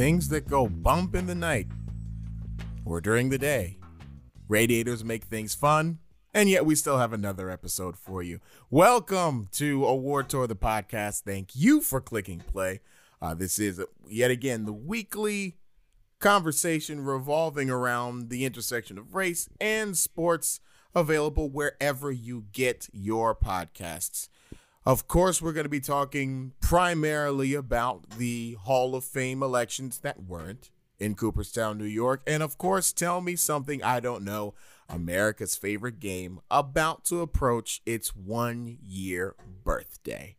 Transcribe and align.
things 0.00 0.30
that 0.30 0.48
go 0.48 0.66
bump 0.66 1.14
in 1.14 1.26
the 1.26 1.34
night 1.34 1.66
or 2.86 3.02
during 3.02 3.28
the 3.28 3.36
day. 3.36 3.76
Radiators 4.48 5.04
make 5.04 5.24
things 5.24 5.54
fun, 5.54 5.98
and 6.32 6.48
yet 6.48 6.64
we 6.64 6.74
still 6.74 6.96
have 6.96 7.12
another 7.12 7.50
episode 7.50 7.98
for 7.98 8.22
you. 8.22 8.40
Welcome 8.70 9.48
to 9.52 9.84
Award 9.84 10.30
Tour, 10.30 10.46
the 10.46 10.56
podcast. 10.56 11.20
Thank 11.24 11.50
you 11.54 11.82
for 11.82 12.00
clicking 12.00 12.38
play. 12.38 12.80
Uh, 13.20 13.34
this 13.34 13.58
is 13.58 13.84
yet 14.08 14.30
again 14.30 14.64
the 14.64 14.72
weekly 14.72 15.58
conversation 16.18 17.04
revolving 17.04 17.68
around 17.68 18.30
the 18.30 18.46
intersection 18.46 18.96
of 18.96 19.14
race 19.14 19.50
and 19.60 19.98
sports, 19.98 20.60
available 20.94 21.50
wherever 21.50 22.10
you 22.10 22.46
get 22.52 22.88
your 22.94 23.34
podcasts. 23.34 24.30
Of 24.90 25.06
course, 25.06 25.40
we're 25.40 25.52
going 25.52 25.66
to 25.66 25.70
be 25.70 25.78
talking 25.78 26.50
primarily 26.60 27.54
about 27.54 28.10
the 28.18 28.56
Hall 28.62 28.96
of 28.96 29.04
Fame 29.04 29.40
elections 29.40 30.00
that 30.00 30.24
weren't 30.24 30.72
in 30.98 31.14
Cooperstown, 31.14 31.78
New 31.78 31.84
York. 31.84 32.22
And 32.26 32.42
of 32.42 32.58
course, 32.58 32.92
tell 32.92 33.20
me 33.20 33.36
something 33.36 33.84
I 33.84 34.00
don't 34.00 34.24
know 34.24 34.52
America's 34.88 35.54
favorite 35.54 36.00
game 36.00 36.40
about 36.50 37.04
to 37.04 37.20
approach 37.20 37.82
its 37.86 38.16
one 38.16 38.78
year 38.84 39.36
birthday. 39.62 40.38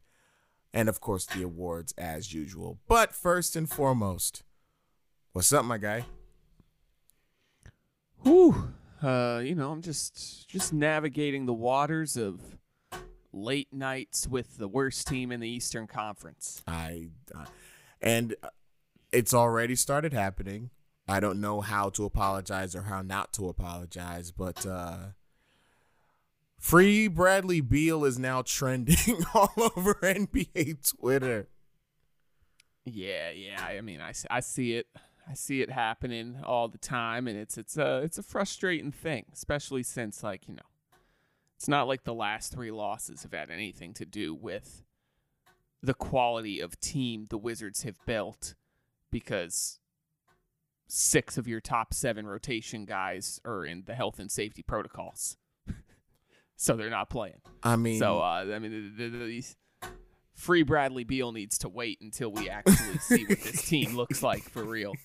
And 0.74 0.90
of 0.90 1.00
course, 1.00 1.26
the 1.26 1.44
awards 1.44 1.94
as 1.98 2.34
usual. 2.34 2.78
But 2.90 3.16
first 3.16 3.56
and 3.56 3.70
foremost, 3.70 4.44
what's 5.32 5.54
up, 5.54 5.64
my 5.64 5.78
guy? 5.78 6.04
Whew. 8.24 8.74
Uh, 9.02 9.42
you 9.46 9.56
know, 9.56 9.72
I'm 9.72 9.82
just 9.82 10.50
just 10.50 10.74
navigating 10.74 11.46
the 11.46 11.54
waters 11.54 12.18
of 12.18 12.58
late 13.34 13.72
nights 13.72 14.28
with 14.28 14.58
the 14.58 14.68
worst 14.68 15.08
team 15.08 15.32
in 15.32 15.40
the 15.40 15.50
Eastern 15.50 15.88
Conference. 15.88 16.62
I 16.68 17.10
uh, 17.34 17.46
and 18.02 18.36
it's 19.12 19.34
already 19.34 19.76
started 19.76 20.14
happening. 20.14 20.70
I 21.08 21.20
don't 21.20 21.42
know 21.42 21.62
how 21.62 21.90
to 21.92 22.06
apologize 22.06 22.76
or 22.76 22.84
how 22.84 23.02
not 23.02 23.34
to 23.34 23.50
apologize, 23.50 24.32
but 24.32 24.66
uh 24.66 24.98
Free 26.62 27.08
Bradley 27.08 27.60
Beal 27.60 28.06
is 28.06 28.20
now 28.20 28.44
trending 28.44 29.26
all 29.34 29.52
over 29.58 29.96
NBA 29.96 30.96
Twitter. 30.96 31.48
Yeah, 32.86 33.32
yeah. 33.32 33.64
I 33.64 33.82
mean, 33.82 34.00
I, 34.00 34.14
I 34.30 34.42
see 34.42 34.76
it. 34.76 34.86
I 35.28 35.34
see 35.34 35.62
it 35.62 35.72
happening 35.72 36.38
all 36.44 36.68
the 36.68 36.78
time, 36.78 37.28
and 37.28 37.38
it's 37.38 37.58
it's 37.58 37.78
a 37.78 38.02
it's 38.04 38.20
a 38.20 38.24
frustrating 38.24 38.92
thing, 38.92 39.26
especially 39.34 39.82
since 39.82 40.24
like 40.24 40.48
you 40.48 40.54
know, 40.54 40.62
it's 41.62 41.68
not 41.68 41.88
like 41.88 42.06
the 42.06 42.14
last 42.14 42.52
three 42.52 42.72
losses 42.72 43.22
have 43.22 43.34
had 43.34 43.52
anything 43.52 43.94
to 43.94 44.04
do 44.04 44.34
with 44.34 44.82
the 45.84 45.94
quality 45.94 46.60
of 46.60 46.80
team 46.80 47.28
the 47.30 47.38
Wizards 47.38 47.84
have 47.84 48.04
built, 48.08 48.56
because 49.12 49.80
six 50.88 51.38
of 51.38 51.48
your 51.48 51.62
top 51.62 51.94
seven 51.94 52.26
rotation 52.26 52.84
guys 52.86 53.40
are 53.46 53.64
in 53.64 53.84
the 53.86 53.94
health 53.94 54.18
and 54.18 54.32
safety 54.32 54.64
protocols 54.64 55.38
so 56.56 56.76
they're 56.76 56.90
not 56.90 57.12
playing. 57.12 57.42
I 57.62 57.76
mean, 57.76 58.00
so 58.00 58.18
uh, 58.18 58.44
I 58.52 58.58
mean, 58.58 58.96
the, 58.98 59.10
the, 59.10 59.18
these 59.20 59.56
free 60.34 60.64
Bradley 60.64 61.04
Beal 61.04 61.32
needs 61.32 61.60
to 61.60 61.70
wait 61.70 62.02
until 62.02 62.32
we 62.32 62.50
actually 62.50 62.98
see 62.98 63.24
what 63.28 63.40
this 63.40 63.68
team 63.68 63.96
looks 63.96 64.24
like 64.24 64.50
for 64.50 64.64
real. 64.64 64.96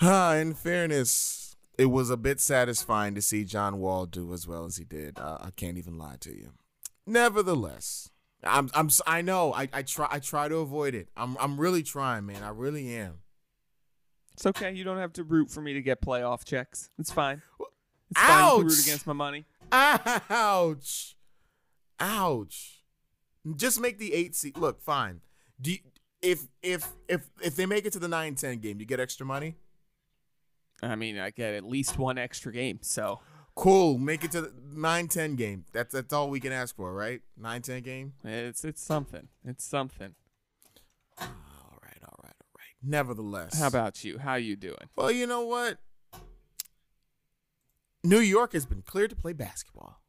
Uh, 0.00 0.36
in 0.40 0.54
fairness, 0.54 1.45
it 1.78 1.86
was 1.86 2.10
a 2.10 2.16
bit 2.16 2.40
satisfying 2.40 3.14
to 3.14 3.22
see 3.22 3.44
John 3.44 3.78
Wall 3.78 4.06
do 4.06 4.32
as 4.32 4.46
well 4.46 4.64
as 4.64 4.76
he 4.76 4.84
did. 4.84 5.18
Uh, 5.18 5.38
I 5.40 5.50
can't 5.50 5.78
even 5.78 5.98
lie 5.98 6.16
to 6.20 6.30
you. 6.30 6.52
Nevertheless, 7.06 8.10
I'm 8.42 8.70
I'm 8.74 8.90
I 9.06 9.22
know 9.22 9.52
I, 9.52 9.68
I 9.72 9.82
try 9.82 10.08
I 10.10 10.18
try 10.18 10.48
to 10.48 10.56
avoid 10.56 10.94
it. 10.94 11.08
I'm 11.16 11.36
I'm 11.38 11.60
really 11.60 11.82
trying, 11.82 12.26
man. 12.26 12.42
I 12.42 12.50
really 12.50 12.94
am. 12.96 13.18
It's 14.32 14.46
okay. 14.46 14.72
You 14.72 14.84
don't 14.84 14.98
have 14.98 15.12
to 15.14 15.24
root 15.24 15.50
for 15.50 15.60
me 15.60 15.72
to 15.74 15.82
get 15.82 16.02
playoff 16.02 16.44
checks. 16.44 16.90
It's 16.98 17.12
fine. 17.12 17.42
It's 18.10 18.20
Ouch! 18.20 18.28
fine. 18.28 18.58
You 18.58 18.64
root 18.64 18.82
against 18.82 19.06
my 19.06 19.12
money. 19.12 19.46
Ouch. 19.72 21.16
Ouch. 21.98 22.82
Just 23.54 23.80
make 23.80 23.98
the 23.98 24.12
eight 24.12 24.34
seat. 24.34 24.58
Look, 24.58 24.82
fine. 24.82 25.20
Do 25.60 25.72
you, 25.72 25.78
if 26.20 26.46
if 26.62 26.88
if 27.08 27.30
if 27.42 27.56
they 27.56 27.66
make 27.66 27.86
it 27.86 27.92
to 27.92 27.98
the 27.98 28.08
9-10 28.08 28.60
game, 28.60 28.80
you 28.80 28.86
get 28.86 29.00
extra 29.00 29.24
money? 29.24 29.56
I 30.82 30.94
mean, 30.94 31.18
I 31.18 31.30
get 31.30 31.54
at 31.54 31.64
least 31.64 31.98
one 31.98 32.18
extra 32.18 32.52
game, 32.52 32.80
so 32.82 33.20
cool. 33.54 33.98
Make 33.98 34.24
it 34.24 34.32
to 34.32 34.42
the 34.42 34.52
9-10 34.74 35.36
game. 35.36 35.64
That's 35.72 35.92
that's 35.92 36.12
all 36.12 36.28
we 36.28 36.40
can 36.40 36.52
ask 36.52 36.76
for, 36.76 36.92
right? 36.92 37.22
9-10 37.40 37.82
game. 37.82 38.12
It's 38.24 38.64
it's 38.64 38.82
something. 38.82 39.28
It's 39.44 39.64
something. 39.64 40.14
All 41.18 41.26
right, 41.82 41.98
all 42.02 42.18
right, 42.22 42.34
all 42.40 42.54
right. 42.54 42.74
Nevertheless, 42.82 43.58
how 43.58 43.68
about 43.68 44.04
you? 44.04 44.18
How 44.18 44.34
you 44.34 44.56
doing? 44.56 44.88
Well, 44.94 45.10
you 45.10 45.26
know 45.26 45.42
what. 45.46 45.78
New 48.04 48.20
York 48.20 48.52
has 48.52 48.66
been 48.66 48.82
cleared 48.82 49.10
to 49.10 49.16
play 49.16 49.32
basketball. 49.32 50.00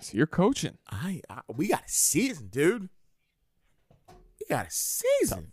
So 0.00 0.16
you're 0.16 0.26
coaching. 0.26 0.78
I, 0.90 1.20
I 1.28 1.40
we 1.54 1.68
got 1.68 1.80
a 1.80 1.88
season, 1.88 2.48
dude. 2.48 2.88
We 4.08 4.46
got 4.48 4.66
a 4.66 4.70
season. 4.70 5.52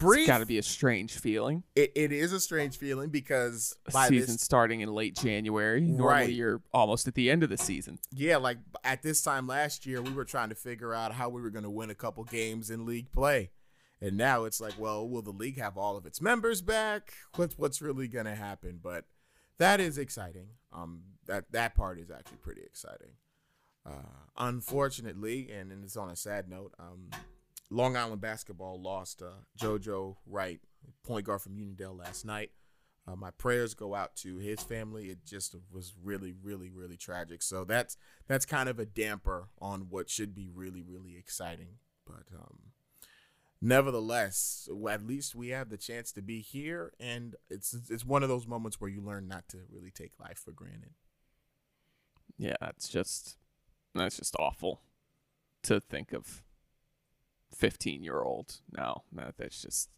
Brief. 0.00 0.20
It's 0.20 0.28
got 0.28 0.38
to 0.38 0.46
be 0.46 0.56
a 0.56 0.62
strange 0.62 1.18
feeling. 1.18 1.62
It, 1.76 1.92
it 1.94 2.10
is 2.10 2.32
a 2.32 2.40
strange 2.40 2.78
feeling 2.78 3.10
because 3.10 3.76
season 3.90 4.34
this, 4.34 4.40
starting 4.40 4.80
in 4.80 4.92
late 4.92 5.14
January. 5.14 5.82
Normally, 5.82 6.06
right. 6.06 6.30
you're 6.30 6.62
almost 6.72 7.06
at 7.06 7.14
the 7.14 7.30
end 7.30 7.42
of 7.42 7.50
the 7.50 7.58
season. 7.58 7.98
Yeah, 8.10 8.38
like 8.38 8.56
at 8.82 9.02
this 9.02 9.22
time 9.22 9.46
last 9.46 9.84
year, 9.84 10.00
we 10.00 10.10
were 10.10 10.24
trying 10.24 10.48
to 10.48 10.54
figure 10.54 10.94
out 10.94 11.12
how 11.12 11.28
we 11.28 11.42
were 11.42 11.50
going 11.50 11.64
to 11.64 11.70
win 11.70 11.90
a 11.90 11.94
couple 11.94 12.24
games 12.24 12.70
in 12.70 12.86
league 12.86 13.12
play, 13.12 13.50
and 14.00 14.16
now 14.16 14.44
it's 14.44 14.60
like, 14.60 14.74
well, 14.78 15.06
will 15.06 15.22
the 15.22 15.30
league 15.30 15.58
have 15.58 15.76
all 15.76 15.98
of 15.98 16.06
its 16.06 16.20
members 16.20 16.62
back? 16.62 17.12
What's 17.36 17.58
what's 17.58 17.82
really 17.82 18.08
going 18.08 18.24
to 18.24 18.34
happen? 18.34 18.80
But 18.82 19.04
that 19.58 19.80
is 19.80 19.98
exciting. 19.98 20.48
Um, 20.72 21.02
that 21.26 21.52
that 21.52 21.74
part 21.74 22.00
is 22.00 22.10
actually 22.10 22.38
pretty 22.38 22.62
exciting. 22.62 23.12
Uh, 23.84 24.24
unfortunately, 24.36 25.50
and, 25.50 25.70
and 25.72 25.84
it's 25.84 25.96
on 25.96 26.10
a 26.10 26.16
sad 26.16 26.48
note, 26.48 26.74
um, 26.78 27.10
Long 27.70 27.96
Island 27.96 28.20
basketball 28.20 28.80
lost 28.80 29.22
uh, 29.22 29.42
JoJo 29.60 30.16
Wright, 30.26 30.60
point 31.04 31.24
guard 31.24 31.40
from 31.40 31.54
Uniondale, 31.54 31.98
last 31.98 32.24
night. 32.24 32.50
Uh, 33.06 33.16
my 33.16 33.30
prayers 33.30 33.74
go 33.74 33.94
out 33.94 34.14
to 34.16 34.36
his 34.38 34.60
family. 34.60 35.06
It 35.06 35.24
just 35.24 35.54
was 35.72 35.94
really, 36.02 36.34
really, 36.42 36.70
really 36.70 36.96
tragic. 36.96 37.42
So 37.42 37.64
that's 37.64 37.96
that's 38.26 38.44
kind 38.44 38.68
of 38.68 38.78
a 38.78 38.86
damper 38.86 39.48
on 39.60 39.86
what 39.88 40.10
should 40.10 40.34
be 40.34 40.48
really, 40.52 40.82
really 40.82 41.16
exciting. 41.16 41.78
But 42.04 42.24
um, 42.34 42.58
nevertheless, 43.60 44.68
at 44.90 45.06
least 45.06 45.34
we 45.34 45.48
have 45.48 45.70
the 45.70 45.76
chance 45.76 46.12
to 46.12 46.22
be 46.22 46.40
here, 46.40 46.92
and 47.00 47.36
it's 47.48 47.74
it's 47.88 48.04
one 48.04 48.22
of 48.22 48.28
those 48.28 48.46
moments 48.46 48.80
where 48.80 48.90
you 48.90 49.00
learn 49.00 49.28
not 49.28 49.48
to 49.48 49.58
really 49.70 49.90
take 49.90 50.12
life 50.20 50.38
for 50.44 50.52
granted. 50.52 50.92
Yeah, 52.36 52.56
that's 52.60 52.88
just 52.88 53.38
that's 53.94 54.18
just 54.18 54.36
awful 54.38 54.82
to 55.62 55.80
think 55.80 56.12
of. 56.12 56.42
Fifteen 57.54 58.02
year 58.02 58.20
old 58.20 58.60
No, 58.76 59.02
that 59.12 59.34
that's 59.36 59.62
just. 59.62 59.90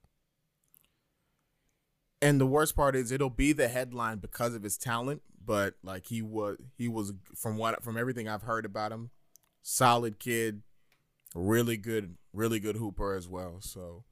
And 2.20 2.40
the 2.40 2.46
worst 2.46 2.76
part 2.76 2.94
is, 2.94 3.10
it'll 3.10 3.30
be 3.30 3.52
the 3.52 3.66
headline 3.66 4.18
because 4.18 4.54
of 4.54 4.62
his 4.62 4.78
talent, 4.78 5.22
but 5.44 5.74
like 5.82 6.06
he 6.06 6.22
was, 6.22 6.56
he 6.78 6.86
was 6.86 7.12
from 7.34 7.56
what 7.56 7.82
from 7.82 7.96
everything 7.96 8.28
I've 8.28 8.42
heard 8.44 8.64
about 8.64 8.92
him, 8.92 9.10
solid 9.62 10.20
kid, 10.20 10.62
really 11.34 11.76
good, 11.76 12.16
really 12.32 12.60
good 12.60 12.76
hooper 12.76 13.14
as 13.14 13.28
well. 13.28 13.56
So 13.60 14.04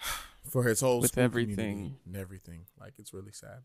for 0.48 0.64
his 0.64 0.80
whole 0.80 1.00
with 1.00 1.18
everything 1.18 1.96
and 2.04 2.16
everything, 2.16 2.66
like 2.78 2.94
it's 2.98 3.14
really 3.14 3.32
sad. 3.32 3.62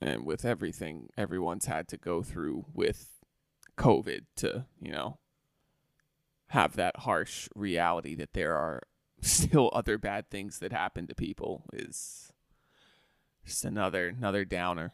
And 0.00 0.26
with 0.26 0.44
everything 0.44 1.08
everyone's 1.16 1.66
had 1.66 1.88
to 1.88 1.96
go 1.96 2.22
through 2.22 2.66
with 2.74 3.08
COVID 3.78 4.22
to, 4.36 4.66
you 4.80 4.92
know, 4.92 5.18
have 6.52 6.76
that 6.76 6.98
harsh 6.98 7.48
reality 7.56 8.14
that 8.14 8.34
there 8.34 8.54
are 8.54 8.82
still 9.22 9.70
other 9.72 9.96
bad 9.96 10.28
things 10.28 10.58
that 10.58 10.70
happen 10.70 11.06
to 11.06 11.14
people 11.14 11.64
is 11.72 12.30
just 13.44 13.64
another 13.64 14.08
another 14.08 14.44
downer. 14.44 14.92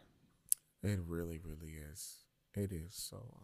It 0.85 1.01
really, 1.05 1.41
really 1.43 1.75
is. 1.93 2.19
It 2.55 2.71
is. 2.71 2.95
So, 2.95 3.35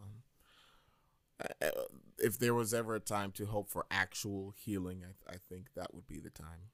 um, 1.41 1.71
if 2.17 2.39
there 2.39 2.53
was 2.53 2.73
ever 2.73 2.95
a 2.95 3.01
time 3.01 3.31
to 3.33 3.47
hope 3.47 3.69
for 3.69 3.85
actual 3.91 4.53
healing, 4.57 5.03
I, 5.03 5.33
I 5.33 5.35
think 5.49 5.73
that 5.75 5.93
would 5.93 6.07
be 6.07 6.19
the 6.19 6.29
time. 6.29 6.71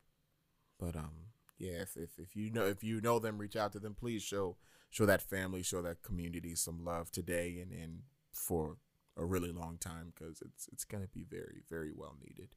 But 0.79 0.95
um, 0.95 1.31
yeah, 1.57 1.81
if, 1.81 1.97
if 1.97 2.19
if 2.19 2.35
you 2.35 2.51
know 2.51 2.67
if 2.67 2.83
you 2.83 3.01
know 3.01 3.17
them, 3.17 3.39
reach 3.39 3.55
out 3.55 3.71
to 3.71 3.79
them. 3.79 3.95
Please 3.95 4.21
show 4.21 4.57
show 4.91 5.07
that 5.07 5.23
family, 5.23 5.63
show 5.63 5.81
that 5.81 6.03
community 6.03 6.53
some 6.53 6.85
love 6.85 7.11
today 7.11 7.57
and 7.63 7.71
and 7.71 8.01
for 8.31 8.77
a 9.17 9.25
really 9.25 9.51
long 9.51 9.77
time 9.77 10.13
because 10.13 10.41
it's 10.41 10.67
it's 10.71 10.83
gonna 10.83 11.07
be 11.07 11.23
very 11.29 11.63
very 11.69 11.91
well 11.95 12.15
needed. 12.21 12.55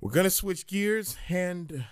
We're 0.00 0.12
gonna 0.12 0.30
switch 0.30 0.66
gears 0.66 1.16
and 1.28 1.84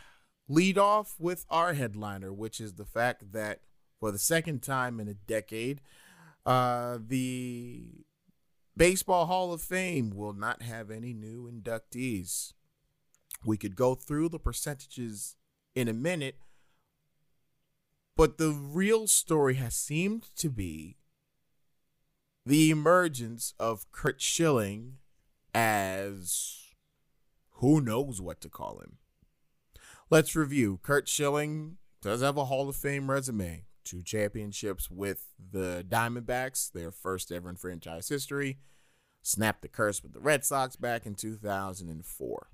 lead 0.49 0.79
off 0.79 1.17
with 1.19 1.45
our 1.51 1.75
headliner, 1.75 2.33
which 2.33 2.61
is 2.61 2.75
the 2.75 2.85
fact 2.85 3.33
that 3.33 3.61
for 3.99 4.13
the 4.13 4.19
second 4.19 4.63
time 4.63 5.01
in 5.01 5.09
a 5.09 5.15
decade, 5.15 5.81
uh, 6.45 6.99
the 7.05 8.05
Baseball 8.77 9.27
Hall 9.27 9.53
of 9.53 9.63
Fame 9.63 10.11
will 10.11 10.35
not 10.35 10.63
have 10.63 10.91
any 10.91 11.13
new 11.13 11.51
inductees. 11.51 12.53
We 13.45 13.57
could 13.57 13.75
go 13.75 13.95
through 13.95 14.29
the 14.29 14.39
percentages 14.39 15.35
in 15.75 15.89
a 15.89 15.93
minute, 15.95 16.37
but 18.17 18.39
the 18.39 18.51
real 18.51 19.07
story 19.07 19.55
has 19.55 19.75
seemed 19.75 20.29
to 20.37 20.51
be 20.51 20.97
the 22.47 22.71
emergence 22.71 23.53
of 23.59 23.91
Curt 23.91 24.23
Schilling 24.23 24.99
as 25.53 26.59
who 27.55 27.81
knows 27.81 28.21
what 28.21 28.41
to 28.43 28.49
call 28.49 28.79
him. 28.79 28.99
Let's 30.11 30.37
review. 30.37 30.79
Curt 30.83 31.09
Schilling 31.09 31.79
does 32.01 32.23
have 32.23 32.37
a 32.37 32.45
Hall 32.45 32.69
of 32.69 32.77
Fame 32.77 33.11
resume. 33.11 33.65
Two 33.85 34.03
championships 34.03 34.91
with 34.91 35.27
the 35.53 35.85
Diamondbacks, 35.89 36.71
their 36.71 36.93
first 36.93 37.33
ever 37.33 37.51
in 37.51 37.57
franchise 37.57 38.09
history. 38.09 38.59
Snapped 39.23 39.63
the 39.63 39.69
curse 39.69 40.03
with 40.03 40.13
the 40.13 40.21
Red 40.21 40.45
Sox 40.45 40.77
back 40.77 41.05
in 41.05 41.17
2004. 41.17 42.47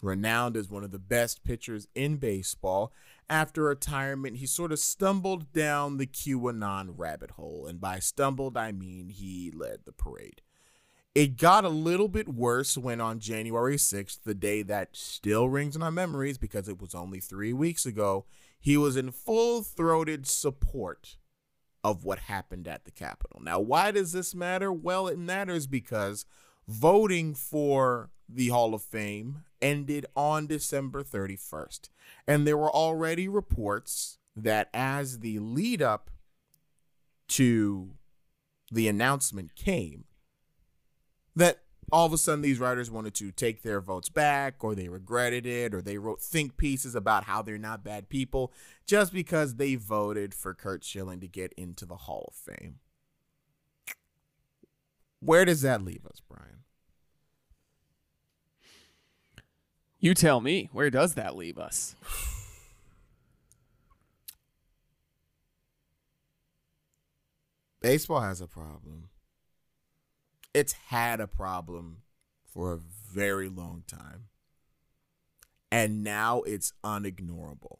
Renowned 0.00 0.56
as 0.56 0.70
one 0.70 0.84
of 0.84 0.90
the 0.90 0.98
best 0.98 1.44
pitchers 1.44 1.86
in 1.94 2.16
baseball, 2.16 2.92
after 3.32 3.62
retirement, 3.62 4.36
he 4.36 4.46
sort 4.46 4.72
of 4.72 4.78
stumbled 4.78 5.54
down 5.54 5.96
the 5.96 6.06
QAnon 6.06 6.92
rabbit 6.98 7.32
hole. 7.32 7.66
And 7.66 7.80
by 7.80 7.98
stumbled, 7.98 8.58
I 8.58 8.72
mean 8.72 9.08
he 9.08 9.50
led 9.50 9.80
the 9.86 9.92
parade. 9.92 10.42
It 11.14 11.38
got 11.38 11.64
a 11.64 11.70
little 11.70 12.08
bit 12.08 12.28
worse 12.28 12.76
when 12.76 13.00
on 13.00 13.20
January 13.20 13.76
6th, 13.76 14.22
the 14.24 14.34
day 14.34 14.62
that 14.62 14.90
still 14.92 15.48
rings 15.48 15.74
in 15.74 15.82
our 15.82 15.90
memories 15.90 16.36
because 16.36 16.68
it 16.68 16.78
was 16.78 16.94
only 16.94 17.20
three 17.20 17.54
weeks 17.54 17.86
ago, 17.86 18.26
he 18.60 18.76
was 18.76 18.98
in 18.98 19.10
full 19.10 19.62
throated 19.62 20.26
support 20.26 21.16
of 21.82 22.04
what 22.04 22.18
happened 22.18 22.68
at 22.68 22.84
the 22.84 22.90
Capitol. 22.90 23.40
Now, 23.42 23.60
why 23.60 23.92
does 23.92 24.12
this 24.12 24.34
matter? 24.34 24.70
Well, 24.70 25.08
it 25.08 25.18
matters 25.18 25.66
because 25.66 26.26
voting 26.68 27.34
for 27.34 28.10
the 28.28 28.48
Hall 28.48 28.74
of 28.74 28.82
Fame 28.82 29.44
ended 29.62 30.04
on 30.14 30.46
December 30.46 31.02
31st. 31.02 31.88
And 32.26 32.46
there 32.46 32.58
were 32.58 32.70
already 32.70 33.28
reports 33.28 34.18
that 34.36 34.68
as 34.74 35.20
the 35.20 35.38
lead 35.38 35.80
up 35.80 36.10
to 37.28 37.92
the 38.70 38.88
announcement 38.88 39.54
came, 39.54 40.04
that 41.34 41.62
all 41.90 42.06
of 42.06 42.12
a 42.12 42.18
sudden 42.18 42.40
these 42.40 42.58
writers 42.58 42.90
wanted 42.90 43.14
to 43.14 43.30
take 43.30 43.62
their 43.62 43.80
votes 43.80 44.08
back 44.08 44.64
or 44.64 44.74
they 44.74 44.88
regretted 44.88 45.46
it 45.46 45.74
or 45.74 45.82
they 45.82 45.98
wrote 45.98 46.22
think 46.22 46.56
pieces 46.56 46.94
about 46.94 47.24
how 47.24 47.42
they're 47.42 47.58
not 47.58 47.84
bad 47.84 48.08
people 48.08 48.52
just 48.86 49.12
because 49.12 49.56
they 49.56 49.74
voted 49.74 50.34
for 50.34 50.54
Curt 50.54 50.84
Schilling 50.84 51.20
to 51.20 51.28
get 51.28 51.52
into 51.52 51.84
the 51.84 51.96
Hall 51.96 52.24
of 52.28 52.34
Fame. 52.34 52.76
Where 55.20 55.44
does 55.44 55.60
that 55.62 55.84
leave 55.84 56.04
us, 56.06 56.20
Brian? 56.26 56.61
You 60.02 60.12
tell 60.12 60.42
me, 60.42 60.68
where 60.72 60.90
does 60.90 61.14
that 61.14 61.34
leave 61.34 61.56
us? 61.56 61.96
Baseball 67.80 68.20
has 68.20 68.42
a 68.42 68.46
problem 68.46 69.08
it's 70.54 70.72
had 70.88 71.20
a 71.20 71.26
problem 71.26 71.98
for 72.44 72.72
a 72.72 72.78
very 72.78 73.48
long 73.48 73.84
time. 73.86 74.24
And 75.70 76.04
now 76.04 76.42
it's 76.42 76.72
unignorable. 76.84 77.78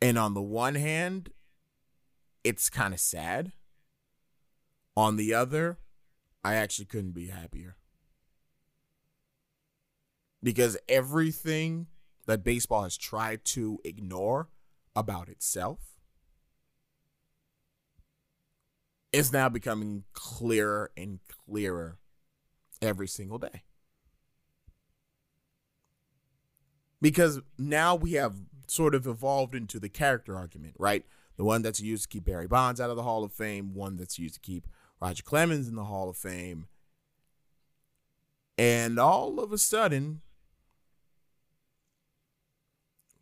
And 0.00 0.16
on 0.16 0.34
the 0.34 0.42
one 0.42 0.76
hand, 0.76 1.30
it's 2.44 2.70
kind 2.70 2.94
of 2.94 3.00
sad. 3.00 3.52
On 4.96 5.16
the 5.16 5.34
other, 5.34 5.78
I 6.44 6.54
actually 6.54 6.86
couldn't 6.86 7.12
be 7.12 7.28
happier. 7.28 7.76
Because 10.42 10.76
everything 10.88 11.86
that 12.26 12.44
baseball 12.44 12.84
has 12.84 12.96
tried 12.96 13.44
to 13.44 13.78
ignore 13.84 14.48
about 14.96 15.28
itself 15.28 15.78
is 19.12 19.32
now 19.32 19.48
becoming 19.48 20.04
clearer 20.12 20.90
and 20.96 21.18
clearer 21.28 21.98
every 22.80 23.08
single 23.08 23.38
day. 23.38 23.62
Because 27.02 27.40
now 27.58 27.94
we 27.94 28.12
have 28.12 28.34
sort 28.66 28.94
of 28.94 29.06
evolved 29.06 29.54
into 29.54 29.80
the 29.80 29.88
character 29.88 30.36
argument, 30.36 30.74
right? 30.78 31.04
The 31.36 31.44
one 31.44 31.62
that's 31.62 31.80
used 31.80 32.04
to 32.04 32.08
keep 32.08 32.24
Barry 32.24 32.46
Bonds 32.46 32.80
out 32.80 32.90
of 32.90 32.96
the 32.96 33.02
Hall 33.02 33.24
of 33.24 33.32
Fame, 33.32 33.74
one 33.74 33.96
that's 33.96 34.18
used 34.18 34.34
to 34.34 34.40
keep 34.40 34.68
Roger 35.00 35.22
Clemens 35.22 35.66
in 35.66 35.74
the 35.74 35.84
Hall 35.84 36.10
of 36.10 36.16
Fame. 36.16 36.66
And 38.58 38.98
all 38.98 39.40
of 39.40 39.52
a 39.52 39.58
sudden, 39.58 40.20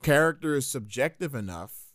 character 0.02 0.54
is 0.54 0.66
subjective 0.66 1.34
enough 1.34 1.88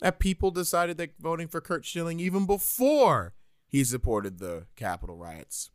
that 0.00 0.18
people 0.18 0.50
decided 0.50 0.96
that 0.98 1.18
voting 1.20 1.48
for 1.48 1.60
Curt 1.60 1.84
Schilling 1.84 2.18
even 2.18 2.46
before 2.46 3.34
he 3.68 3.84
supported 3.84 4.38
the 4.38 4.66
Capitol 4.76 5.16
riots 5.16 5.70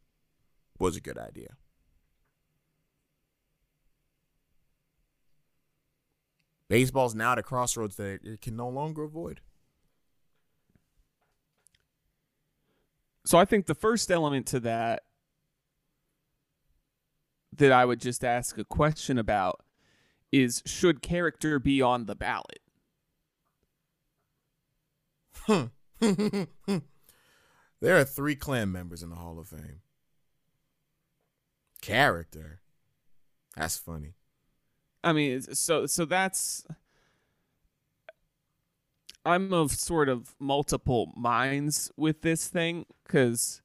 was 0.77 0.95
a 0.95 1.01
good 1.01 1.17
idea. 1.17 1.55
Baseball's 6.69 7.15
now 7.15 7.31
at 7.31 7.39
a 7.39 7.43
crossroads 7.43 7.95
that 7.95 8.19
it 8.23 8.41
can 8.41 8.55
no 8.55 8.67
longer 8.67 9.03
avoid. 9.03 9.39
So 13.25 13.37
I 13.37 13.45
think 13.45 13.65
the 13.65 13.75
first 13.75 14.11
element 14.11 14.45
to 14.47 14.59
that 14.61 15.03
that 17.55 17.71
I 17.71 17.85
would 17.85 17.99
just 17.99 18.23
ask 18.23 18.57
a 18.57 18.63
question 18.63 19.17
about 19.17 19.61
is 20.31 20.61
should 20.65 21.01
character 21.01 21.59
be 21.59 21.81
on 21.81 22.05
the 22.05 22.15
ballot? 22.15 22.59
there 27.79 27.97
are 27.97 28.03
three 28.03 28.35
Klan 28.35 28.71
members 28.71 29.01
in 29.01 29.09
the 29.09 29.15
Hall 29.15 29.39
of 29.39 29.47
Fame. 29.47 29.81
Character. 31.81 32.61
That's 33.55 33.77
funny. 33.77 34.15
I 35.03 35.13
mean, 35.13 35.41
so 35.41 35.85
so 35.85 36.05
that's 36.05 36.65
I'm 39.25 39.51
of 39.53 39.71
sort 39.71 40.09
of 40.09 40.35
multiple 40.39 41.11
minds 41.15 41.91
with 41.97 42.21
this 42.21 42.47
thing 42.47 42.85
because 43.05 43.61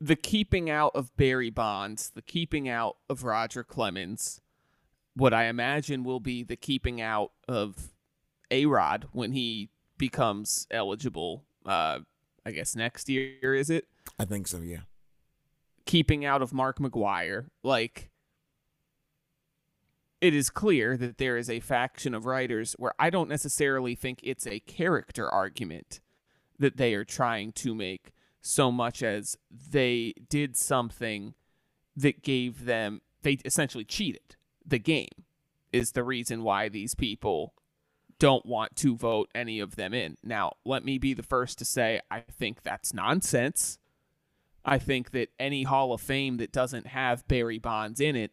the 0.00 0.16
keeping 0.16 0.70
out 0.70 0.92
of 0.94 1.16
Barry 1.16 1.50
Bonds, 1.50 2.10
the 2.10 2.22
keeping 2.22 2.68
out 2.68 2.98
of 3.08 3.24
Roger 3.24 3.64
Clemens, 3.64 4.40
what 5.18 5.34
I 5.34 5.46
imagine 5.46 6.04
will 6.04 6.20
be 6.20 6.44
the 6.44 6.56
keeping 6.56 7.00
out 7.00 7.32
of 7.48 7.90
A 8.50 8.66
Rod 8.66 9.08
when 9.12 9.32
he 9.32 9.70
becomes 9.98 10.66
eligible. 10.70 11.44
Uh, 11.66 12.00
I 12.46 12.52
guess 12.52 12.76
next 12.76 13.08
year 13.08 13.54
is 13.54 13.68
it? 13.68 13.86
I 14.18 14.24
think 14.24 14.46
so. 14.46 14.58
Yeah. 14.58 14.82
Keeping 15.86 16.24
out 16.24 16.40
of 16.40 16.52
Mark 16.52 16.78
McGwire, 16.78 17.46
like 17.64 18.10
it 20.20 20.34
is 20.34 20.50
clear 20.50 20.96
that 20.96 21.18
there 21.18 21.36
is 21.36 21.50
a 21.50 21.60
faction 21.60 22.14
of 22.14 22.24
writers 22.24 22.74
where 22.78 22.94
I 22.98 23.10
don't 23.10 23.28
necessarily 23.28 23.94
think 23.94 24.20
it's 24.22 24.46
a 24.46 24.60
character 24.60 25.28
argument 25.28 26.00
that 26.58 26.76
they 26.76 26.94
are 26.94 27.04
trying 27.04 27.52
to 27.52 27.74
make 27.74 28.12
so 28.40 28.70
much 28.70 29.02
as 29.02 29.36
they 29.50 30.14
did 30.28 30.56
something 30.56 31.34
that 31.96 32.22
gave 32.22 32.66
them 32.66 33.00
they 33.22 33.38
essentially 33.44 33.84
cheated 33.84 34.36
the 34.68 34.78
game 34.78 35.24
is 35.72 35.92
the 35.92 36.04
reason 36.04 36.42
why 36.42 36.68
these 36.68 36.94
people 36.94 37.54
don't 38.18 38.44
want 38.44 38.74
to 38.76 38.96
vote 38.96 39.30
any 39.34 39.60
of 39.60 39.76
them 39.76 39.94
in. 39.94 40.16
Now, 40.22 40.54
let 40.64 40.84
me 40.84 40.98
be 40.98 41.14
the 41.14 41.22
first 41.22 41.58
to 41.58 41.64
say 41.64 42.00
I 42.10 42.20
think 42.20 42.62
that's 42.62 42.92
nonsense. 42.92 43.78
I 44.64 44.78
think 44.78 45.12
that 45.12 45.30
any 45.38 45.62
Hall 45.62 45.92
of 45.92 46.00
Fame 46.00 46.36
that 46.38 46.52
doesn't 46.52 46.88
have 46.88 47.26
Barry 47.28 47.58
Bonds 47.58 48.00
in 48.00 48.16
it 48.16 48.32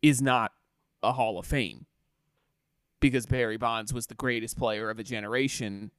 is 0.00 0.22
not 0.22 0.52
a 1.02 1.12
Hall 1.12 1.38
of 1.38 1.46
Fame 1.46 1.86
because 3.00 3.26
Barry 3.26 3.56
Bonds 3.56 3.92
was 3.92 4.06
the 4.06 4.14
greatest 4.14 4.56
player 4.56 4.88
of 4.88 4.98
a 4.98 5.04
generation 5.04 5.90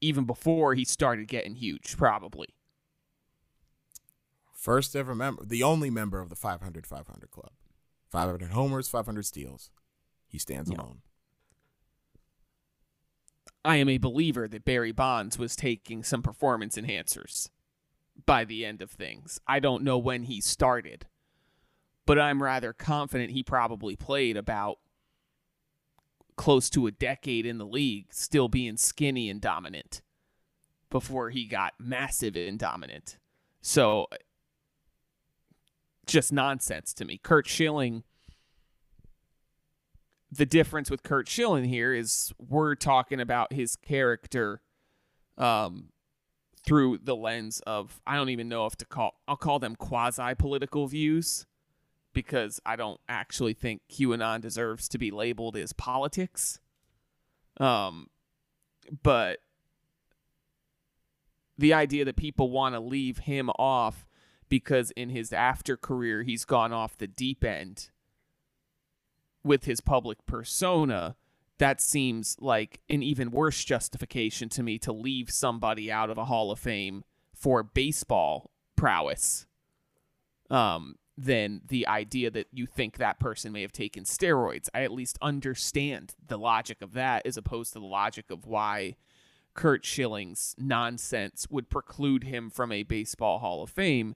even 0.00 0.24
before 0.24 0.74
he 0.74 0.84
started 0.84 1.28
getting 1.28 1.54
huge, 1.54 1.96
probably. 1.96 2.48
First 4.52 4.94
ever 4.94 5.14
member, 5.14 5.44
the 5.44 5.62
only 5.62 5.88
member 5.88 6.20
of 6.20 6.28
the 6.28 6.36
500 6.36 6.86
500 6.86 7.30
club. 7.30 7.52
500 8.10 8.50
homers, 8.50 8.88
500 8.88 9.24
steals. 9.24 9.70
He 10.26 10.38
stands 10.38 10.70
alone. 10.70 11.00
I 13.64 13.76
am 13.76 13.88
a 13.88 13.98
believer 13.98 14.46
that 14.48 14.64
Barry 14.64 14.92
Bonds 14.92 15.38
was 15.38 15.56
taking 15.56 16.02
some 16.02 16.22
performance 16.22 16.76
enhancers 16.76 17.50
by 18.24 18.44
the 18.44 18.64
end 18.64 18.82
of 18.82 18.90
things. 18.90 19.40
I 19.46 19.60
don't 19.60 19.82
know 19.82 19.98
when 19.98 20.24
he 20.24 20.40
started, 20.40 21.06
but 22.06 22.18
I'm 22.18 22.42
rather 22.42 22.72
confident 22.72 23.32
he 23.32 23.42
probably 23.42 23.96
played 23.96 24.36
about 24.36 24.78
close 26.36 26.70
to 26.70 26.86
a 26.86 26.92
decade 26.92 27.44
in 27.44 27.58
the 27.58 27.66
league, 27.66 28.06
still 28.10 28.48
being 28.48 28.76
skinny 28.76 29.28
and 29.28 29.40
dominant 29.40 30.02
before 30.88 31.30
he 31.30 31.44
got 31.44 31.74
massive 31.78 32.36
and 32.36 32.58
dominant. 32.58 33.18
So 33.60 34.06
just 36.08 36.32
nonsense 36.32 36.92
to 36.94 37.04
me. 37.04 37.18
Curt 37.22 37.46
Schilling 37.46 38.02
the 40.30 40.46
difference 40.46 40.90
with 40.90 41.02
Curt 41.02 41.28
Schilling 41.28 41.64
here 41.64 41.94
is 41.94 42.32
we're 42.38 42.74
talking 42.74 43.20
about 43.20 43.52
his 43.52 43.76
character 43.76 44.60
um, 45.38 45.90
through 46.64 46.98
the 47.02 47.16
lens 47.16 47.60
of 47.66 48.00
I 48.06 48.16
don't 48.16 48.28
even 48.28 48.48
know 48.48 48.66
if 48.66 48.76
to 48.76 48.84
call 48.84 49.14
I'll 49.26 49.36
call 49.36 49.58
them 49.58 49.74
quasi 49.76 50.34
political 50.36 50.86
views 50.86 51.46
because 52.12 52.60
I 52.66 52.76
don't 52.76 53.00
actually 53.08 53.54
think 53.54 53.82
QAnon 53.90 54.40
deserves 54.40 54.88
to 54.88 54.98
be 54.98 55.10
labeled 55.10 55.56
as 55.56 55.72
politics. 55.72 56.58
Um, 57.58 58.08
but 59.02 59.38
the 61.56 61.74
idea 61.74 62.04
that 62.04 62.16
people 62.16 62.50
want 62.50 62.74
to 62.74 62.80
leave 62.80 63.18
him 63.18 63.50
off 63.50 64.06
because 64.48 64.90
in 64.92 65.10
his 65.10 65.32
after 65.32 65.76
career 65.76 66.22
he's 66.22 66.44
gone 66.44 66.72
off 66.72 66.96
the 66.96 67.06
deep 67.06 67.44
end 67.44 67.90
with 69.44 69.64
his 69.64 69.80
public 69.80 70.24
persona, 70.26 71.16
that 71.58 71.80
seems 71.80 72.36
like 72.40 72.80
an 72.88 73.02
even 73.02 73.30
worse 73.30 73.64
justification 73.64 74.48
to 74.50 74.62
me 74.62 74.78
to 74.78 74.92
leave 74.92 75.30
somebody 75.30 75.90
out 75.90 76.10
of 76.10 76.18
a 76.18 76.26
Hall 76.26 76.50
of 76.50 76.58
Fame 76.58 77.04
for 77.34 77.62
baseball 77.62 78.50
prowess 78.76 79.46
um, 80.50 80.96
than 81.16 81.60
the 81.66 81.86
idea 81.86 82.30
that 82.30 82.46
you 82.52 82.66
think 82.66 82.96
that 82.96 83.18
person 83.18 83.52
may 83.52 83.62
have 83.62 83.72
taken 83.72 84.04
steroids. 84.04 84.68
I 84.72 84.82
at 84.82 84.92
least 84.92 85.18
understand 85.20 86.14
the 86.26 86.38
logic 86.38 86.80
of 86.80 86.92
that 86.94 87.26
as 87.26 87.36
opposed 87.36 87.72
to 87.72 87.80
the 87.80 87.86
logic 87.86 88.30
of 88.30 88.46
why 88.46 88.96
Curt 89.54 89.84
Schilling's 89.84 90.54
nonsense 90.56 91.48
would 91.50 91.68
preclude 91.68 92.22
him 92.22 92.50
from 92.50 92.70
a 92.70 92.84
baseball 92.84 93.40
Hall 93.40 93.62
of 93.62 93.70
Fame 93.70 94.14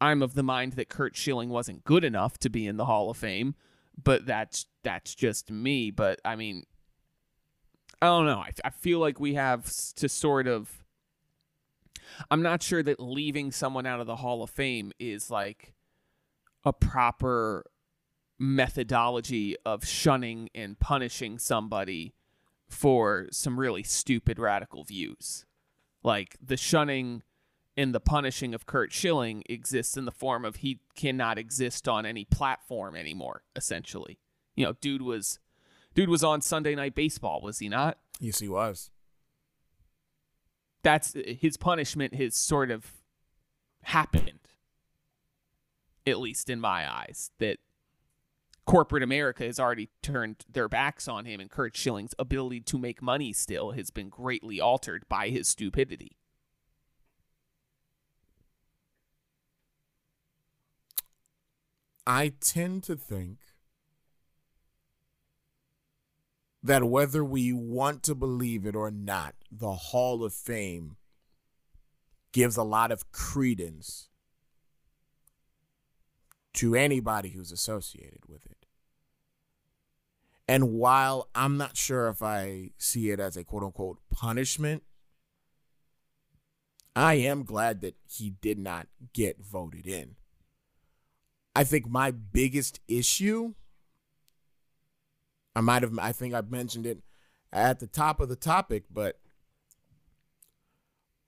I'm 0.00 0.22
of 0.22 0.34
the 0.34 0.42
mind 0.42 0.74
that 0.74 0.88
Curt 0.88 1.16
Schilling 1.16 1.48
wasn't 1.48 1.84
good 1.84 2.04
enough 2.04 2.38
to 2.38 2.50
be 2.50 2.66
in 2.66 2.76
the 2.76 2.84
Hall 2.84 3.10
of 3.10 3.16
Fame, 3.16 3.54
but 4.02 4.26
that's 4.26 4.66
that's 4.82 5.14
just 5.14 5.50
me. 5.50 5.90
But 5.90 6.20
I 6.24 6.36
mean, 6.36 6.64
I 8.02 8.06
don't 8.06 8.26
know. 8.26 8.38
I, 8.38 8.50
I 8.64 8.70
feel 8.70 8.98
like 8.98 9.18
we 9.18 9.34
have 9.34 9.64
to 9.96 10.08
sort 10.08 10.46
of. 10.46 10.84
I'm 12.30 12.42
not 12.42 12.62
sure 12.62 12.82
that 12.82 13.00
leaving 13.00 13.50
someone 13.50 13.86
out 13.86 14.00
of 14.00 14.06
the 14.06 14.16
Hall 14.16 14.42
of 14.42 14.50
Fame 14.50 14.92
is 14.98 15.30
like 15.30 15.74
a 16.64 16.72
proper 16.72 17.64
methodology 18.38 19.56
of 19.64 19.84
shunning 19.86 20.48
and 20.54 20.78
punishing 20.78 21.38
somebody 21.38 22.14
for 22.68 23.26
some 23.30 23.58
really 23.58 23.82
stupid 23.82 24.38
radical 24.38 24.84
views. 24.84 25.46
Like 26.02 26.36
the 26.44 26.56
shunning 26.56 27.22
and 27.76 27.94
the 27.94 28.00
punishing 28.00 28.54
of 28.54 28.66
Curt 28.66 28.92
Schilling 28.92 29.42
exists 29.48 29.96
in 29.96 30.06
the 30.06 30.12
form 30.12 30.44
of 30.44 30.56
he 30.56 30.80
cannot 30.94 31.38
exist 31.38 31.86
on 31.86 32.06
any 32.06 32.24
platform 32.24 32.96
anymore. 32.96 33.42
Essentially, 33.54 34.18
you 34.54 34.64
know, 34.64 34.72
dude 34.80 35.02
was, 35.02 35.38
dude 35.94 36.08
was 36.08 36.24
on 36.24 36.40
Sunday 36.40 36.74
Night 36.74 36.94
Baseball, 36.94 37.40
was 37.42 37.58
he 37.58 37.68
not? 37.68 37.98
Yes, 38.18 38.38
he 38.38 38.48
was. 38.48 38.90
That's 40.82 41.14
his 41.14 41.56
punishment. 41.56 42.14
Has 42.14 42.34
sort 42.36 42.70
of 42.70 42.92
happened, 43.82 44.48
at 46.06 46.18
least 46.18 46.48
in 46.48 46.60
my 46.60 46.90
eyes. 46.90 47.30
That 47.38 47.58
corporate 48.66 49.02
America 49.02 49.44
has 49.44 49.60
already 49.60 49.90
turned 50.02 50.44
their 50.50 50.68
backs 50.68 51.08
on 51.08 51.24
him, 51.24 51.40
and 51.40 51.50
Curt 51.50 51.76
Schilling's 51.76 52.14
ability 52.18 52.60
to 52.60 52.78
make 52.78 53.02
money 53.02 53.32
still 53.32 53.72
has 53.72 53.90
been 53.90 54.08
greatly 54.08 54.60
altered 54.60 55.04
by 55.08 55.28
his 55.28 55.48
stupidity. 55.48 56.16
I 62.06 62.32
tend 62.40 62.84
to 62.84 62.96
think 62.96 63.38
that 66.62 66.84
whether 66.84 67.24
we 67.24 67.52
want 67.52 68.02
to 68.04 68.14
believe 68.14 68.66
it 68.66 68.76
or 68.76 68.90
not, 68.90 69.34
the 69.50 69.72
Hall 69.72 70.24
of 70.24 70.32
Fame 70.32 70.96
gives 72.32 72.56
a 72.56 72.62
lot 72.62 72.92
of 72.92 73.10
credence 73.12 74.08
to 76.54 76.74
anybody 76.74 77.30
who's 77.30 77.52
associated 77.52 78.26
with 78.28 78.44
it. 78.46 78.66
And 80.48 80.72
while 80.72 81.28
I'm 81.34 81.56
not 81.56 81.76
sure 81.76 82.08
if 82.08 82.22
I 82.22 82.70
see 82.78 83.10
it 83.10 83.20
as 83.20 83.36
a 83.36 83.44
quote 83.44 83.62
unquote 83.62 83.98
punishment, 84.10 84.82
I 86.94 87.14
am 87.14 87.44
glad 87.44 87.80
that 87.82 87.96
he 88.08 88.30
did 88.30 88.58
not 88.58 88.86
get 89.12 89.44
voted 89.44 89.86
in. 89.86 90.15
I 91.56 91.64
think 91.64 91.88
my 91.88 92.10
biggest 92.10 92.80
issue, 92.86 93.54
I 95.54 95.62
might 95.62 95.82
have, 95.82 95.98
I 95.98 96.12
think 96.12 96.34
I've 96.34 96.50
mentioned 96.50 96.84
it 96.84 96.98
at 97.50 97.80
the 97.80 97.86
top 97.86 98.20
of 98.20 98.28
the 98.28 98.36
topic, 98.36 98.84
but 98.92 99.18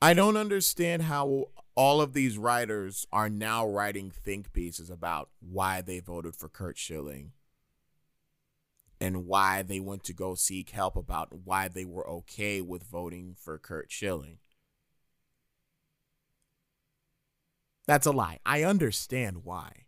I 0.03 0.13
don't 0.13 0.37
understand 0.37 1.05
how 1.05 1.47
all 1.75 2.03
of 2.03 2.13
these 2.13 2.37
writers 2.37 3.07
are 3.11 3.31
now 3.31 3.67
writing 3.67 4.11
think 4.11 4.53
pieces 4.53 4.91
about 4.91 5.31
why 5.41 5.81
they 5.81 5.99
voted 5.99 6.37
for 6.37 6.51
Curt 6.51 6.77
Schilling 6.77 7.33
and 9.01 9.25
why 9.25 9.63
they 9.63 9.81
went 9.81 10.05
to 10.05 10.13
go 10.13 10.35
seek 10.35 10.69
help 10.69 10.95
about 10.95 11.33
why 11.33 11.69
they 11.69 11.87
were 11.87 12.07
okay 12.07 12.61
with 12.61 12.83
voting 12.83 13.35
for 13.35 13.57
Curt 13.57 13.91
Schilling. 13.91 14.41
That's 17.87 18.07
a 18.07 18.13
lie. 18.13 18.41
I 18.45 18.65
understand 18.65 19.39
why 19.45 19.87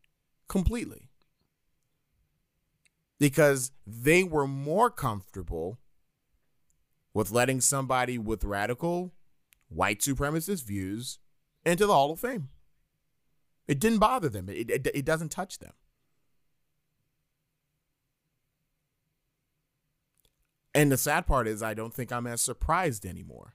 completely. 0.51 1.09
Because 3.19 3.71
they 3.87 4.25
were 4.25 4.47
more 4.47 4.91
comfortable 4.91 5.79
with 7.15 7.31
letting 7.31 7.61
somebody 7.61 8.19
with 8.19 8.45
radical 8.45 9.13
white 9.69 10.01
supremacist 10.01 10.65
views 10.65 11.19
into 11.65 11.87
the 11.87 11.93
Hall 11.93 12.11
of 12.11 12.21
Fame. 12.21 12.49
It 13.69 13.79
didn't 13.79 13.99
bother 13.99 14.29
them, 14.29 14.49
it, 14.49 14.71
it, 14.71 14.87
it 14.93 15.05
doesn't 15.05 15.31
touch 15.31 15.59
them. 15.59 15.73
And 20.75 20.91
the 20.91 20.97
sad 20.97 21.27
part 21.27 21.49
is, 21.49 21.63
I 21.63 21.75
don't 21.75 21.95
think 21.95 22.13
I'm 22.13 22.27
as 22.27 22.41
surprised 22.41 23.05
anymore. 23.05 23.55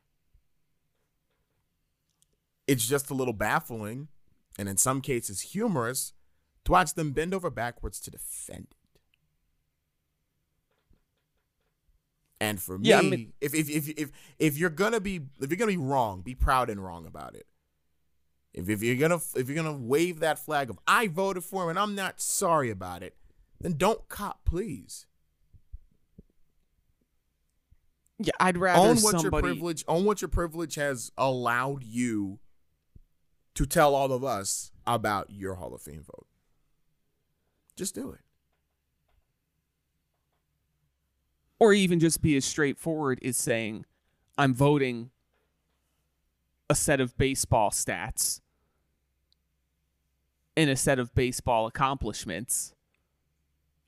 It's 2.68 2.88
just 2.88 3.10
a 3.10 3.14
little 3.14 3.34
baffling 3.34 4.10
and 4.58 4.68
in 4.70 4.78
some 4.78 5.02
cases 5.02 5.42
humorous 5.42 6.14
to 6.66 6.72
watch 6.72 6.94
them 6.94 7.12
bend 7.12 7.34
over 7.34 7.50
backwards 7.50 8.00
to 8.02 8.12
defend 8.12 8.68
it. 8.72 8.78
And 12.42 12.62
for 12.62 12.78
me, 12.78 12.90
yeah, 12.90 13.00
I 13.00 13.02
mean, 13.02 13.34
if, 13.40 13.56
if 13.56 13.70
if 13.70 13.90
if 13.98 14.12
if 14.38 14.58
you're 14.58 14.70
gonna 14.70 15.00
be 15.00 15.22
if 15.40 15.50
you're 15.50 15.58
gonna 15.58 15.72
be 15.72 15.78
wrong, 15.78 16.22
be 16.22 16.36
proud 16.36 16.70
and 16.70 16.84
wrong 16.84 17.06
about 17.08 17.34
it. 17.34 17.48
If 18.54 18.70
if 18.70 18.84
you're 18.84 18.98
gonna 18.98 19.22
if 19.36 19.48
you're 19.48 19.56
gonna 19.56 19.78
wave 19.78 20.20
that 20.20 20.38
flag 20.38 20.70
of 20.70 20.78
I 20.86 21.08
voted 21.08 21.44
for 21.44 21.64
him 21.64 21.70
and 21.70 21.80
I'm 21.80 21.96
not 21.96 22.20
sorry 22.20 22.70
about 22.70 23.04
it, 23.04 23.16
then 23.62 23.78
don't 23.78 24.08
cop, 24.10 24.44
please. 24.44 25.06
Yeah, 28.20 28.34
I'd 28.40 28.58
rather 28.58 28.80
own 28.80 28.98
what 28.98 29.20
somebody... 29.20 29.48
your 29.48 29.56
privilege 29.56 29.86
own 29.88 30.06
what 30.06 30.22
your 30.22 30.30
privilege 30.30 30.76
has 30.76 31.12
allowed 31.18 31.84
you 31.84 32.40
to 33.56 33.66
tell 33.66 33.96
all 33.96 34.12
of 34.12 34.24
us 34.24 34.72
about 34.86 35.32
your 35.32 35.56
Hall 35.56 35.74
of 35.74 35.82
Fame 35.82 36.04
vote. 36.04 36.25
Just 37.76 37.96
do 37.96 38.12
it. 38.12 38.22
Or 41.60 41.74
even 41.74 42.00
just 42.00 42.22
be 42.22 42.36
as 42.36 42.46
straightforward 42.46 43.20
as 43.24 43.38
saying, 43.38 43.86
I'm 44.38 44.54
voting 44.54 45.12
a 46.70 46.76
set 46.76 47.00
of 47.00 47.18
baseball 47.18 47.70
stats 47.70 48.42
and 50.58 50.70
a 50.70 50.76
set 50.76 51.00
of 51.00 51.14
baseball 51.16 51.68
accomplishments. 51.68 52.74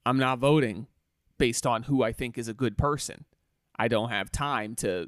I'm 0.06 0.18
not 0.18 0.40
voting 0.40 0.88
based 1.38 1.66
on 1.66 1.84
who 1.84 2.04
I 2.04 2.12
think 2.12 2.38
is 2.38 2.48
a 2.48 2.54
good 2.54 2.78
person. 2.78 3.26
I 3.78 3.88
don't 3.88 4.10
have 4.10 4.32
time 4.32 4.76
to 4.76 5.08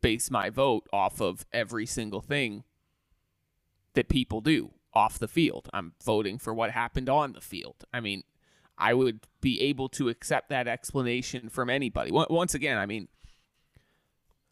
base 0.00 0.30
my 0.30 0.50
vote 0.50 0.86
off 0.92 1.20
of 1.20 1.46
every 1.52 1.86
single 1.86 2.20
thing 2.20 2.64
that 3.94 4.08
people 4.08 4.40
do 4.40 4.72
off 4.94 5.18
the 5.18 5.28
field. 5.28 5.68
I'm 5.72 5.92
voting 6.04 6.38
for 6.38 6.54
what 6.54 6.70
happened 6.70 7.08
on 7.08 7.32
the 7.32 7.40
field. 7.40 7.84
I 7.92 8.00
mean, 8.00 8.22
I 8.76 8.94
would 8.94 9.20
be 9.40 9.60
able 9.60 9.88
to 9.90 10.08
accept 10.08 10.48
that 10.48 10.68
explanation 10.68 11.48
from 11.48 11.70
anybody. 11.70 12.10
Once 12.12 12.54
again, 12.54 12.78
I 12.78 12.86
mean, 12.86 13.08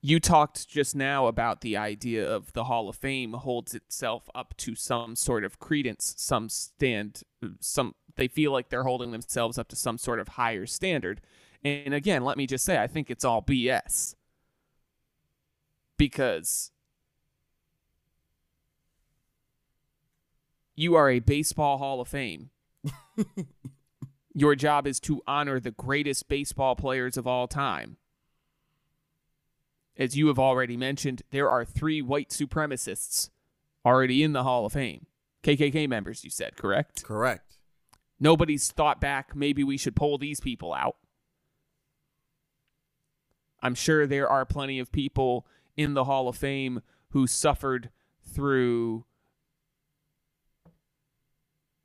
you 0.01 0.19
talked 0.19 0.69
just 0.69 0.97
now 0.97 1.27
about 1.27 1.61
the 1.61 1.77
idea 1.77 2.29
of 2.29 2.53
the 2.53 2.65
Hall 2.65 2.89
of 2.89 2.97
Fame 2.97 3.35
holds 3.35 3.75
itself 3.75 4.29
up 4.35 4.57
to 4.59 4.75
some 4.75 5.15
sort 5.15 5.45
of 5.45 5.61
credence, 5.61 6.15
some 6.19 6.49
stand, 6.49 7.23
some 7.61 7.95
they 8.17 8.29
feel 8.29 8.53
like 8.53 8.69
they're 8.69 8.83
holding 8.83 9.13
themselves 9.13 9.59
up 9.59 9.69
to 9.69 9.77
some 9.77 9.99
sort 9.99 10.19
of 10.19 10.29
higher 10.29 10.67
standard. 10.67 11.21
And 11.65 11.95
again, 11.95 12.25
let 12.25 12.37
me 12.37 12.47
just 12.47 12.65
say, 12.65 12.79
I 12.79 12.87
think 12.89 13.11
it's 13.11 13.25
all 13.25 13.43
BS. 13.43 14.17
Because 15.97 16.73
You 20.75 20.95
are 20.95 21.11
a 21.11 21.21
baseball 21.21 21.79
Hall 21.79 22.01
of 22.01 22.09
Fame. 22.09 22.51
Your 24.35 24.55
job 24.55 24.87
is 24.87 24.99
to 25.01 25.23
honor 25.27 25.61
the 25.61 25.71
greatest 25.71 26.29
baseball 26.29 26.75
players 26.75 27.17
of 27.17 27.27
all 27.27 27.47
time. 27.47 27.99
As 29.99 30.17
you 30.17 30.29
have 30.29 30.39
already 30.39 30.77
mentioned, 30.77 31.23
there 31.31 31.51
are 31.51 31.67
three 31.67 32.01
white 32.01 32.31
supremacists 32.31 33.29
already 33.85 34.23
in 34.23 34.33
the 34.33 34.43
Hall 34.43 34.65
of 34.65 34.73
Fame. 34.73 35.07
KKK 35.43 35.89
members, 35.89 36.25
you 36.25 36.31
said, 36.31 36.57
correct? 36.57 37.05
Correct. 37.05 37.59
Nobody's 38.19 38.71
thought 38.71 39.01
back, 39.01 39.37
maybe 39.37 39.63
we 39.65 39.77
should 39.77 39.97
pull 39.97 40.17
these 40.17 40.41
people 40.41 40.73
out. 40.73 40.97
I'm 43.61 43.75
sure 43.75 44.07
there 44.07 44.29
are 44.29 44.47
plenty 44.47 44.79
of 44.79 44.93
people 44.93 45.47
in 45.77 45.95
the 45.95 46.05
Hall 46.05 46.29
of 46.29 46.37
Fame 46.37 46.83
who 47.11 47.27
suffered 47.27 47.91
through 48.25 49.05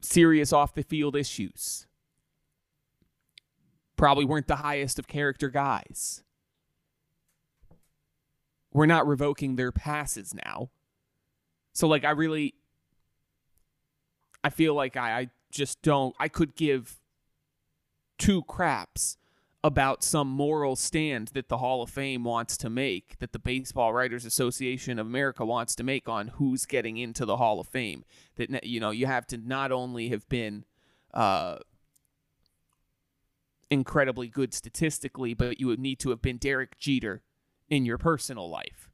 serious 0.01 0.53
off 0.53 0.73
the 0.73 0.83
field 0.83 1.15
issues. 1.15 1.87
Probably 3.95 4.25
weren't 4.25 4.47
the 4.47 4.57
highest 4.57 4.99
of 4.99 5.07
character 5.07 5.49
guys. 5.49 6.23
We're 8.71 8.85
not 8.85 9.07
revoking 9.07 9.55
their 9.55 9.71
passes 9.71 10.33
now. 10.33 10.69
So, 11.73 11.87
like, 11.87 12.05
I 12.05 12.11
really. 12.11 12.53
I 14.43 14.49
feel 14.49 14.75
like 14.75 14.95
I, 14.95 15.19
I 15.19 15.29
just 15.51 15.81
don't. 15.81 16.15
I 16.19 16.27
could 16.27 16.55
give 16.55 16.99
two 18.17 18.43
craps 18.43 19.17
about 19.67 20.01
some 20.01 20.29
moral 20.29 20.77
stand 20.77 21.27
that 21.29 21.49
the 21.49 21.57
Hall 21.57 21.81
of 21.83 21.89
Fame 21.89 22.23
wants 22.23 22.55
to 22.57 22.69
make, 22.69 23.19
that 23.19 23.33
the 23.33 23.39
Baseball 23.39 23.93
Writers 23.93 24.23
Association 24.23 24.97
of 24.97 25.05
America 25.05 25.45
wants 25.45 25.75
to 25.75 25.83
make 25.83 26.07
on 26.07 26.29
who's 26.29 26.65
getting 26.65 26.95
into 26.95 27.25
the 27.25 27.35
Hall 27.35 27.59
of 27.59 27.67
Fame. 27.67 28.05
That 28.37 28.63
you 28.63 28.79
know, 28.79 28.91
you 28.91 29.05
have 29.05 29.27
to 29.27 29.37
not 29.37 29.73
only 29.73 30.07
have 30.09 30.27
been 30.29 30.63
uh, 31.13 31.57
incredibly 33.69 34.29
good 34.29 34.53
statistically, 34.53 35.33
but 35.33 35.59
you 35.59 35.67
would 35.67 35.79
need 35.79 35.99
to 35.99 36.11
have 36.11 36.21
been 36.21 36.37
Derek 36.37 36.79
Jeter 36.79 37.21
in 37.69 37.85
your 37.85 37.97
personal 37.97 38.49
life. 38.49 38.89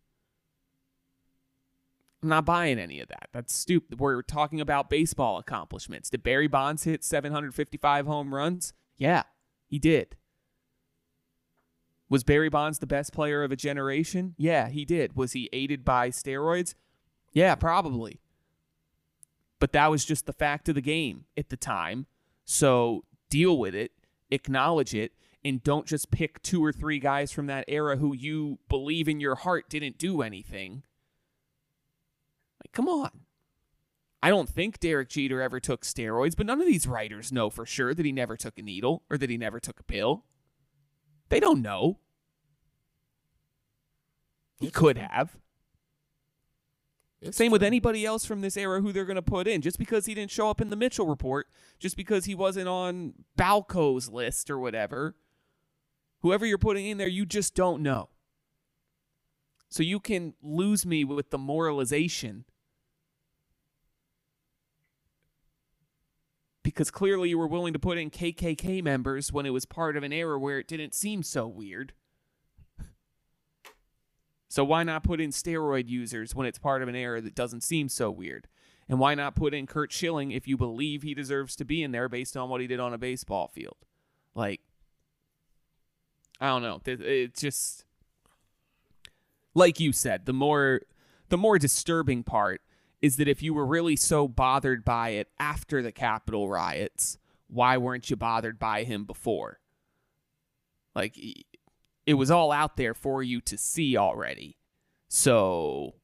I'm 2.23 2.29
not 2.29 2.45
buying 2.45 2.79
any 2.79 2.99
of 2.99 3.09
that. 3.09 3.29
That's 3.31 3.53
stupid. 3.53 3.99
We're 3.99 4.23
talking 4.23 4.59
about 4.59 4.89
baseball 4.89 5.37
accomplishments. 5.37 6.09
Did 6.09 6.23
Barry 6.23 6.47
Bonds 6.47 6.85
hit 6.85 7.03
755 7.03 8.07
home 8.07 8.33
runs? 8.33 8.73
Yeah, 8.97 9.23
he 9.67 9.77
did. 9.77 10.15
Was 12.09 12.23
Barry 12.23 12.49
Bonds 12.49 12.79
the 12.79 12.87
best 12.87 13.13
player 13.13 13.43
of 13.43 13.51
a 13.51 13.55
generation? 13.55 14.35
Yeah, 14.37 14.69
he 14.69 14.85
did. 14.85 15.15
Was 15.15 15.33
he 15.33 15.49
aided 15.51 15.83
by 15.83 16.09
steroids? 16.09 16.75
Yeah, 17.31 17.55
probably. 17.55 18.19
But 19.59 19.71
that 19.71 19.89
was 19.89 20.05
just 20.05 20.25
the 20.25 20.33
fact 20.33 20.69
of 20.69 20.75
the 20.75 20.81
game 20.81 21.25
at 21.37 21.49
the 21.49 21.57
time. 21.57 22.05
So 22.45 23.05
deal 23.29 23.57
with 23.57 23.73
it, 23.73 23.91
acknowledge 24.29 24.93
it, 24.93 25.13
and 25.43 25.63
don't 25.63 25.87
just 25.87 26.11
pick 26.11 26.41
two 26.41 26.63
or 26.63 26.71
three 26.71 26.99
guys 26.99 27.31
from 27.31 27.47
that 27.47 27.65
era 27.67 27.97
who 27.97 28.13
you 28.13 28.59
believe 28.69 29.07
in 29.07 29.19
your 29.19 29.35
heart 29.35 29.69
didn't 29.69 29.97
do 29.97 30.21
anything. 30.21 30.83
Like, 32.63 32.71
come 32.71 32.87
on. 32.87 33.21
I 34.21 34.29
don't 34.29 34.47
think 34.47 34.79
Derek 34.79 35.09
Jeter 35.09 35.41
ever 35.41 35.59
took 35.59 35.81
steroids, 35.81 36.37
but 36.37 36.45
none 36.45 36.61
of 36.61 36.67
these 36.67 36.87
writers 36.87 37.31
know 37.31 37.49
for 37.49 37.65
sure 37.65 37.93
that 37.93 38.05
he 38.05 38.13
never 38.13 38.37
took 38.37 38.57
a 38.57 38.61
needle 38.61 39.03
or 39.09 39.17
that 39.17 39.29
he 39.29 39.37
never 39.37 39.59
took 39.59 39.81
a 39.81 39.83
pill. 39.83 40.23
They 41.33 41.39
don't 41.39 41.63
know. 41.63 41.97
He 44.59 44.69
could 44.69 44.99
have. 44.99 45.35
It's 47.21 47.35
Same 47.35 47.51
with 47.51 47.63
anybody 47.63 48.05
else 48.05 48.23
from 48.23 48.41
this 48.41 48.55
era 48.55 48.81
who 48.81 48.91
they're 48.91 49.03
going 49.03 49.15
to 49.15 49.23
put 49.23 49.47
in. 49.47 49.61
Just 49.61 49.79
because 49.79 50.05
he 50.05 50.13
didn't 50.13 50.29
show 50.29 50.51
up 50.51 50.61
in 50.61 50.69
the 50.69 50.75
Mitchell 50.75 51.07
report, 51.07 51.47
just 51.79 51.97
because 51.97 52.25
he 52.25 52.35
wasn't 52.35 52.67
on 52.67 53.13
BALCO's 53.35 54.09
list 54.09 54.51
or 54.51 54.59
whatever, 54.59 55.15
whoever 56.21 56.45
you're 56.45 56.59
putting 56.59 56.85
in 56.85 56.99
there, 56.99 57.07
you 57.07 57.25
just 57.25 57.55
don't 57.55 57.81
know. 57.81 58.09
So 59.69 59.81
you 59.81 59.99
can 59.99 60.35
lose 60.43 60.85
me 60.85 61.03
with 61.03 61.31
the 61.31 61.39
moralization 61.39 62.45
because 66.73 66.91
clearly 66.91 67.29
you 67.29 67.37
were 67.37 67.47
willing 67.47 67.73
to 67.73 67.79
put 67.79 67.97
in 67.97 68.09
KKK 68.09 68.83
members 68.83 69.31
when 69.31 69.45
it 69.45 69.51
was 69.51 69.65
part 69.65 69.95
of 69.95 70.03
an 70.03 70.11
era 70.11 70.39
where 70.39 70.59
it 70.59 70.67
didn't 70.67 70.95
seem 70.95 71.21
so 71.21 71.47
weird. 71.47 71.93
So 74.49 74.63
why 74.63 74.83
not 74.83 75.03
put 75.03 75.21
in 75.21 75.31
steroid 75.31 75.87
users 75.87 76.35
when 76.35 76.45
it's 76.45 76.59
part 76.59 76.81
of 76.81 76.87
an 76.87 76.95
era 76.95 77.21
that 77.21 77.35
doesn't 77.35 77.61
seem 77.61 77.89
so 77.89 78.11
weird? 78.11 78.47
And 78.89 78.99
why 78.99 79.15
not 79.15 79.35
put 79.35 79.53
in 79.53 79.65
Curt 79.65 79.91
Schilling 79.91 80.31
if 80.31 80.47
you 80.47 80.57
believe 80.57 81.03
he 81.03 81.13
deserves 81.13 81.55
to 81.55 81.65
be 81.65 81.81
in 81.81 81.91
there 81.91 82.09
based 82.09 82.35
on 82.35 82.49
what 82.49 82.61
he 82.61 82.67
did 82.67 82.79
on 82.79 82.93
a 82.93 82.97
baseball 82.97 83.47
field? 83.47 83.77
Like, 84.35 84.61
I 86.41 86.47
don't 86.47 86.61
know. 86.61 86.81
It's 86.85 87.39
just 87.39 87.85
like 89.55 89.79
you 89.79 89.93
said. 89.93 90.25
The 90.25 90.33
more 90.33 90.81
the 91.29 91.37
more 91.37 91.57
disturbing 91.57 92.23
part 92.23 92.61
is 93.03 93.17
that 93.17 93.27
if 93.27 93.43
you 93.43 93.53
were 93.53 93.65
really 93.65 93.97
so 93.97 94.29
bothered 94.29 94.85
by 94.85 95.09
it 95.09 95.27
after 95.37 95.83
the 95.83 95.91
Capitol 95.91 96.47
riots, 96.47 97.17
why 97.47 97.75
weren't 97.75 98.09
you 98.09 98.15
bothered 98.15 98.57
by 98.57 98.85
him 98.85 99.03
before? 99.03 99.59
Like, 100.95 101.19
it 102.05 102.13
was 102.13 102.31
all 102.31 102.53
out 102.53 102.77
there 102.77 102.93
for 102.93 103.21
you 103.21 103.41
to 103.41 103.57
see 103.57 103.97
already. 103.97 104.55
So, 105.09 105.95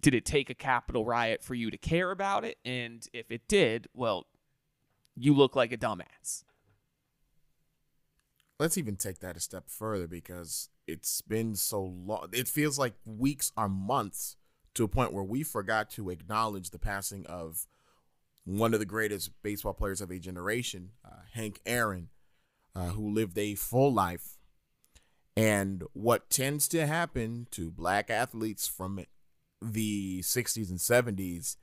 did 0.00 0.14
it 0.14 0.24
take 0.24 0.48
a 0.48 0.54
Capitol 0.54 1.04
riot 1.04 1.42
for 1.42 1.54
you 1.54 1.70
to 1.70 1.76
care 1.76 2.10
about 2.10 2.46
it? 2.46 2.56
And 2.64 3.06
if 3.12 3.30
it 3.30 3.46
did, 3.46 3.86
well, 3.92 4.24
you 5.14 5.34
look 5.34 5.54
like 5.54 5.70
a 5.70 5.76
dumbass. 5.76 6.44
let's 8.58 8.78
even 8.78 8.96
take 8.96 9.18
that 9.18 9.36
a 9.36 9.40
step 9.40 9.64
further 9.68 10.06
because 10.06 10.70
it's 10.86 11.20
been 11.20 11.54
so 11.54 11.82
long. 11.82 12.28
It 12.32 12.48
feels 12.48 12.78
like 12.78 12.94
weeks 13.04 13.52
or 13.54 13.68
months 13.68 14.36
to 14.74 14.84
a 14.84 14.88
point 14.88 15.12
where 15.12 15.24
we 15.24 15.42
forgot 15.42 15.90
to 15.90 16.10
acknowledge 16.10 16.70
the 16.70 16.78
passing 16.78 17.24
of 17.26 17.66
one 18.44 18.74
of 18.74 18.80
the 18.80 18.86
greatest 18.86 19.30
baseball 19.42 19.72
players 19.72 20.00
of 20.00 20.10
a 20.10 20.18
generation, 20.18 20.90
uh, 21.04 21.22
Hank 21.32 21.60
Aaron, 21.64 22.08
uh, 22.74 22.88
who 22.88 23.10
lived 23.10 23.38
a 23.38 23.54
full 23.54 23.92
life. 23.92 24.38
And 25.36 25.82
what 25.92 26.30
tends 26.30 26.68
to 26.68 26.86
happen 26.86 27.48
to 27.52 27.70
black 27.70 28.10
athletes 28.10 28.68
from 28.68 29.04
the 29.60 30.20
60s 30.20 30.68
and 30.68 30.78
70s 30.78 31.56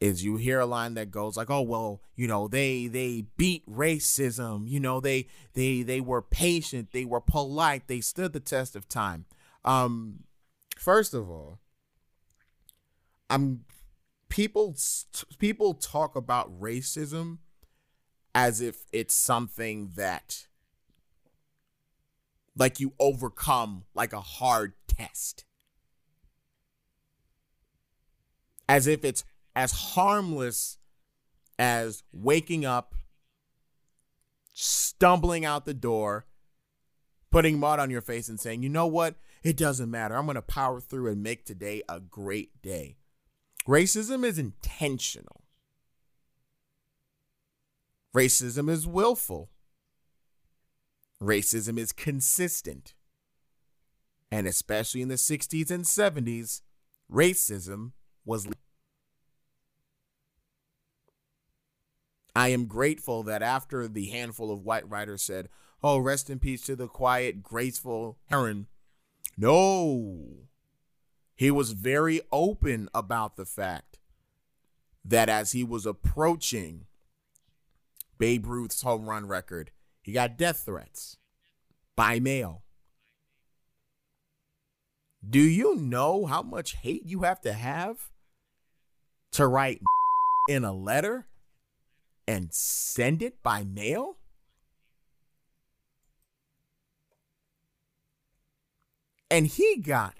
is 0.00 0.24
you 0.24 0.36
hear 0.36 0.60
a 0.60 0.66
line 0.66 0.94
that 0.94 1.10
goes 1.10 1.36
like 1.36 1.50
oh 1.50 1.60
well 1.60 2.00
you 2.14 2.28
know 2.28 2.46
they 2.46 2.86
they 2.86 3.24
beat 3.36 3.68
racism. 3.68 4.68
You 4.68 4.78
know 4.78 5.00
they 5.00 5.26
they 5.54 5.82
they 5.82 6.00
were 6.00 6.22
patient. 6.22 6.92
They 6.92 7.04
were 7.04 7.20
polite. 7.20 7.88
They 7.88 8.00
stood 8.00 8.32
the 8.32 8.40
test 8.40 8.76
of 8.76 8.88
time. 8.88 9.24
Um 9.64 10.20
first 10.76 11.14
of 11.14 11.28
all 11.28 11.58
i'm 13.30 13.64
people 14.28 14.76
people 15.38 15.74
talk 15.74 16.16
about 16.16 16.60
racism 16.60 17.38
as 18.34 18.60
if 18.60 18.84
it's 18.92 19.14
something 19.14 19.90
that 19.96 20.46
like 22.56 22.80
you 22.80 22.92
overcome 22.98 23.84
like 23.94 24.12
a 24.12 24.20
hard 24.20 24.74
test 24.86 25.44
as 28.68 28.86
if 28.86 29.04
it's 29.04 29.24
as 29.56 29.72
harmless 29.72 30.78
as 31.58 32.02
waking 32.12 32.64
up, 32.64 32.94
stumbling 34.52 35.44
out 35.44 35.64
the 35.64 35.74
door, 35.74 36.26
putting 37.30 37.58
mud 37.58 37.80
on 37.80 37.90
your 37.90 38.02
face, 38.02 38.28
and 38.28 38.38
saying, 38.38 38.62
you 38.62 38.68
know 38.68 38.86
what? 38.86 39.16
It 39.42 39.56
doesn't 39.56 39.90
matter. 39.90 40.16
I'm 40.16 40.26
going 40.26 40.36
to 40.36 40.42
power 40.42 40.80
through 40.80 41.10
and 41.10 41.22
make 41.22 41.44
today 41.44 41.82
a 41.88 42.00
great 42.00 42.60
day. 42.62 42.97
Racism 43.66 44.24
is 44.24 44.38
intentional, 44.38 45.44
racism 48.14 48.70
is 48.70 48.86
willful, 48.86 49.50
racism 51.22 51.78
is 51.78 51.92
consistent. 51.92 52.94
And 54.30 54.46
especially 54.46 55.00
in 55.00 55.08
the 55.08 55.14
60s 55.14 55.70
and 55.70 55.84
70s, 55.84 56.60
racism 57.10 57.92
was. 58.26 58.46
I 62.36 62.48
am 62.48 62.66
grateful 62.66 63.22
that 63.24 63.42
after 63.42 63.88
the 63.88 64.06
handful 64.06 64.52
of 64.52 64.62
white 64.62 64.88
writers 64.88 65.22
said, 65.22 65.48
Oh, 65.82 65.98
rest 65.98 66.28
in 66.28 66.38
peace 66.38 66.62
to 66.62 66.76
the 66.76 66.88
quiet, 66.88 67.42
graceful 67.42 68.18
Aaron, 68.30 68.66
No. 69.36 70.47
He 71.38 71.52
was 71.52 71.70
very 71.70 72.20
open 72.32 72.88
about 72.92 73.36
the 73.36 73.44
fact 73.44 74.00
that 75.04 75.28
as 75.28 75.52
he 75.52 75.62
was 75.62 75.86
approaching 75.86 76.86
Babe 78.18 78.44
Ruth's 78.44 78.82
home 78.82 79.08
run 79.08 79.28
record, 79.28 79.70
he 80.02 80.10
got 80.10 80.36
death 80.36 80.64
threats 80.66 81.16
by 81.94 82.18
mail. 82.18 82.64
Do 85.26 85.38
you 85.38 85.76
know 85.76 86.26
how 86.26 86.42
much 86.42 86.74
hate 86.74 87.06
you 87.06 87.22
have 87.22 87.40
to 87.42 87.52
have 87.52 88.10
to 89.30 89.46
write 89.46 89.80
in 90.48 90.64
a 90.64 90.72
letter 90.72 91.28
and 92.26 92.52
send 92.52 93.22
it 93.22 93.44
by 93.44 93.62
mail? 93.62 94.16
And 99.30 99.46
he 99.46 99.76
got 99.76 100.16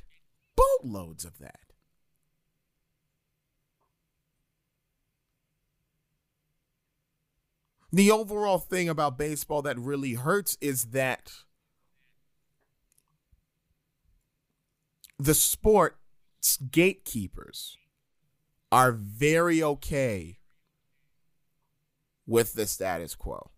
boatloads 0.58 1.24
of 1.24 1.38
that. 1.38 1.60
The 7.90 8.10
overall 8.10 8.58
thing 8.58 8.88
about 8.88 9.16
baseball 9.16 9.62
that 9.62 9.78
really 9.78 10.14
hurts 10.14 10.58
is 10.60 10.86
that 10.86 11.32
the 15.18 15.34
sport's 15.34 16.58
gatekeepers 16.70 17.78
are 18.70 18.92
very 18.92 19.62
okay 19.62 20.38
with 22.26 22.52
the 22.52 22.66
status 22.66 23.14
quo. 23.14 23.50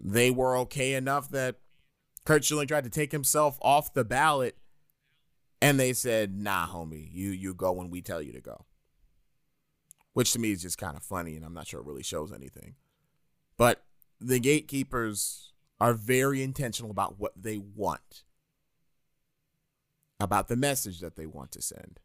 They 0.00 0.30
were 0.30 0.56
okay 0.58 0.94
enough 0.94 1.28
that 1.30 1.56
Curt 2.28 2.44
Schilling 2.44 2.68
tried 2.68 2.84
to 2.84 2.90
take 2.90 3.10
himself 3.10 3.56
off 3.62 3.94
the 3.94 4.04
ballot 4.04 4.54
and 5.62 5.80
they 5.80 5.94
said, 5.94 6.36
"Nah, 6.36 6.66
homie, 6.66 7.08
you 7.10 7.30
you 7.30 7.54
go 7.54 7.72
when 7.72 7.88
we 7.88 8.02
tell 8.02 8.20
you 8.20 8.32
to 8.32 8.40
go." 8.42 8.66
Which 10.12 10.32
to 10.32 10.38
me 10.38 10.52
is 10.52 10.60
just 10.60 10.76
kind 10.76 10.94
of 10.94 11.02
funny 11.02 11.36
and 11.36 11.44
I'm 11.44 11.54
not 11.54 11.66
sure 11.66 11.80
it 11.80 11.86
really 11.86 12.02
shows 12.02 12.30
anything. 12.30 12.74
But 13.56 13.82
the 14.20 14.38
gatekeepers 14.40 15.54
are 15.80 15.94
very 15.94 16.42
intentional 16.42 16.90
about 16.90 17.18
what 17.18 17.32
they 17.34 17.56
want. 17.56 18.24
About 20.20 20.48
the 20.48 20.56
message 20.56 21.00
that 21.00 21.16
they 21.16 21.24
want 21.24 21.50
to 21.52 21.62
send. 21.62 21.98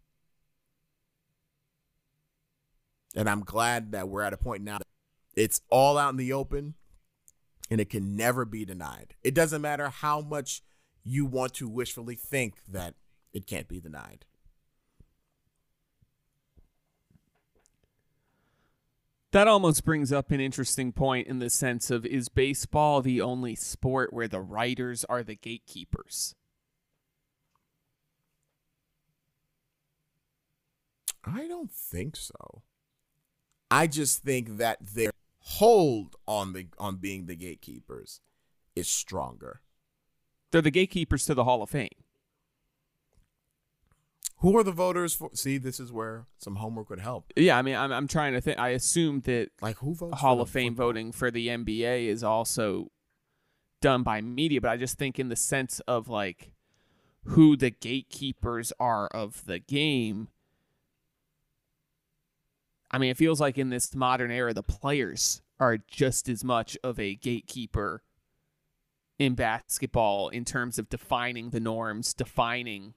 And 3.14 3.30
I'm 3.30 3.44
glad 3.44 3.92
that 3.92 4.08
we're 4.08 4.22
at 4.22 4.32
a 4.32 4.38
point 4.38 4.64
now 4.64 4.78
it's 5.36 5.60
all 5.70 5.98
out 5.98 6.12
in 6.12 6.18
the 6.18 6.32
open 6.32 6.76
and 7.70 7.80
it 7.80 7.90
can 7.90 8.16
never 8.16 8.46
be 8.46 8.66
denied. 8.66 9.16
It 9.24 9.34
doesn't 9.34 9.62
matter 9.62 9.90
how 9.90 10.22
much 10.22 10.62
you 11.04 11.26
want 11.26 11.54
to 11.56 11.68
wishfully 11.68 12.16
think 12.16 12.56
that 12.68 12.96
it 13.34 13.48
can't 13.48 13.68
be 13.68 13.80
denied. 13.80 14.26
That 19.32 19.48
almost 19.48 19.84
brings 19.84 20.12
up 20.12 20.30
an 20.30 20.40
interesting 20.40 20.92
point 20.92 21.28
in 21.28 21.40
the 21.40 21.50
sense 21.50 21.90
of 21.90 22.06
is 22.06 22.30
baseball 22.30 23.02
the 23.02 23.20
only 23.20 23.56
sport 23.56 24.14
where 24.14 24.28
the 24.28 24.42
writers 24.42 25.04
are 25.06 25.24
the 25.24 25.34
gatekeepers? 25.34 26.36
I 31.26 31.48
don't 31.48 31.72
think 31.72 32.16
so. 32.16 32.62
I 33.72 33.88
just 33.88 34.20
think 34.20 34.58
that 34.58 34.78
their 34.82 35.10
hold 35.44 36.16
on 36.28 36.54
the 36.54 36.68
on 36.78 36.98
being 36.98 37.26
the 37.26 37.36
gatekeepers 37.36 38.22
is 38.76 38.88
stronger. 38.88 39.62
They're 40.52 40.62
the 40.62 40.72
gatekeepers 40.72 41.26
to 41.26 41.34
the 41.34 41.44
Hall 41.44 41.62
of 41.62 41.70
Fame. 41.70 41.90
Who 44.40 44.58
are 44.58 44.64
the 44.64 44.72
voters 44.72 45.16
for? 45.16 45.30
See, 45.34 45.58
this 45.58 45.80
is 45.80 45.92
where 45.92 46.26
some 46.38 46.58
homework 46.58 46.90
would 46.90 47.00
help. 47.00 47.32
Yeah, 47.36 47.58
I 47.58 47.62
mean, 47.62 47.76
I'm 47.76 47.92
I'm 47.92 48.08
trying 48.08 48.34
to 48.34 48.42
think. 48.42 48.60
I 48.60 48.70
assume 48.70 49.22
that 49.22 49.50
like 49.62 49.78
who 49.78 49.96
votes 49.96 50.20
Hall 50.20 50.42
of 50.42 50.50
Fame 50.50 50.74
football? 50.74 50.88
voting 50.88 51.12
for 51.12 51.32
the 51.32 51.48
NBA 51.48 52.08
is 52.08 52.24
also 52.24 52.92
done 53.82 54.04
by 54.04 54.22
media, 54.22 54.60
but 54.62 54.70
I 54.72 54.78
just 54.78 54.98
think 54.98 55.18
in 55.18 55.30
the 55.30 55.36
sense 55.36 55.80
of 55.82 56.10
like 56.10 56.52
who 57.26 57.56
the 57.56 57.70
gatekeepers 57.70 58.74
are 58.80 59.08
of 59.08 59.46
the 59.46 59.60
game 59.60 60.28
I 62.94 63.00
mean, 63.00 63.10
it 63.10 63.18
feels 63.18 63.42
like 63.42 63.58
in 63.58 63.72
this 63.72 63.96
modern 63.96 64.30
era, 64.30 64.54
the 64.54 64.62
players 64.62 65.42
are 65.60 65.80
just 65.80 66.30
as 66.30 66.44
much 66.44 66.78
of 66.84 67.00
a 67.00 67.16
gatekeeper 67.16 68.04
in 69.18 69.34
basketball 69.34 70.30
in 70.30 70.46
terms 70.46 70.78
of 70.78 70.90
defining 70.90 71.50
the 71.50 71.60
norms, 71.60 72.14
defining 72.14 72.94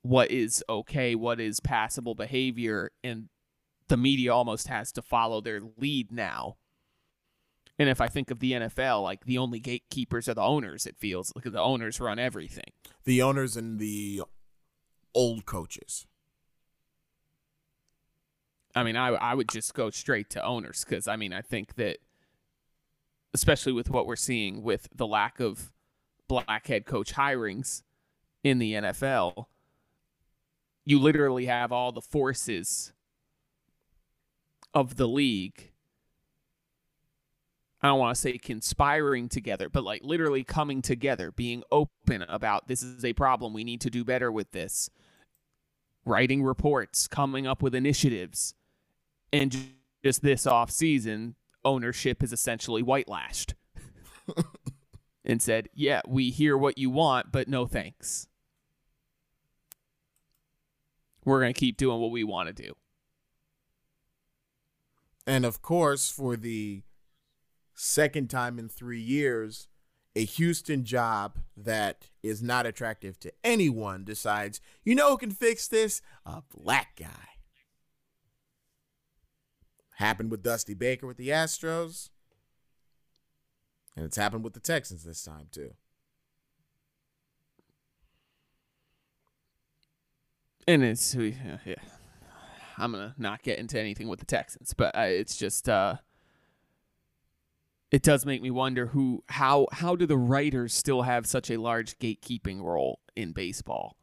what 0.00 0.30
is 0.30 0.64
okay, 0.68 1.14
what 1.14 1.38
is 1.40 1.60
passable 1.60 2.14
behavior, 2.14 2.90
and 3.04 3.28
the 3.88 3.98
media 3.98 4.32
almost 4.32 4.68
has 4.68 4.92
to 4.92 5.02
follow 5.02 5.42
their 5.42 5.60
lead 5.76 6.10
now. 6.10 6.56
And 7.78 7.90
if 7.90 8.00
I 8.00 8.08
think 8.08 8.30
of 8.30 8.38
the 8.38 8.52
NFL, 8.52 9.02
like 9.02 9.26
the 9.26 9.36
only 9.36 9.60
gatekeepers 9.60 10.26
are 10.28 10.34
the 10.34 10.40
owners, 10.40 10.86
it 10.86 10.96
feels 10.96 11.32
like 11.36 11.44
the 11.44 11.60
owners 11.60 12.00
run 12.00 12.18
everything. 12.18 12.72
The 13.04 13.20
owners 13.20 13.56
and 13.56 13.78
the 13.78 14.22
old 15.14 15.44
coaches. 15.44 16.06
I 18.76 18.82
mean, 18.82 18.94
I 18.94 19.08
I 19.08 19.34
would 19.34 19.48
just 19.48 19.72
go 19.72 19.88
straight 19.88 20.28
to 20.30 20.44
owners 20.44 20.84
because 20.84 21.08
I 21.08 21.16
mean, 21.16 21.32
I 21.32 21.40
think 21.40 21.76
that 21.76 21.96
especially 23.32 23.72
with 23.72 23.88
what 23.90 24.06
we're 24.06 24.16
seeing 24.16 24.62
with 24.62 24.88
the 24.94 25.06
lack 25.06 25.40
of 25.40 25.72
black 26.28 26.66
head 26.66 26.84
coach 26.84 27.14
hirings 27.14 27.82
in 28.44 28.58
the 28.58 28.74
NFL, 28.74 29.46
you 30.84 31.00
literally 31.00 31.46
have 31.46 31.72
all 31.72 31.90
the 31.90 32.02
forces 32.02 32.92
of 34.74 34.96
the 34.96 35.08
league. 35.08 35.70
I 37.80 37.88
don't 37.88 37.98
want 37.98 38.14
to 38.14 38.20
say 38.20 38.36
conspiring 38.36 39.30
together, 39.30 39.70
but 39.70 39.84
like 39.84 40.02
literally 40.04 40.44
coming 40.44 40.82
together, 40.82 41.30
being 41.30 41.62
open 41.72 42.22
about 42.22 42.68
this 42.68 42.82
is 42.82 43.04
a 43.04 43.14
problem. 43.14 43.54
We 43.54 43.64
need 43.64 43.80
to 43.82 43.90
do 43.90 44.04
better 44.04 44.30
with 44.30 44.50
this. 44.50 44.90
Writing 46.04 46.42
reports, 46.42 47.06
coming 47.06 47.46
up 47.46 47.62
with 47.62 47.74
initiatives 47.74 48.54
and 49.32 49.56
just 50.04 50.22
this 50.22 50.46
off 50.46 50.70
season, 50.70 51.34
ownership 51.64 52.22
is 52.22 52.32
essentially 52.32 52.82
white 52.82 53.08
lashed 53.08 53.54
and 55.24 55.42
said, 55.42 55.68
"Yeah, 55.74 56.00
we 56.06 56.30
hear 56.30 56.56
what 56.56 56.78
you 56.78 56.90
want, 56.90 57.32
but 57.32 57.48
no 57.48 57.66
thanks. 57.66 58.28
We're 61.24 61.40
going 61.40 61.52
to 61.52 61.58
keep 61.58 61.76
doing 61.76 62.00
what 62.00 62.12
we 62.12 62.24
want 62.24 62.48
to 62.48 62.62
do." 62.62 62.74
And 65.26 65.44
of 65.44 65.60
course, 65.60 66.08
for 66.08 66.36
the 66.36 66.82
second 67.74 68.30
time 68.30 68.58
in 68.58 68.68
3 68.68 69.00
years, 69.00 69.68
a 70.14 70.24
Houston 70.24 70.84
job 70.84 71.40
that 71.56 72.10
is 72.22 72.42
not 72.42 72.64
attractive 72.64 73.18
to 73.20 73.32
anyone 73.42 74.04
decides, 74.04 74.60
"You 74.84 74.94
know 74.94 75.10
who 75.10 75.18
can 75.18 75.32
fix 75.32 75.66
this? 75.66 76.00
A 76.24 76.42
black 76.54 76.96
guy." 76.96 77.35
Happened 79.96 80.30
with 80.30 80.42
Dusty 80.42 80.74
Baker 80.74 81.06
with 81.06 81.16
the 81.16 81.28
Astros. 81.28 82.10
And 83.96 84.04
it's 84.04 84.18
happened 84.18 84.44
with 84.44 84.52
the 84.52 84.60
Texans 84.60 85.04
this 85.04 85.24
time, 85.24 85.46
too. 85.50 85.70
And 90.68 90.84
it's, 90.84 91.14
yeah. 91.14 91.76
I'm 92.76 92.92
going 92.92 93.08
to 93.08 93.14
not 93.16 93.42
get 93.42 93.58
into 93.58 93.80
anything 93.80 94.06
with 94.06 94.18
the 94.18 94.26
Texans, 94.26 94.74
but 94.74 94.94
it's 94.94 95.34
just, 95.34 95.66
uh, 95.66 95.96
it 97.90 98.02
does 98.02 98.26
make 98.26 98.42
me 98.42 98.50
wonder 98.50 98.88
who, 98.88 99.24
how, 99.30 99.66
how 99.72 99.96
do 99.96 100.04
the 100.04 100.18
writers 100.18 100.74
still 100.74 101.02
have 101.02 101.26
such 101.26 101.50
a 101.50 101.56
large 101.56 101.98
gatekeeping 101.98 102.60
role 102.60 103.00
in 103.14 103.32
baseball 103.32 103.96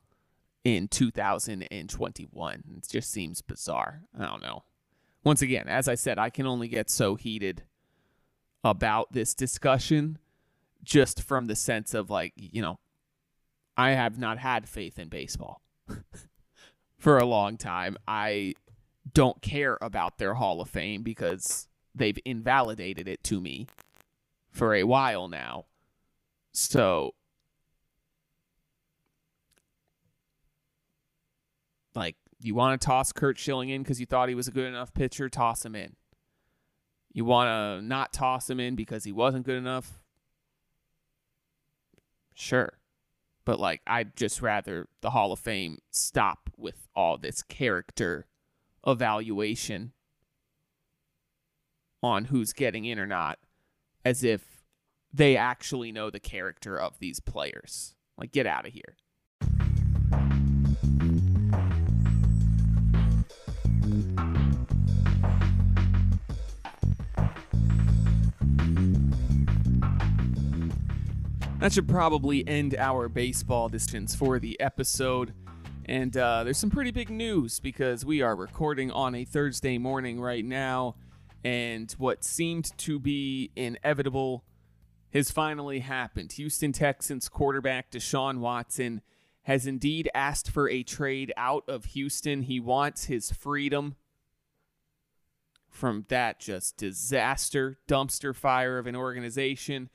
in 0.63 0.87
2021? 0.87 2.63
It 2.77 2.87
just 2.89 3.11
seems 3.11 3.43
bizarre. 3.43 4.05
I 4.17 4.25
don't 4.25 4.41
know 4.41 4.63
once 5.23 5.41
again, 5.41 5.67
as 5.67 5.87
I 5.87 5.95
said, 5.95 6.19
I 6.19 6.29
can 6.29 6.45
only 6.45 6.67
get 6.67 6.89
so 6.89 7.15
heated 7.15 7.63
about 8.63 9.11
this 9.11 9.33
discussion 9.33 10.17
just 10.83 11.21
from 11.21 11.45
the 11.45 11.55
sense 11.55 11.93
of 11.93 12.09
like, 12.09 12.33
you 12.35 12.61
know, 12.61 12.79
I 13.77 13.91
have 13.91 14.17
not 14.17 14.37
had 14.37 14.67
faith 14.67 14.99
in 14.99 15.09
baseball 15.09 15.61
for 16.97 17.17
a 17.17 17.25
long 17.25 17.57
time. 17.57 17.97
I 18.07 18.53
don't 19.13 19.41
care 19.41 19.77
about 19.81 20.17
their 20.17 20.35
Hall 20.35 20.61
of 20.61 20.69
Fame 20.69 21.03
because 21.03 21.67
they've 21.95 22.17
invalidated 22.25 23.07
it 23.07 23.23
to 23.25 23.41
me 23.41 23.67
for 24.51 24.73
a 24.75 24.83
while 24.83 25.27
now. 25.27 25.65
So 26.51 27.15
like 31.95 32.15
you 32.47 32.55
want 32.55 32.79
to 32.79 32.85
toss 32.85 33.11
Curt 33.11 33.37
Schilling 33.37 33.69
in 33.69 33.83
because 33.83 33.99
you 33.99 34.05
thought 34.05 34.29
he 34.29 34.35
was 34.35 34.47
a 34.47 34.51
good 34.51 34.67
enough 34.67 34.93
pitcher? 34.93 35.29
Toss 35.29 35.65
him 35.65 35.75
in. 35.75 35.95
You 37.11 37.25
want 37.25 37.47
to 37.47 37.85
not 37.85 38.11
toss 38.11 38.49
him 38.49 38.59
in 38.59 38.75
because 38.75 39.03
he 39.03 39.11
wasn't 39.11 39.45
good 39.45 39.57
enough? 39.57 40.01
Sure. 42.33 42.79
But, 43.45 43.59
like, 43.59 43.81
I'd 43.85 44.15
just 44.15 44.41
rather 44.41 44.87
the 45.01 45.11
Hall 45.11 45.31
of 45.31 45.39
Fame 45.39 45.79
stop 45.91 46.49
with 46.57 46.87
all 46.95 47.17
this 47.17 47.43
character 47.43 48.25
evaluation 48.85 49.91
on 52.01 52.25
who's 52.25 52.53
getting 52.53 52.85
in 52.85 52.99
or 52.99 53.05
not 53.07 53.39
as 54.03 54.23
if 54.23 54.63
they 55.13 55.37
actually 55.37 55.91
know 55.91 56.09
the 56.09 56.19
character 56.19 56.79
of 56.79 56.99
these 56.99 57.19
players. 57.19 57.95
Like, 58.17 58.31
get 58.31 58.47
out 58.47 58.65
of 58.65 58.73
here. 58.73 58.95
That 71.63 71.71
should 71.71 71.87
probably 71.87 72.45
end 72.45 72.75
our 72.75 73.07
baseball 73.07 73.69
distance 73.69 74.13
for 74.13 74.37
the 74.37 74.59
episode. 74.59 75.33
And 75.85 76.15
uh, 76.17 76.43
there's 76.43 76.57
some 76.57 76.69
pretty 76.69 76.91
big 76.91 77.09
news 77.09 77.61
because 77.61 78.03
we 78.03 78.21
are 78.21 78.35
recording 78.35 78.91
on 78.91 79.15
a 79.15 79.23
Thursday 79.23 79.77
morning 79.77 80.19
right 80.19 80.43
now, 80.43 80.95
and 81.41 81.89
what 81.93 82.25
seemed 82.25 82.77
to 82.79 82.99
be 82.99 83.49
inevitable 83.55 84.43
has 85.13 85.31
finally 85.31 85.79
happened. 85.79 86.33
Houston 86.33 86.73
Texans 86.73 87.29
quarterback 87.29 87.89
Deshaun 87.91 88.39
Watson 88.39 89.01
has 89.43 89.65
indeed 89.65 90.09
asked 90.13 90.51
for 90.51 90.67
a 90.67 90.83
trade 90.83 91.31
out 91.37 91.63
of 91.69 91.85
Houston. 91.85 92.41
He 92.41 92.59
wants 92.59 93.05
his 93.05 93.31
freedom 93.31 93.95
from 95.69 96.07
that 96.09 96.41
just 96.41 96.75
disaster, 96.75 97.77
dumpster 97.87 98.35
fire 98.35 98.77
of 98.77 98.85
an 98.85 98.97
organization. 98.97 99.89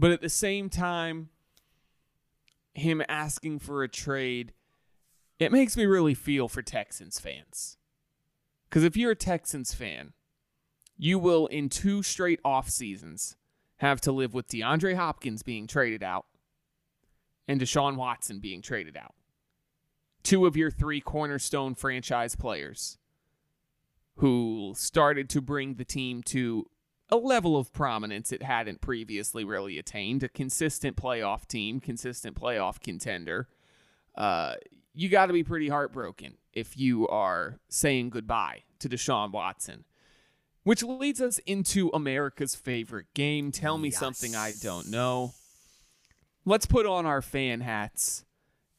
But 0.00 0.12
at 0.12 0.22
the 0.22 0.30
same 0.30 0.70
time, 0.70 1.28
him 2.72 3.02
asking 3.06 3.58
for 3.58 3.82
a 3.82 3.88
trade, 3.88 4.54
it 5.38 5.52
makes 5.52 5.76
me 5.76 5.84
really 5.84 6.14
feel 6.14 6.48
for 6.48 6.62
Texans 6.62 7.20
fans. 7.20 7.76
Because 8.64 8.82
if 8.82 8.96
you're 8.96 9.10
a 9.10 9.16
Texans 9.16 9.74
fan, 9.74 10.14
you 10.96 11.18
will, 11.18 11.46
in 11.48 11.68
two 11.68 12.02
straight 12.02 12.40
off 12.46 12.70
seasons, 12.70 13.36
have 13.76 14.00
to 14.00 14.10
live 14.10 14.32
with 14.32 14.48
DeAndre 14.48 14.96
Hopkins 14.96 15.42
being 15.42 15.66
traded 15.66 16.02
out 16.02 16.24
and 17.46 17.60
Deshaun 17.60 17.96
Watson 17.96 18.38
being 18.40 18.62
traded 18.62 18.96
out. 18.96 19.14
Two 20.22 20.46
of 20.46 20.56
your 20.56 20.70
three 20.70 21.02
cornerstone 21.02 21.74
franchise 21.74 22.36
players 22.36 22.96
who 24.16 24.72
started 24.74 25.28
to 25.28 25.42
bring 25.42 25.74
the 25.74 25.84
team 25.84 26.22
to 26.22 26.70
a 27.10 27.16
level 27.16 27.56
of 27.56 27.72
prominence 27.72 28.32
it 28.32 28.42
hadn't 28.42 28.80
previously 28.80 29.44
really 29.44 29.78
attained, 29.78 30.22
a 30.22 30.28
consistent 30.28 30.96
playoff 30.96 31.46
team, 31.46 31.80
consistent 31.80 32.40
playoff 32.40 32.80
contender. 32.80 33.48
Uh, 34.14 34.54
you 34.94 35.08
got 35.08 35.26
to 35.26 35.32
be 35.32 35.42
pretty 35.42 35.68
heartbroken 35.68 36.34
if 36.52 36.76
you 36.76 37.06
are 37.08 37.58
saying 37.68 38.10
goodbye 38.10 38.62
to 38.78 38.88
Deshaun 38.88 39.32
Watson. 39.32 39.84
Which 40.62 40.82
leads 40.82 41.22
us 41.22 41.38
into 41.46 41.90
America's 41.94 42.54
favorite 42.54 43.06
game. 43.14 43.50
Tell 43.50 43.78
me 43.78 43.88
yes. 43.88 43.98
something 43.98 44.36
I 44.36 44.52
don't 44.62 44.90
know. 44.90 45.32
Let's 46.44 46.66
put 46.66 46.86
on 46.86 47.06
our 47.06 47.22
fan 47.22 47.60
hats 47.60 48.24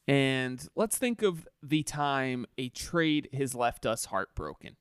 and 0.06 0.66
let's 0.74 0.98
think 0.98 1.22
of 1.22 1.48
the 1.62 1.82
time 1.82 2.46
a 2.58 2.68
trade 2.68 3.28
has 3.32 3.54
left 3.54 3.86
us 3.86 4.06
heartbroken. 4.06 4.76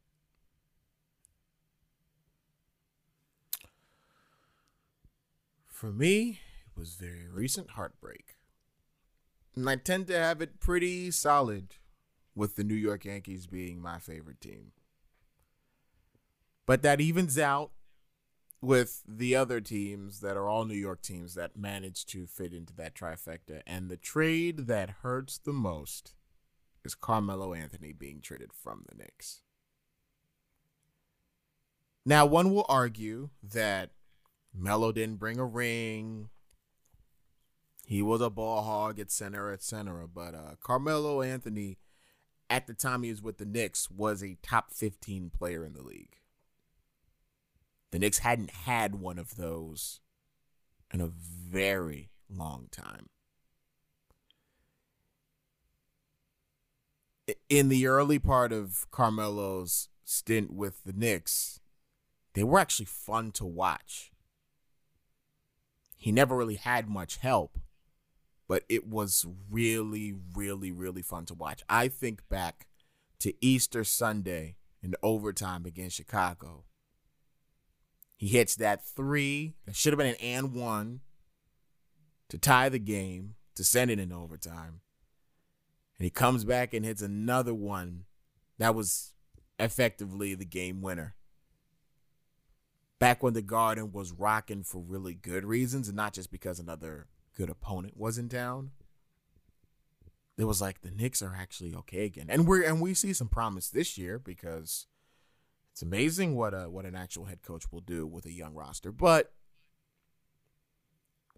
For 5.81 5.91
me, 5.91 6.41
it 6.67 6.79
was 6.79 6.93
very 6.93 7.27
recent 7.27 7.71
heartbreak. 7.71 8.35
And 9.55 9.67
I 9.67 9.77
tend 9.77 10.05
to 10.07 10.13
have 10.15 10.39
it 10.39 10.59
pretty 10.59 11.09
solid 11.09 11.73
with 12.35 12.55
the 12.55 12.63
New 12.63 12.75
York 12.75 13.05
Yankees 13.05 13.47
being 13.47 13.81
my 13.81 13.97
favorite 13.97 14.39
team. 14.39 14.73
But 16.67 16.83
that 16.83 17.01
evens 17.01 17.39
out 17.39 17.71
with 18.61 19.01
the 19.07 19.35
other 19.35 19.59
teams 19.59 20.19
that 20.19 20.37
are 20.37 20.47
all 20.47 20.65
New 20.65 20.75
York 20.75 21.01
teams 21.01 21.33
that 21.33 21.57
manage 21.57 22.05
to 22.05 22.27
fit 22.27 22.53
into 22.53 22.75
that 22.75 22.93
trifecta. 22.93 23.63
And 23.65 23.89
the 23.89 23.97
trade 23.97 24.67
that 24.67 24.97
hurts 25.01 25.39
the 25.39 25.51
most 25.51 26.13
is 26.85 26.93
Carmelo 26.93 27.55
Anthony 27.55 27.91
being 27.91 28.21
traded 28.21 28.53
from 28.53 28.85
the 28.87 28.95
Knicks. 28.95 29.41
Now, 32.05 32.27
one 32.27 32.53
will 32.53 32.67
argue 32.69 33.31
that 33.41 33.89
Melo 34.53 34.91
didn't 34.91 35.19
bring 35.19 35.39
a 35.39 35.45
ring. 35.45 36.29
He 37.85 38.01
was 38.01 38.21
a 38.21 38.29
ball 38.29 38.63
hog, 38.63 38.99
etc., 38.99 39.53
etc. 39.53 40.07
But 40.07 40.33
uh, 40.33 40.55
Carmelo 40.61 41.21
Anthony, 41.21 41.77
at 42.49 42.67
the 42.67 42.73
time 42.73 43.03
he 43.03 43.09
was 43.09 43.21
with 43.21 43.37
the 43.37 43.45
Knicks, 43.45 43.89
was 43.89 44.23
a 44.23 44.37
top 44.41 44.71
15 44.71 45.29
player 45.29 45.65
in 45.65 45.73
the 45.73 45.81
league. 45.81 46.17
The 47.91 47.99
Knicks 47.99 48.19
hadn't 48.19 48.51
had 48.51 48.95
one 48.95 49.19
of 49.19 49.35
those 49.35 49.99
in 50.93 51.01
a 51.01 51.07
very 51.07 52.09
long 52.29 52.67
time. 52.71 53.09
In 57.49 57.69
the 57.69 57.87
early 57.87 58.19
part 58.19 58.51
of 58.51 58.89
Carmelo's 58.91 59.89
stint 60.03 60.51
with 60.51 60.83
the 60.83 60.93
Knicks, 60.93 61.59
they 62.33 62.43
were 62.43 62.59
actually 62.59 62.85
fun 62.85 63.31
to 63.33 63.45
watch 63.45 64.10
he 66.01 66.11
never 66.11 66.35
really 66.35 66.55
had 66.55 66.89
much 66.89 67.17
help, 67.17 67.59
but 68.47 68.63
it 68.67 68.87
was 68.87 69.23
really, 69.51 70.15
really, 70.35 70.71
really 70.71 71.03
fun 71.03 71.27
to 71.27 71.35
watch. 71.35 71.61
I 71.69 71.89
think 71.89 72.27
back 72.27 72.65
to 73.19 73.35
Easter 73.39 73.83
Sunday 73.83 74.55
in 74.81 74.95
overtime 75.03 75.63
against 75.63 75.95
Chicago. 75.95 76.63
He 78.17 78.29
hits 78.29 78.55
that 78.55 78.83
three 78.83 79.53
that 79.67 79.75
should 79.75 79.93
have 79.93 79.99
been 79.99 80.07
an 80.07 80.15
and 80.15 80.55
one 80.55 81.01
to 82.29 82.39
tie 82.39 82.69
the 82.69 82.79
game, 82.79 83.35
to 83.53 83.63
send 83.63 83.91
it 83.91 83.99
in 83.99 84.11
overtime. 84.11 84.81
And 85.99 86.03
he 86.03 86.09
comes 86.09 86.45
back 86.45 86.73
and 86.73 86.83
hits 86.83 87.03
another 87.03 87.53
one 87.53 88.05
that 88.57 88.73
was 88.73 89.13
effectively 89.59 90.33
the 90.33 90.45
game 90.45 90.81
winner 90.81 91.15
back 93.01 93.23
when 93.23 93.33
the 93.33 93.41
Garden 93.41 93.91
was 93.91 94.11
rocking 94.11 94.61
for 94.61 94.77
really 94.79 95.15
good 95.15 95.43
reasons 95.43 95.87
and 95.87 95.97
not 95.97 96.13
just 96.13 96.31
because 96.31 96.59
another 96.59 97.07
good 97.35 97.49
opponent 97.49 97.97
was 97.97 98.19
in 98.19 98.29
town. 98.29 98.69
It 100.37 100.43
was 100.43 100.61
like 100.61 100.81
the 100.81 100.91
Knicks 100.91 101.23
are 101.23 101.35
actually 101.35 101.73
okay 101.73 102.05
again, 102.05 102.27
and 102.29 102.47
we're 102.47 102.63
and 102.63 102.79
we 102.79 102.93
see 102.93 103.11
some 103.13 103.27
promise 103.27 103.69
this 103.69 103.97
year 103.97 104.19
because 104.19 104.85
it's 105.71 105.81
amazing 105.81 106.35
what 106.35 106.53
a 106.53 106.69
what 106.69 106.85
an 106.85 106.95
actual 106.95 107.25
head 107.25 107.41
coach 107.41 107.71
will 107.71 107.81
do 107.81 108.05
with 108.05 108.25
a 108.25 108.31
young 108.31 108.53
roster. 108.53 108.91
But 108.91 109.33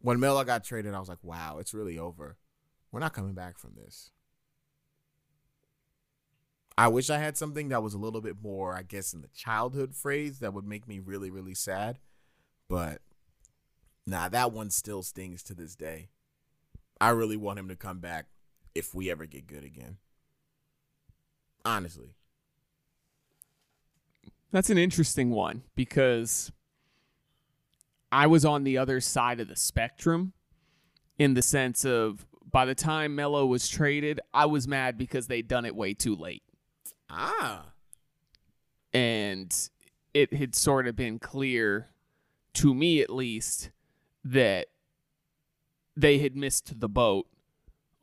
when 0.02 0.20
Melo 0.20 0.44
got 0.44 0.66
traded, 0.66 0.94
I 0.94 1.00
was 1.00 1.10
like, 1.10 1.24
wow, 1.24 1.60
it's 1.60 1.74
really 1.74 1.98
over. 1.98 2.38
We're 2.92 3.00
not 3.00 3.14
coming 3.14 3.34
back 3.34 3.58
from 3.58 3.72
this. 3.76 4.12
I 6.78 6.88
wish 6.88 7.10
I 7.10 7.20
had 7.20 7.38
something 7.38 7.70
that 7.70 7.84
was 7.84 7.94
a 7.94 8.00
little 8.00 8.22
bit 8.22 8.38
more, 8.42 8.76
I 8.76 8.82
guess, 8.82 9.14
in 9.14 9.22
the 9.22 9.28
childhood 9.28 9.94
phrase 9.94 10.40
that 10.40 10.54
would 10.54 10.66
make 10.66 10.88
me 10.88 11.00
really, 11.00 11.30
really 11.30 11.54
sad. 11.54 12.00
But 12.68 13.02
nah, 14.08 14.30
that 14.30 14.52
one 14.52 14.70
still 14.70 15.04
stings 15.04 15.44
to 15.44 15.54
this 15.54 15.76
day. 15.76 16.10
I 17.00 17.10
really 17.10 17.38
want 17.38 17.60
him 17.60 17.68
to 17.68 17.76
come 17.76 18.00
back 18.00 18.26
if 18.74 18.96
we 18.96 19.12
ever 19.12 19.26
get 19.26 19.46
good 19.46 19.64
again. 19.64 19.98
Honestly. 21.64 22.16
That's 24.52 24.70
an 24.70 24.78
interesting 24.78 25.32
one 25.32 25.64
because 25.76 26.52
I 28.12 28.28
was 28.28 28.46
on 28.46 28.64
the 28.64 28.78
other 28.78 29.00
side 29.00 29.40
of 29.40 29.48
the 29.48 29.56
spectrum 29.56 30.34
in 31.18 31.34
the 31.34 31.42
sense 31.42 31.86
of 31.86 32.26
by 32.52 32.66
the 32.66 32.76
time 32.76 33.16
Melo 33.16 33.46
was 33.46 33.68
traded, 33.68 34.20
I 34.34 34.46
was 34.46 34.68
mad 34.68 34.98
because 34.98 35.28
they'd 35.28 35.48
done 35.48 35.66
it 35.66 35.76
way 35.76 35.94
too 35.94 36.16
late. 36.16 36.44
Ah. 37.10 37.74
And 38.94 39.70
it 40.14 40.34
had 40.34 40.56
sort 40.56 40.88
of 40.88 40.96
been 40.96 41.20
clear, 41.20 41.90
to 42.56 42.74
me 42.74 43.02
at 43.02 43.10
least, 43.10 43.72
that 44.24 44.68
they 45.96 46.20
had 46.20 46.36
missed 46.36 46.80
the 46.80 46.90
boat 46.90 47.28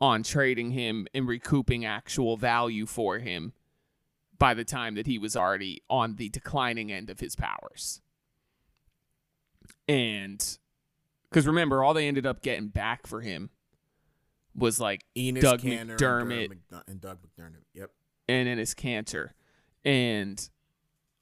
on 0.00 0.22
trading 0.22 0.70
him 0.70 1.06
and 1.14 1.28
recouping 1.28 1.84
actual 1.84 2.36
value 2.36 2.86
for 2.86 3.18
him 3.18 3.52
by 4.38 4.54
the 4.54 4.64
time 4.64 4.94
that 4.94 5.06
he 5.06 5.18
was 5.18 5.36
already 5.36 5.82
on 5.90 6.16
the 6.16 6.28
declining 6.30 6.90
end 6.90 7.10
of 7.10 7.20
his 7.20 7.36
powers. 7.36 8.00
And 9.86 10.58
because 11.28 11.46
remember, 11.46 11.84
all 11.84 11.94
they 11.94 12.08
ended 12.08 12.26
up 12.26 12.42
getting 12.42 12.68
back 12.68 13.06
for 13.06 13.20
him 13.20 13.50
was 14.54 14.80
like 14.80 15.04
Enes 15.16 15.40
Doug 15.40 15.60
Kanter 15.60 15.96
McDermott 15.96 16.58
and 16.88 17.00
Doug 17.00 17.18
McDermott. 17.20 17.64
Yep 17.74 17.90
and 18.30 18.48
Enes 18.48 18.74
Kanter. 18.74 19.30
And 19.84 20.48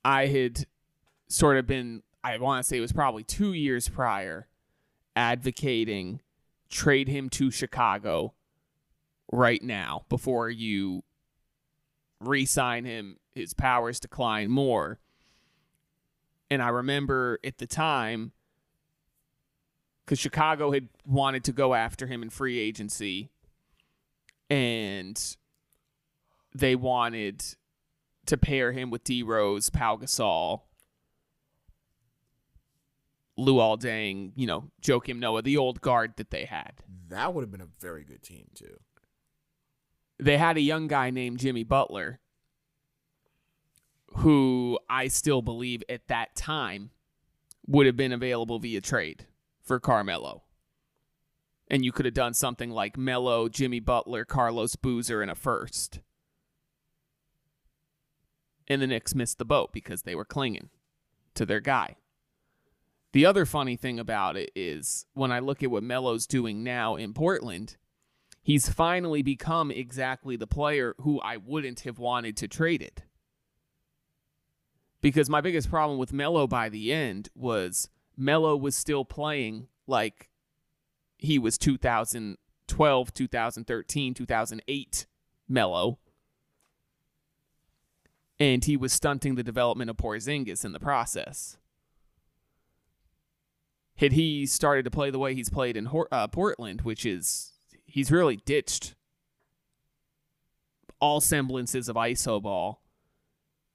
I 0.04 0.26
had 0.26 0.66
sort 1.28 1.56
of 1.56 1.66
been, 1.66 2.02
I 2.22 2.36
want 2.38 2.62
to 2.62 2.68
say 2.68 2.78
it 2.78 2.80
was 2.80 2.92
probably 2.92 3.24
two 3.24 3.52
years 3.52 3.88
prior, 3.88 4.48
advocating 5.16 6.20
trade 6.68 7.08
him 7.08 7.30
to 7.30 7.50
Chicago 7.50 8.34
right 9.32 9.62
now 9.62 10.04
before 10.08 10.50
you 10.50 11.02
re 12.20 12.44
sign 12.44 12.84
him, 12.84 13.16
his 13.34 13.54
powers 13.54 14.00
decline 14.00 14.50
more. 14.50 14.98
And 16.50 16.62
I 16.62 16.68
remember 16.68 17.38
at 17.44 17.58
the 17.58 17.66
time, 17.66 18.32
because 20.04 20.18
Chicago 20.18 20.72
had 20.72 20.88
wanted 21.04 21.44
to 21.44 21.52
go 21.52 21.74
after 21.74 22.06
him 22.06 22.22
in 22.22 22.30
free 22.30 22.58
agency, 22.58 23.30
and 24.48 25.36
they 26.58 26.74
wanted 26.74 27.44
to 28.26 28.36
pair 28.36 28.72
him 28.72 28.90
with 28.90 29.04
D 29.04 29.22
Rose, 29.22 29.70
Pau 29.70 29.96
Gasol, 29.96 30.62
Luol 33.38 33.78
Deng, 33.80 34.32
you 34.34 34.46
know, 34.46 34.70
Joakim 34.82 35.18
Noah, 35.18 35.42
the 35.42 35.56
old 35.56 35.80
guard 35.80 36.14
that 36.16 36.30
they 36.30 36.44
had. 36.44 36.72
That 37.08 37.32
would 37.32 37.42
have 37.42 37.52
been 37.52 37.60
a 37.60 37.68
very 37.80 38.04
good 38.04 38.22
team 38.22 38.46
too. 38.54 38.80
They 40.18 40.36
had 40.36 40.56
a 40.56 40.60
young 40.60 40.88
guy 40.88 41.10
named 41.10 41.38
Jimmy 41.38 41.62
Butler, 41.62 42.18
who 44.16 44.78
I 44.90 45.08
still 45.08 45.42
believe 45.42 45.84
at 45.88 46.08
that 46.08 46.34
time 46.34 46.90
would 47.66 47.86
have 47.86 47.96
been 47.96 48.12
available 48.12 48.58
via 48.58 48.80
trade 48.80 49.26
for 49.62 49.78
Carmelo. 49.78 50.42
And 51.70 51.84
you 51.84 51.92
could 51.92 52.06
have 52.06 52.14
done 52.14 52.34
something 52.34 52.70
like 52.70 52.96
Melo, 52.96 53.48
Jimmy 53.48 53.78
Butler, 53.78 54.24
Carlos 54.24 54.74
Boozer, 54.74 55.22
and 55.22 55.30
a 55.30 55.34
first. 55.34 56.00
And 58.68 58.82
the 58.82 58.86
Knicks 58.86 59.14
missed 59.14 59.38
the 59.38 59.44
boat 59.44 59.72
because 59.72 60.02
they 60.02 60.14
were 60.14 60.24
clinging 60.24 60.68
to 61.34 61.46
their 61.46 61.60
guy. 61.60 61.96
The 63.12 63.24
other 63.24 63.46
funny 63.46 63.76
thing 63.76 63.98
about 63.98 64.36
it 64.36 64.50
is 64.54 65.06
when 65.14 65.32
I 65.32 65.38
look 65.38 65.62
at 65.62 65.70
what 65.70 65.82
Melo's 65.82 66.26
doing 66.26 66.62
now 66.62 66.96
in 66.96 67.14
Portland, 67.14 67.76
he's 68.42 68.68
finally 68.68 69.22
become 69.22 69.70
exactly 69.70 70.36
the 70.36 70.46
player 70.46 70.94
who 71.00 71.18
I 71.20 71.38
wouldn't 71.38 71.80
have 71.80 71.98
wanted 71.98 72.36
to 72.38 72.48
trade 72.48 72.82
it. 72.82 73.02
Because 75.00 75.30
my 75.30 75.40
biggest 75.40 75.70
problem 75.70 75.98
with 75.98 76.12
Melo 76.12 76.46
by 76.46 76.68
the 76.68 76.92
end 76.92 77.30
was 77.34 77.88
Melo 78.16 78.56
was 78.56 78.74
still 78.74 79.04
playing 79.04 79.68
like 79.86 80.28
he 81.16 81.38
was 81.38 81.56
2012, 81.56 83.14
2013, 83.14 84.14
2008 84.14 85.06
Melo. 85.48 85.98
And 88.40 88.64
he 88.64 88.76
was 88.76 88.92
stunting 88.92 89.34
the 89.34 89.42
development 89.42 89.90
of 89.90 89.96
Porzingis 89.96 90.64
in 90.64 90.72
the 90.72 90.80
process. 90.80 91.56
Had 93.96 94.12
he 94.12 94.46
started 94.46 94.84
to 94.84 94.90
play 94.90 95.10
the 95.10 95.18
way 95.18 95.34
he's 95.34 95.50
played 95.50 95.76
in 95.76 95.88
uh, 96.12 96.28
Portland, 96.28 96.82
which 96.82 97.04
is 97.04 97.52
he's 97.84 98.12
really 98.12 98.36
ditched 98.36 98.94
all 101.00 101.20
semblances 101.20 101.88
of 101.88 101.96
iso 101.96 102.42
ball 102.42 102.82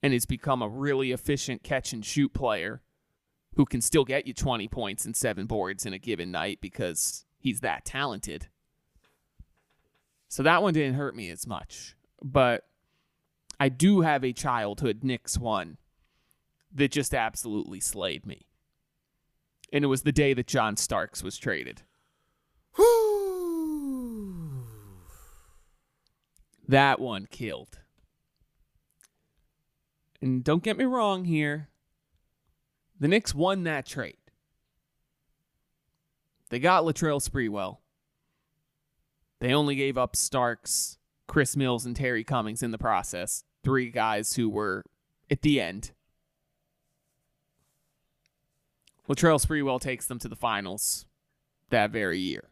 and 0.02 0.14
has 0.14 0.26
become 0.26 0.62
a 0.62 0.68
really 0.68 1.12
efficient 1.12 1.64
catch 1.64 1.94
and 1.94 2.06
shoot 2.06 2.34
player 2.34 2.82
who 3.56 3.66
can 3.66 3.82
still 3.82 4.04
get 4.04 4.28
you 4.28 4.34
20 4.34 4.68
points 4.68 5.06
and 5.06 5.16
seven 5.16 5.46
boards 5.46 5.86
in 5.86 5.94
a 5.94 6.00
given 6.00 6.32
night 6.32 6.60
because 6.62 7.26
he's 7.38 7.62
that 7.62 7.86
talented. 7.86 8.48
So 10.28 10.44
that 10.44 10.64
one 10.64 10.74
didn't 10.74 10.96
hurt 10.96 11.16
me 11.16 11.30
as 11.30 11.46
much. 11.46 11.96
But 12.22 12.66
I 13.60 13.70
do 13.70 14.02
have 14.02 14.24
a 14.24 14.34
childhood 14.34 15.04
Knicks 15.04 15.38
one 15.38 15.78
that 16.74 16.92
just 16.92 17.14
absolutely 17.14 17.80
slayed 17.80 18.26
me. 18.26 18.48
And 19.72 19.84
it 19.84 19.88
was 19.88 20.04
the 20.04 20.12
day 20.12 20.34
that 20.34 20.48
John 20.48 20.78
Starks 20.78 21.24
was 21.24 21.38
traded. 21.38 21.84
that 26.68 27.00
one 27.00 27.28
killed. 27.30 27.80
And 30.22 30.44
don't 30.44 30.64
get 30.64 30.78
me 30.78 30.86
wrong 30.86 31.26
here. 31.26 31.70
The 33.00 33.08
Knicks 33.08 33.36
won 33.36 33.64
that 33.64 33.86
trade. 33.86 34.18
They 36.50 36.60
got 36.60 36.84
Latrell 36.84 37.22
Sprewell. 37.22 37.80
They 39.40 39.54
only 39.54 39.76
gave 39.76 39.98
up 39.98 40.16
Starks, 40.16 40.98
Chris 41.34 41.58
Mills, 41.58 41.84
and 41.84 41.96
Terry 41.96 42.24
Cummings 42.24 42.62
in 42.62 42.70
the 42.70 42.78
process. 42.78 43.44
Three 43.64 43.90
guys 43.90 44.36
who 44.36 44.52
were 44.52 44.86
at 45.32 45.42
the 45.42 45.60
end. 45.60 45.90
Latrell 49.10 49.44
Sprewell 49.44 49.82
takes 49.82 50.06
them 50.06 50.20
to 50.20 50.28
the 50.28 50.36
finals 50.36 51.08
that 51.72 51.90
very 51.90 52.20
year, 52.20 52.50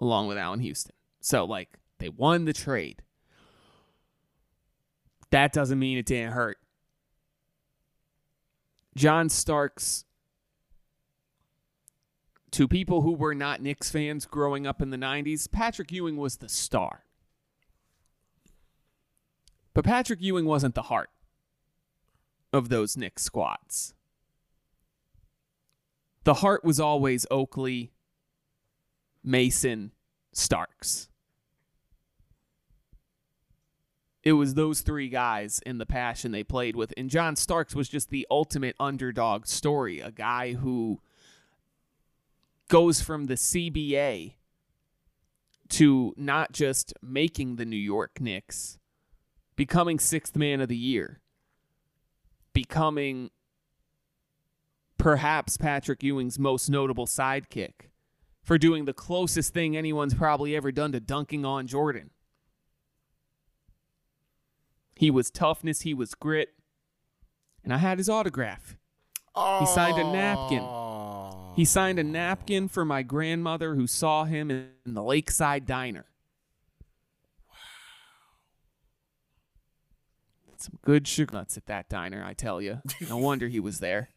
along 0.00 0.26
with 0.26 0.36
Allan 0.36 0.58
Houston. 0.58 0.96
So, 1.20 1.44
like, 1.44 1.78
they 1.98 2.08
won 2.08 2.44
the 2.44 2.52
trade. 2.52 3.02
That 5.30 5.52
doesn't 5.52 5.78
mean 5.78 5.96
it 5.96 6.06
didn't 6.06 6.32
hurt. 6.32 6.58
John 8.96 9.28
Starks, 9.28 10.06
to 12.50 12.66
people 12.66 13.02
who 13.02 13.12
were 13.12 13.36
not 13.36 13.62
Knicks 13.62 13.92
fans 13.92 14.26
growing 14.26 14.66
up 14.66 14.82
in 14.82 14.90
the 14.90 14.96
90s, 14.96 15.48
Patrick 15.48 15.92
Ewing 15.92 16.16
was 16.16 16.38
the 16.38 16.48
star. 16.48 17.04
But 19.78 19.84
Patrick 19.84 20.20
Ewing 20.20 20.44
wasn't 20.44 20.74
the 20.74 20.82
heart 20.82 21.08
of 22.52 22.68
those 22.68 22.96
Knicks 22.96 23.22
squads. 23.22 23.94
The 26.24 26.34
heart 26.34 26.64
was 26.64 26.80
always 26.80 27.28
Oakley, 27.30 27.92
Mason, 29.22 29.92
Starks. 30.32 31.08
It 34.24 34.32
was 34.32 34.54
those 34.54 34.80
three 34.80 35.08
guys 35.08 35.60
in 35.64 35.78
the 35.78 35.86
passion 35.86 36.32
they 36.32 36.42
played 36.42 36.74
with. 36.74 36.92
And 36.96 37.08
John 37.08 37.36
Starks 37.36 37.76
was 37.76 37.88
just 37.88 38.10
the 38.10 38.26
ultimate 38.32 38.74
underdog 38.80 39.46
story, 39.46 40.00
a 40.00 40.10
guy 40.10 40.54
who 40.54 41.00
goes 42.66 43.00
from 43.00 43.26
the 43.26 43.34
CBA 43.34 44.32
to 45.68 46.14
not 46.16 46.50
just 46.50 46.94
making 47.00 47.54
the 47.54 47.64
New 47.64 47.76
York 47.76 48.20
Knicks, 48.20 48.80
becoming 49.58 49.98
sixth 49.98 50.36
man 50.36 50.60
of 50.60 50.68
the 50.68 50.76
year, 50.76 51.20
becoming 52.52 53.28
perhaps 54.98 55.56
Patrick 55.56 56.00
Ewing's 56.04 56.38
most 56.38 56.70
notable 56.70 57.06
sidekick 57.06 57.90
for 58.40 58.56
doing 58.56 58.84
the 58.84 58.92
closest 58.92 59.52
thing 59.52 59.76
anyone's 59.76 60.14
probably 60.14 60.54
ever 60.54 60.70
done 60.70 60.92
to 60.92 61.00
dunking 61.00 61.44
on 61.44 61.66
Jordan. 61.66 62.10
He 64.94 65.10
was 65.10 65.28
toughness, 65.28 65.80
he 65.80 65.92
was 65.92 66.14
grit, 66.14 66.50
and 67.64 67.74
I 67.74 67.78
had 67.78 67.98
his 67.98 68.08
autograph. 68.08 68.76
He 69.34 69.66
signed 69.66 69.98
a 69.98 70.04
napkin. 70.04 70.64
He 71.56 71.64
signed 71.64 71.98
a 71.98 72.04
napkin 72.04 72.68
for 72.68 72.84
my 72.84 73.02
grandmother 73.02 73.74
who 73.74 73.88
saw 73.88 74.24
him 74.24 74.52
in 74.52 74.70
the 74.86 75.02
Lakeside 75.02 75.66
Diner. 75.66 76.06
Some 80.58 80.78
good 80.82 81.06
sugar 81.06 81.36
nuts 81.36 81.56
at 81.56 81.66
that 81.66 81.88
diner, 81.88 82.24
I 82.24 82.34
tell 82.34 82.60
you. 82.60 82.82
No 83.08 83.16
wonder 83.18 83.46
he 83.48 83.60
was 83.60 83.78
there. 83.78 84.10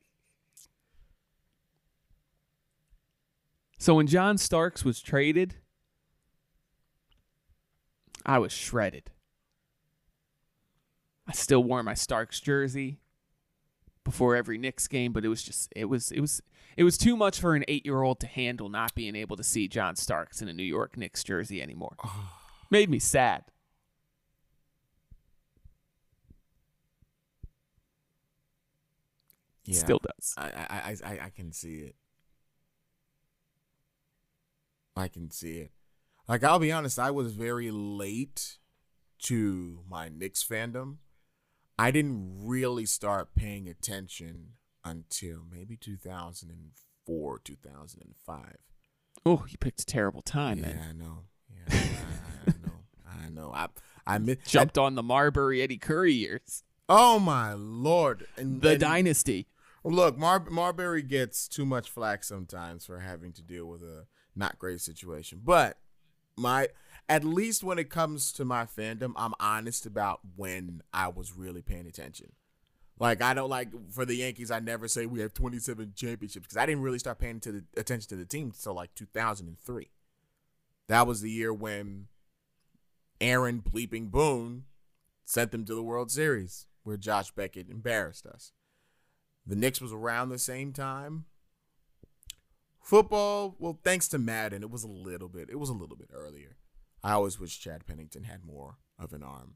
So 3.77 3.95
when 3.95 4.07
John 4.07 4.37
Starks 4.37 4.83
was 4.83 5.01
traded, 5.01 5.55
I 8.25 8.39
was 8.39 8.51
shredded. 8.51 9.11
I 11.27 11.33
still 11.33 11.63
wore 11.63 11.83
my 11.83 11.93
Starks 11.93 12.39
jersey 12.39 12.99
before 14.03 14.35
every 14.35 14.57
Knicks 14.57 14.87
game, 14.87 15.13
but 15.13 15.23
it 15.23 15.29
was 15.29 15.43
just 15.43 15.71
it 15.75 15.85
was 15.85 16.11
it 16.11 16.21
was 16.21 16.41
it 16.75 16.83
was 16.83 16.97
too 16.97 17.15
much 17.15 17.39
for 17.39 17.55
an 17.55 17.63
eight 17.67 17.85
year 17.85 18.01
old 18.01 18.19
to 18.19 18.27
handle 18.27 18.69
not 18.69 18.95
being 18.95 19.15
able 19.15 19.37
to 19.37 19.43
see 19.43 19.67
John 19.67 19.95
Starks 19.95 20.41
in 20.41 20.47
a 20.47 20.53
New 20.53 20.63
York 20.63 20.97
Knicks 20.97 21.23
jersey 21.23 21.61
anymore. 21.61 21.95
Made 22.69 22.89
me 22.89 22.99
sad. 22.99 23.43
Yeah, 29.71 29.79
Still 29.79 29.99
does. 29.99 30.33
I, 30.37 30.45
I 30.45 30.95
I 31.05 31.25
I 31.25 31.29
can 31.29 31.51
see 31.51 31.79
it. 31.79 31.95
I 34.95 35.07
can 35.07 35.31
see 35.31 35.59
it. 35.59 35.71
Like 36.27 36.43
I'll 36.43 36.59
be 36.59 36.71
honest, 36.71 36.99
I 36.99 37.11
was 37.11 37.33
very 37.33 37.71
late 37.71 38.57
to 39.23 39.79
my 39.89 40.09
Knicks 40.09 40.43
fandom. 40.43 40.97
I 41.77 41.91
didn't 41.91 42.45
really 42.45 42.85
start 42.85 43.33
paying 43.35 43.67
attention 43.67 44.53
until 44.83 45.39
maybe 45.49 45.77
2004, 45.77 47.39
2005. 47.43 48.57
Oh, 49.25 49.45
you 49.47 49.57
picked 49.57 49.81
a 49.81 49.85
terrible 49.85 50.21
time 50.21 50.59
yeah, 50.59 50.65
then. 50.65 50.79
I 50.89 50.91
know. 50.93 51.23
Yeah, 51.49 51.79
I, 52.47 52.49
I 52.49 52.53
know. 52.63 53.21
I 53.25 53.29
know. 53.29 53.51
I 53.53 53.67
I 54.07 54.37
jumped 54.45 54.77
I, 54.77 54.81
on 54.83 54.95
the 54.95 55.03
Marbury 55.03 55.61
Eddie 55.61 55.77
Curry 55.77 56.13
years. 56.13 56.63
Oh 56.89 57.19
my 57.19 57.53
lord! 57.53 58.27
And 58.37 58.61
the 58.61 58.71
and, 58.71 58.79
dynasty. 58.79 59.47
Look, 59.83 60.17
Mar- 60.17 60.45
Marbury 60.49 61.01
gets 61.01 61.47
too 61.47 61.65
much 61.65 61.89
flack 61.89 62.23
sometimes 62.23 62.85
for 62.85 62.99
having 62.99 63.33
to 63.33 63.41
deal 63.41 63.65
with 63.65 63.81
a 63.81 64.05
not 64.35 64.59
great 64.59 64.81
situation. 64.81 65.41
But 65.43 65.77
my 66.37 66.69
at 67.09 67.23
least 67.23 67.63
when 67.63 67.79
it 67.79 67.89
comes 67.89 68.31
to 68.33 68.45
my 68.45 68.65
fandom, 68.65 69.13
I'm 69.15 69.33
honest 69.39 69.85
about 69.85 70.21
when 70.35 70.81
I 70.93 71.07
was 71.07 71.33
really 71.35 71.61
paying 71.61 71.87
attention. 71.87 72.33
Like 72.99 73.21
I 73.21 73.33
don't 73.33 73.49
like 73.49 73.69
for 73.91 74.05
the 74.05 74.15
Yankees, 74.15 74.51
I 74.51 74.59
never 74.59 74.87
say 74.87 75.07
we 75.07 75.21
have 75.21 75.33
27 75.33 75.93
championships 75.95 76.45
because 76.45 76.57
I 76.57 76.67
didn't 76.67 76.83
really 76.83 76.99
start 76.99 77.17
paying 77.17 77.39
to 77.41 77.51
the, 77.51 77.63
attention 77.75 78.09
to 78.09 78.15
the 78.15 78.25
team 78.25 78.51
until 78.55 78.75
like 78.75 78.93
2003. 78.93 79.89
That 80.87 81.07
was 81.07 81.21
the 81.21 81.31
year 81.31 81.51
when 81.53 82.07
Aaron 83.19 83.61
bleeping 83.61 84.11
Boone 84.11 84.65
sent 85.25 85.51
them 85.51 85.65
to 85.65 85.73
the 85.73 85.83
World 85.83 86.11
Series, 86.11 86.67
where 86.83 86.97
Josh 86.97 87.31
Beckett 87.31 87.69
embarrassed 87.69 88.25
us. 88.25 88.51
The 89.45 89.55
Knicks 89.55 89.81
was 89.81 89.91
around 89.91 90.29
the 90.29 90.39
same 90.39 90.71
time. 90.71 91.25
Football, 92.81 93.55
well, 93.59 93.79
thanks 93.83 94.07
to 94.09 94.17
Madden, 94.17 94.63
it 94.63 94.71
was 94.71 94.83
a 94.83 94.87
little 94.87 95.29
bit. 95.29 95.49
It 95.49 95.59
was 95.59 95.69
a 95.69 95.73
little 95.73 95.95
bit 95.95 96.09
earlier. 96.13 96.57
I 97.03 97.13
always 97.13 97.39
wish 97.39 97.59
Chad 97.59 97.85
Pennington 97.85 98.23
had 98.23 98.43
more 98.43 98.77
of 98.99 99.13
an 99.13 99.23
arm, 99.23 99.55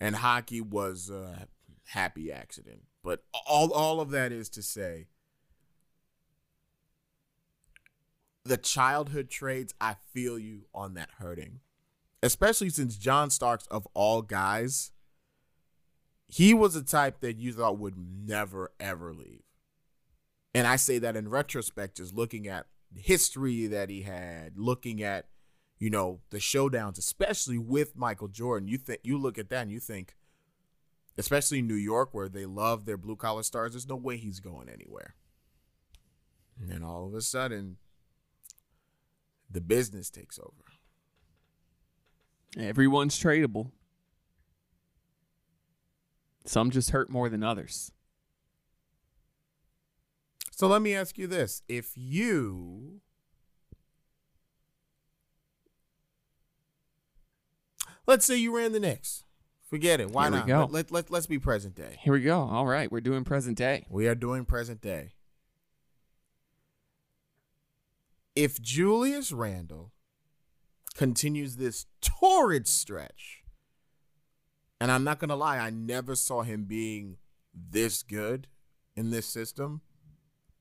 and 0.00 0.16
hockey 0.16 0.60
was 0.60 1.10
a 1.10 1.48
happy 1.86 2.30
accident. 2.32 2.82
But 3.02 3.24
all 3.46 3.72
all 3.72 4.00
of 4.00 4.10
that 4.10 4.32
is 4.32 4.48
to 4.50 4.62
say, 4.62 5.08
the 8.44 8.56
childhood 8.56 9.30
trades. 9.30 9.74
I 9.80 9.96
feel 10.12 10.38
you 10.38 10.66
on 10.74 10.94
that 10.94 11.10
hurting, 11.18 11.60
especially 12.22 12.70
since 12.70 12.96
John 12.96 13.30
Starks 13.30 13.66
of 13.68 13.86
all 13.94 14.22
guys, 14.22 14.90
he 16.26 16.54
was 16.54 16.74
a 16.76 16.82
type 16.82 17.20
that 17.20 17.38
you 17.38 17.52
thought 17.52 17.78
would 17.78 17.96
never 17.96 18.72
ever 18.80 19.12
leave. 19.12 19.42
And 20.54 20.66
I 20.66 20.76
say 20.76 20.98
that 20.98 21.16
in 21.16 21.28
retrospect, 21.28 21.96
just 21.96 22.14
looking 22.14 22.46
at 22.46 22.66
the 22.92 23.00
history 23.00 23.66
that 23.66 23.90
he 23.90 24.02
had, 24.02 24.56
looking 24.56 25.02
at, 25.02 25.26
you 25.78 25.90
know, 25.90 26.20
the 26.30 26.38
showdowns, 26.38 26.96
especially 26.96 27.58
with 27.58 27.96
Michael 27.96 28.28
Jordan. 28.28 28.68
You 28.68 28.78
think 28.78 29.00
you 29.02 29.18
look 29.18 29.36
at 29.36 29.50
that 29.50 29.62
and 29.62 29.72
you 29.72 29.80
think, 29.80 30.14
especially 31.18 31.58
in 31.58 31.66
New 31.66 31.74
York 31.74 32.10
where 32.12 32.28
they 32.28 32.46
love 32.46 32.84
their 32.84 32.96
blue 32.96 33.16
collar 33.16 33.42
stars, 33.42 33.72
there's 33.72 33.88
no 33.88 33.96
way 33.96 34.16
he's 34.16 34.40
going 34.40 34.68
anywhere. 34.68 35.16
Hmm. 36.56 36.62
And 36.62 36.72
then 36.72 36.82
all 36.84 37.06
of 37.06 37.14
a 37.14 37.20
sudden, 37.20 37.78
the 39.50 39.60
business 39.60 40.08
takes 40.10 40.38
over. 40.38 40.64
Everyone's 42.56 43.18
tradable. 43.18 43.72
Some 46.44 46.70
just 46.70 46.90
hurt 46.90 47.10
more 47.10 47.28
than 47.28 47.42
others. 47.42 47.92
So 50.50 50.68
let 50.68 50.82
me 50.82 50.94
ask 50.94 51.18
you 51.18 51.26
this. 51.26 51.62
If 51.68 51.92
you 51.96 53.00
Let's 58.06 58.26
say 58.26 58.36
you 58.36 58.54
ran 58.54 58.72
the 58.72 58.80
Knicks. 58.80 59.24
Forget 59.62 60.00
it. 60.00 60.10
Why 60.10 60.28
not? 60.28 60.46
go. 60.46 60.60
Let, 60.60 60.72
let, 60.72 60.92
let, 60.92 61.10
let's 61.10 61.26
be 61.26 61.38
present 61.38 61.74
day. 61.74 61.98
Here 62.00 62.12
we 62.12 62.20
go. 62.20 62.38
All 62.38 62.66
right, 62.66 62.92
we're 62.92 63.00
doing 63.00 63.24
present 63.24 63.56
day. 63.56 63.86
We 63.88 64.06
are 64.06 64.14
doing 64.14 64.44
present 64.44 64.80
day. 64.80 65.14
If 68.36 68.60
Julius 68.60 69.32
Randle 69.32 69.92
continues 70.94 71.56
this 71.56 71.86
torrid 72.00 72.68
stretch, 72.68 73.43
and 74.84 74.92
I'm 74.92 75.02
not 75.02 75.18
to 75.18 75.34
lie, 75.34 75.56
I 75.56 75.70
never 75.70 76.14
saw 76.14 76.42
him 76.42 76.64
being 76.64 77.16
this 77.54 78.02
good 78.02 78.48
in 78.94 79.08
this 79.08 79.24
system, 79.24 79.80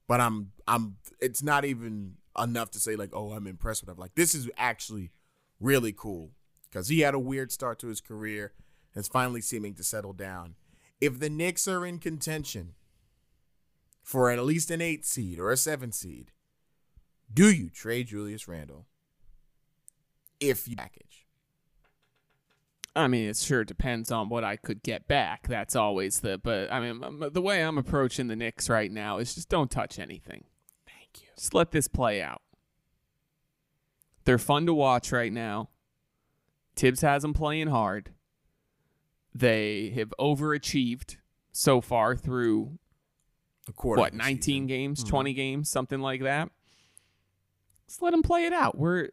but 0.08 0.22
I'm 0.22 0.54
I'm 0.66 0.96
it's 1.20 1.44
not 1.44 1.66
even 1.66 2.14
enough 2.42 2.72
to 2.72 2.80
say 2.80 2.96
like, 2.96 3.10
"Oh, 3.12 3.34
I'm 3.34 3.48
impressed 3.48 3.82
with 3.82 3.90
him." 3.90 3.98
Like 3.98 4.16
this 4.16 4.34
is 4.34 4.50
actually 4.56 5.12
really 5.60 5.92
cool 5.92 6.32
cuz 6.72 6.88
he 6.88 7.02
had 7.02 7.14
a 7.14 7.20
weird 7.20 7.52
start 7.52 7.80
to 7.80 7.88
his 7.88 8.00
career 8.00 8.54
and 8.96 9.02
is 9.02 9.10
finally 9.10 9.42
seeming 9.42 9.74
to 9.74 9.84
settle 9.84 10.14
down. 10.14 10.56
If 11.02 11.20
the 11.20 11.30
Knicks 11.30 11.68
are 11.68 11.86
in 11.86 12.00
contention 12.00 12.76
for 14.04 14.32
at 14.32 14.42
least 14.46 14.72
an 14.72 14.80
8 14.80 15.06
seed 15.06 15.38
or 15.38 15.52
a 15.52 15.58
7 15.58 15.92
seed, 15.92 16.32
do 17.34 17.52
you 17.52 17.70
trade 17.70 18.08
Julius 18.08 18.48
Randle? 18.48 18.88
If 20.40 20.66
you 20.66 20.78
package. 20.78 21.13
I 22.96 23.08
mean, 23.08 23.28
it 23.28 23.38
sure 23.38 23.64
depends 23.64 24.12
on 24.12 24.30
what 24.30 24.44
I 24.44 24.56
could 24.56 24.84
get 24.84 25.08
back. 25.08 25.48
That's 25.48 25.76
always 25.76 26.20
the. 26.20 26.38
But 26.38 26.72
I 26.72 26.80
mean, 26.80 27.02
the 27.32 27.42
way 27.42 27.64
I'm 27.64 27.78
approaching 27.78 28.28
the 28.28 28.36
Knicks 28.36 28.70
right 28.70 28.92
now 28.92 29.18
is 29.18 29.34
just 29.34 29.50
don't 29.50 29.72
touch 29.72 29.98
anything. 29.98 30.44
Thank 30.86 31.22
you. 31.24 31.28
Just 31.36 31.54
let 31.56 31.72
this 31.72 31.88
play 31.88 32.22
out. 32.22 32.42
They're 34.26 34.38
fun 34.38 34.66
to 34.68 34.74
watch 34.74 35.12
right 35.12 35.34
now. 35.34 35.70
Thibs 36.76 37.02
has 37.02 37.24
them 37.24 37.34
playing 37.34 37.68
hard. 37.68 38.12
They 39.36 39.90
have 39.96 40.14
overachieved 40.20 41.18
so 41.52 41.82
far 41.82 42.16
through 42.16 42.78
A 43.68 43.74
quarter 43.74 44.02
what 44.02 44.14
19 44.14 44.42
season. 44.42 44.68
games, 44.68 45.04
Mhm. 45.04 45.10
20 45.10 45.34
games, 45.34 45.70
something 45.70 46.00
like 46.00 46.22
that. 46.22 46.52
Let's 47.88 48.02
let 48.02 48.12
them 48.12 48.24
play 48.24 48.46
it 48.46 48.54
out. 48.54 48.78
We're 48.78 49.10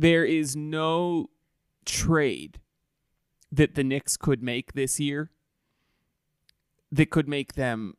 there 0.00 0.24
is 0.24 0.56
no 0.56 1.28
trade 1.84 2.58
that 3.52 3.74
the 3.74 3.84
Knicks 3.84 4.16
could 4.16 4.42
make 4.42 4.72
this 4.72 4.98
year 4.98 5.30
that 6.90 7.10
could 7.10 7.28
make 7.28 7.52
them 7.52 7.94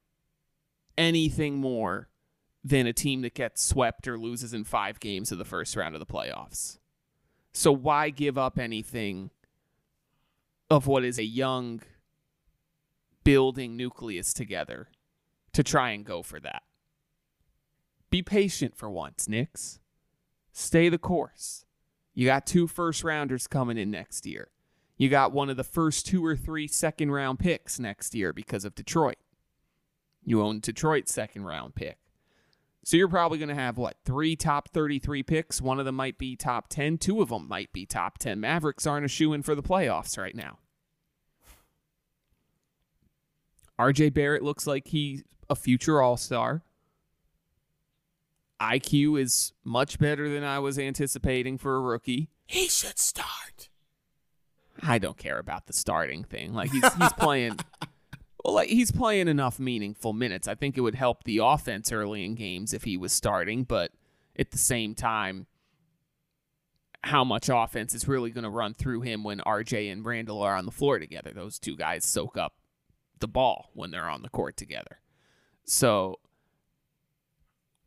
anything 0.97 1.57
more 1.57 2.09
than 2.63 2.87
a 2.87 2.93
team 2.93 3.21
that 3.21 3.35
gets 3.35 3.63
swept 3.63 4.07
or 4.07 4.17
loses 4.17 4.51
in 4.51 4.63
5 4.63 4.99
games 4.99 5.31
of 5.31 5.37
the 5.37 5.45
first 5.45 5.75
round 5.75 5.93
of 5.93 5.99
the 5.99 6.05
playoffs. 6.05 6.79
So 7.53 7.71
why 7.71 8.09
give 8.09 8.37
up 8.37 8.57
anything 8.57 9.29
of 10.69 10.87
what 10.87 11.03
is 11.03 11.19
a 11.19 11.23
young 11.23 11.81
building 13.23 13.77
nucleus 13.77 14.33
together 14.33 14.87
to 15.53 15.61
try 15.61 15.91
and 15.91 16.03
go 16.03 16.23
for 16.23 16.39
that. 16.39 16.63
Be 18.09 18.23
patient 18.23 18.75
for 18.75 18.89
once, 18.89 19.27
Knicks. 19.27 19.79
Stay 20.51 20.89
the 20.89 20.97
course. 20.97 21.65
You 22.13 22.25
got 22.25 22.45
two 22.45 22.67
first 22.67 23.03
rounders 23.03 23.47
coming 23.47 23.77
in 23.77 23.91
next 23.91 24.25
year. 24.25 24.49
You 24.97 25.09
got 25.09 25.31
one 25.31 25.49
of 25.49 25.57
the 25.57 25.63
first 25.63 26.05
two 26.05 26.25
or 26.25 26.35
three 26.35 26.67
second 26.67 27.11
round 27.11 27.39
picks 27.39 27.79
next 27.79 28.13
year 28.13 28.33
because 28.33 28.65
of 28.65 28.75
Detroit. 28.75 29.17
You 30.23 30.41
own 30.41 30.59
Detroit's 30.59 31.13
second 31.13 31.45
round 31.45 31.75
pick. 31.75 31.97
So 32.83 32.97
you're 32.97 33.07
probably 33.07 33.37
going 33.37 33.49
to 33.49 33.55
have 33.55 33.77
what, 33.77 33.97
three 34.05 34.35
top 34.35 34.69
33 34.69 35.23
picks? 35.23 35.61
One 35.61 35.79
of 35.79 35.85
them 35.85 35.95
might 35.95 36.17
be 36.17 36.35
top 36.35 36.67
10, 36.67 36.97
two 36.97 37.21
of 37.21 37.29
them 37.29 37.47
might 37.47 37.71
be 37.71 37.85
top 37.85 38.17
10. 38.17 38.39
Mavericks 38.39 38.87
aren't 38.87 39.05
a 39.05 39.09
shoe 39.09 39.33
in 39.33 39.43
for 39.43 39.53
the 39.53 39.63
playoffs 39.63 40.17
right 40.17 40.35
now. 40.35 40.57
RJ 43.79 44.13
Barrett 44.13 44.43
looks 44.43 44.67
like 44.67 44.87
he's 44.87 45.23
a 45.49 45.55
future 45.55 46.01
All 46.01 46.17
Star. 46.17 46.63
IQ 48.61 49.19
is 49.19 49.53
much 49.63 49.97
better 49.97 50.29
than 50.29 50.43
I 50.43 50.59
was 50.59 50.77
anticipating 50.77 51.57
for 51.57 51.75
a 51.75 51.81
rookie. 51.81 52.29
He 52.45 52.67
should 52.67 52.99
start. 52.99 53.69
I 54.83 54.99
don't 54.99 55.17
care 55.17 55.39
about 55.39 55.65
the 55.65 55.73
starting 55.73 56.23
thing. 56.23 56.53
Like 56.53 56.71
he's 56.71 56.93
he's 56.93 57.13
playing 57.13 57.57
well, 58.43 58.53
like 58.53 58.69
he's 58.69 58.91
playing 58.91 59.27
enough 59.27 59.59
meaningful 59.59 60.13
minutes. 60.13 60.47
I 60.47 60.55
think 60.55 60.77
it 60.77 60.81
would 60.81 60.95
help 60.95 61.23
the 61.23 61.39
offense 61.39 61.91
early 61.91 62.23
in 62.23 62.35
games 62.35 62.73
if 62.73 62.83
he 62.83 62.97
was 62.97 63.11
starting, 63.11 63.63
but 63.63 63.91
at 64.37 64.51
the 64.51 64.57
same 64.57 64.95
time, 64.95 65.47
how 67.03 67.23
much 67.23 67.49
offense 67.49 67.95
is 67.95 68.07
really 68.07 68.29
going 68.29 68.43
to 68.43 68.49
run 68.49 68.73
through 68.73 69.01
him 69.01 69.23
when 69.23 69.39
RJ 69.39 69.91
and 69.91 70.05
Randle 70.05 70.41
are 70.41 70.55
on 70.55 70.65
the 70.65 70.71
floor 70.71 70.99
together? 70.99 71.31
Those 71.33 71.57
two 71.57 71.75
guys 71.75 72.05
soak 72.05 72.37
up 72.37 72.53
the 73.19 73.27
ball 73.27 73.71
when 73.73 73.91
they're 73.91 74.09
on 74.09 74.21
the 74.21 74.29
court 74.29 74.55
together. 74.55 74.99
So 75.63 76.19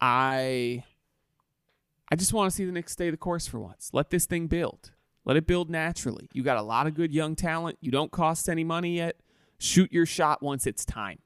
I 0.06 0.84
I 2.10 2.16
just 2.16 2.34
want 2.34 2.50
to 2.50 2.54
see 2.54 2.66
the 2.66 2.72
Knicks 2.72 2.92
stay 2.92 3.08
the 3.08 3.16
course 3.16 3.46
for 3.46 3.58
once. 3.58 3.88
Let 3.94 4.10
this 4.10 4.26
thing 4.26 4.48
build. 4.48 4.92
Let 5.24 5.38
it 5.38 5.46
build 5.46 5.70
naturally. 5.70 6.28
You 6.34 6.42
got 6.42 6.58
a 6.58 6.62
lot 6.62 6.86
of 6.86 6.92
good 6.92 7.10
young 7.10 7.34
talent. 7.34 7.78
You 7.80 7.90
don't 7.90 8.12
cost 8.12 8.50
any 8.50 8.64
money 8.64 8.96
yet. 8.96 9.16
Shoot 9.58 9.90
your 9.94 10.04
shot 10.04 10.42
once 10.42 10.66
it's 10.66 10.84
time. 10.84 11.20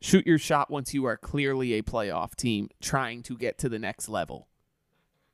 Shoot 0.00 0.24
your 0.24 0.38
shot 0.38 0.70
once 0.70 0.94
you 0.94 1.04
are 1.06 1.16
clearly 1.16 1.72
a 1.72 1.82
playoff 1.82 2.36
team 2.36 2.68
trying 2.80 3.24
to 3.24 3.36
get 3.36 3.58
to 3.58 3.68
the 3.68 3.80
next 3.80 4.08
level. 4.08 4.46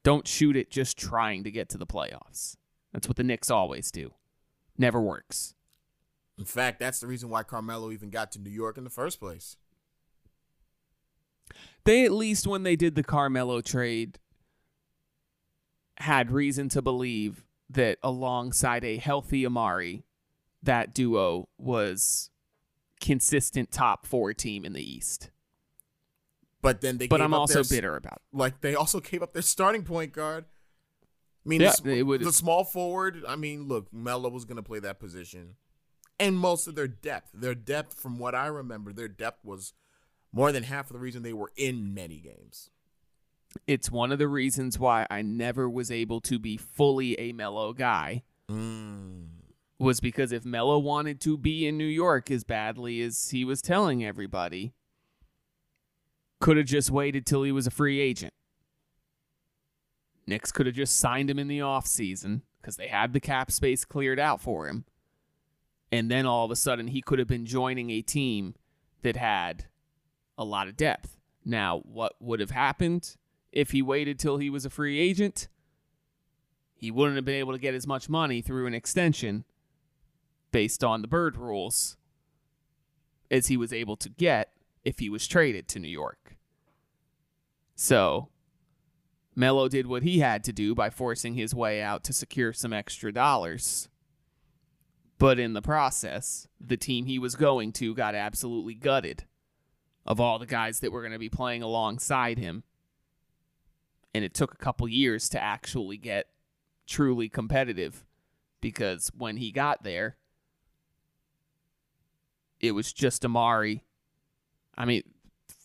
Don't 0.03 0.27
shoot 0.27 0.57
it 0.57 0.71
just 0.71 0.97
trying 0.97 1.45
to 1.45 1.51
get 1.51 1.69
to 1.69 1.79
the 1.79 1.87
playoffs. 1.87 2.57
That's 2.95 3.07
what 3.07 3.19
the 3.19 3.23
Knicks 3.23 3.51
always 3.51 3.91
do. 3.91 4.15
Never 4.79 5.03
works. 5.03 5.55
In 6.39 6.47
fact, 6.47 6.81
that's 6.81 7.01
the 7.01 7.07
reason 7.07 7.29
why 7.29 7.43
Carmelo 7.43 7.91
even 7.91 8.09
got 8.09 8.33
to 8.33 8.39
New 8.39 8.49
York 8.49 8.79
in 8.79 8.85
the 8.85 8.91
first 8.91 9.21
place. 9.21 9.59
They 11.85 12.05
at 12.05 12.13
least 12.13 12.47
when 12.47 12.63
they 12.63 12.77
did 12.77 12.95
the 12.95 13.03
Carmelo 13.03 13.61
trade 13.61 14.19
had 15.99 16.31
reason 16.31 16.69
to 16.71 16.83
believe 16.83 17.45
that 17.71 17.99
alongside 18.03 18.85
a 18.85 18.97
healthy 18.97 19.45
Amar'e, 19.45 20.03
that 20.63 20.95
duo 20.95 21.49
was 21.59 22.31
consistent 23.01 23.71
top 23.71 24.07
4 24.07 24.33
team 24.33 24.65
in 24.65 24.73
the 24.73 24.83
East. 24.83 25.31
But 26.63 26.81
then 26.81 26.97
they 26.97 27.07
But 27.07 27.19
gave 27.19 27.25
I'm 27.27 27.35
up 27.35 27.41
also 27.41 27.63
their 27.63 27.77
bitter 27.77 27.97
about 27.97 28.15
it. 28.15 28.37
Like 28.37 28.63
they 28.63 28.75
also 28.75 29.01
gave 29.01 29.23
up 29.23 29.35
their 29.35 29.43
starting 29.43 29.83
point 29.83 30.13
guard. 30.13 30.47
I 31.45 31.49
mean, 31.49 31.61
Yeah, 31.61 31.73
the, 31.83 32.03
the 32.03 32.33
small 32.33 32.65
forward. 32.65 33.23
I 33.29 33.37
mean, 33.37 33.69
look, 33.69 33.93
Melo 33.93 34.31
was 34.31 34.47
going 34.47 34.57
to 34.57 34.63
play 34.63 34.79
that 34.79 34.99
position, 34.99 35.57
and 36.19 36.39
most 36.39 36.67
of 36.67 36.75
their 36.75 36.89
depth. 36.89 37.33
Their 37.35 37.55
depth, 37.55 38.01
from 38.01 38.19
what 38.19 38.35
I 38.35 38.47
remember, 38.47 38.95
their 38.95 39.09
depth 39.09 39.45
was 39.45 39.75
more 40.35 40.51
than 40.51 40.65
half 40.65 40.87
of 40.91 40.95
the 40.95 40.99
reason 40.99 41.23
they 41.23 41.33
were 41.33 41.53
in 41.57 41.95
many 41.95 42.19
games. 42.19 42.71
It's 43.69 43.89
one 43.91 44.11
of 44.11 44.19
the 44.19 44.27
reasons 44.27 44.81
why 44.81 45.07
I 45.09 45.23
never 45.23 45.71
was 45.71 45.91
able 45.93 46.21
to 46.23 46.41
be 46.41 46.57
fully 46.57 47.19
a 47.21 47.33
Melo 47.33 47.73
guy 47.73 48.25
Mm. 48.49 49.29
was 49.79 50.01
because 50.01 50.33
if 50.33 50.45
Melo 50.45 50.79
wanted 50.79 51.21
to 51.23 51.39
be 51.39 51.67
in 51.67 51.79
New 51.79 51.87
York 51.87 52.31
as 52.33 52.43
badly 52.45 53.01
as 53.01 53.31
he 53.31 53.45
was 53.45 53.63
telling 53.63 54.05
everybody, 54.05 54.75
could 56.41 56.57
have 56.57 56.67
just 56.67 56.91
waited 56.91 57.25
till 57.25 57.45
he 57.45 57.53
was 57.53 57.67
a 57.67 57.71
free 57.71 58.01
agent. 58.01 58.35
Knicks 60.27 60.51
could 60.53 60.67
have 60.67 60.75
just 60.75 60.97
signed 60.99 61.31
him 61.31 61.39
in 61.39 61.49
the 61.49 61.61
offseason 61.61 62.43
because 62.61 62.77
they 62.77 62.89
had 62.89 63.13
the 63.13 63.21
cap 63.21 63.51
space 63.51 63.85
cleared 63.85 64.19
out 64.19 64.41
for 64.41 64.67
him. 64.69 64.85
And 65.93 66.11
then 66.11 66.27
all 66.27 66.45
of 66.45 66.51
a 66.51 66.57
sudden, 66.57 66.89
he 66.89 67.01
could 67.03 67.19
have 67.19 67.29
been 67.29 67.47
joining 67.47 67.91
a 67.91 68.03
team 68.03 68.55
that 69.03 69.17
had 69.17 69.67
a 70.37 70.45
lot 70.45 70.69
of 70.69 70.77
depth. 70.77 71.17
Now, 71.45 71.81
what 71.85 72.15
would 72.21 72.41
have 72.41 72.51
happened 72.51 73.17
if 73.53 73.71
he 73.71 73.83
waited 73.83 74.19
till 74.19 74.39
he 74.39 74.51
was 74.51 74.65
a 74.65 74.71
free 74.71 74.99
agent? 74.99 75.49
He 76.75 76.91
wouldn't 76.91 77.17
have 77.17 77.25
been 77.25 77.35
able 77.35 77.53
to 77.53 77.59
get 77.59 77.75
as 77.75 77.87
much 77.87 78.09
money 78.09 78.41
through 78.41 78.67
an 78.67 78.75
extension 78.75 79.45
based 80.51 80.83
on 80.83 81.03
the 81.03 81.09
bird 81.09 81.37
rules 81.37 81.97
as 83.31 83.49
he 83.49 83.57
was 83.57 83.73
able 83.73 83.97
to 83.97 84.09
get 84.09 84.51
if 84.85 84.99
he 84.99 85.09
was 85.09 85.27
traded 85.27 85.67
to 85.69 85.79
New 85.79 85.89
York. 85.89 86.37
So, 87.75 88.29
Melo 89.35 89.69
did 89.69 89.87
what 89.87 90.03
he 90.03 90.21
had 90.21 90.45
to 90.45 90.53
do 90.53 90.75
by 90.75 90.91
forcing 90.91 91.35
his 91.35 91.55
way 91.55 91.83
out 91.83 92.05
to 92.05 92.13
secure 92.13 92.53
some 92.53 92.73
extra 92.73 93.13
dollars. 93.13 93.89
But 95.19 95.39
in 95.39 95.55
the 95.55 95.63
process, 95.63 96.49
the 96.61 96.77
team 96.77 97.07
he 97.07 97.19
was 97.19 97.35
going 97.35 97.73
to 97.73 97.95
got 97.95 98.15
absolutely 98.15 98.75
gutted 98.75 99.25
of 100.07 100.21
all 100.21 100.39
the 100.39 100.47
guys 100.47 100.81
that 100.81 100.93
were 100.93 101.01
going 101.01 101.13
to 101.13 101.19
be 101.19 101.29
playing 101.29 101.63
alongside 101.63 102.39
him. 102.39 102.63
And 104.15 104.25
it 104.25 104.35
took 104.35 104.53
a 104.53 104.59
couple 104.59 104.87
years 104.89 105.29
to 105.31 105.43
actually 105.43 105.97
get 105.97 106.29
truly 106.87 107.29
competitive 107.29 108.05
because 108.61 109.11
when 109.17 109.39
he 109.39 109.51
got 109.51 109.83
there, 109.83 110.17
it 112.61 112.73
was 112.73 112.93
just 112.93 113.23
Amar'e. 113.23 113.81
I 114.77 114.85
mean, 114.85 115.03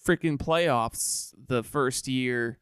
freaking 0.05 0.37
playoffs 0.37 1.33
the 1.47 1.63
first 1.63 2.07
year 2.07 2.59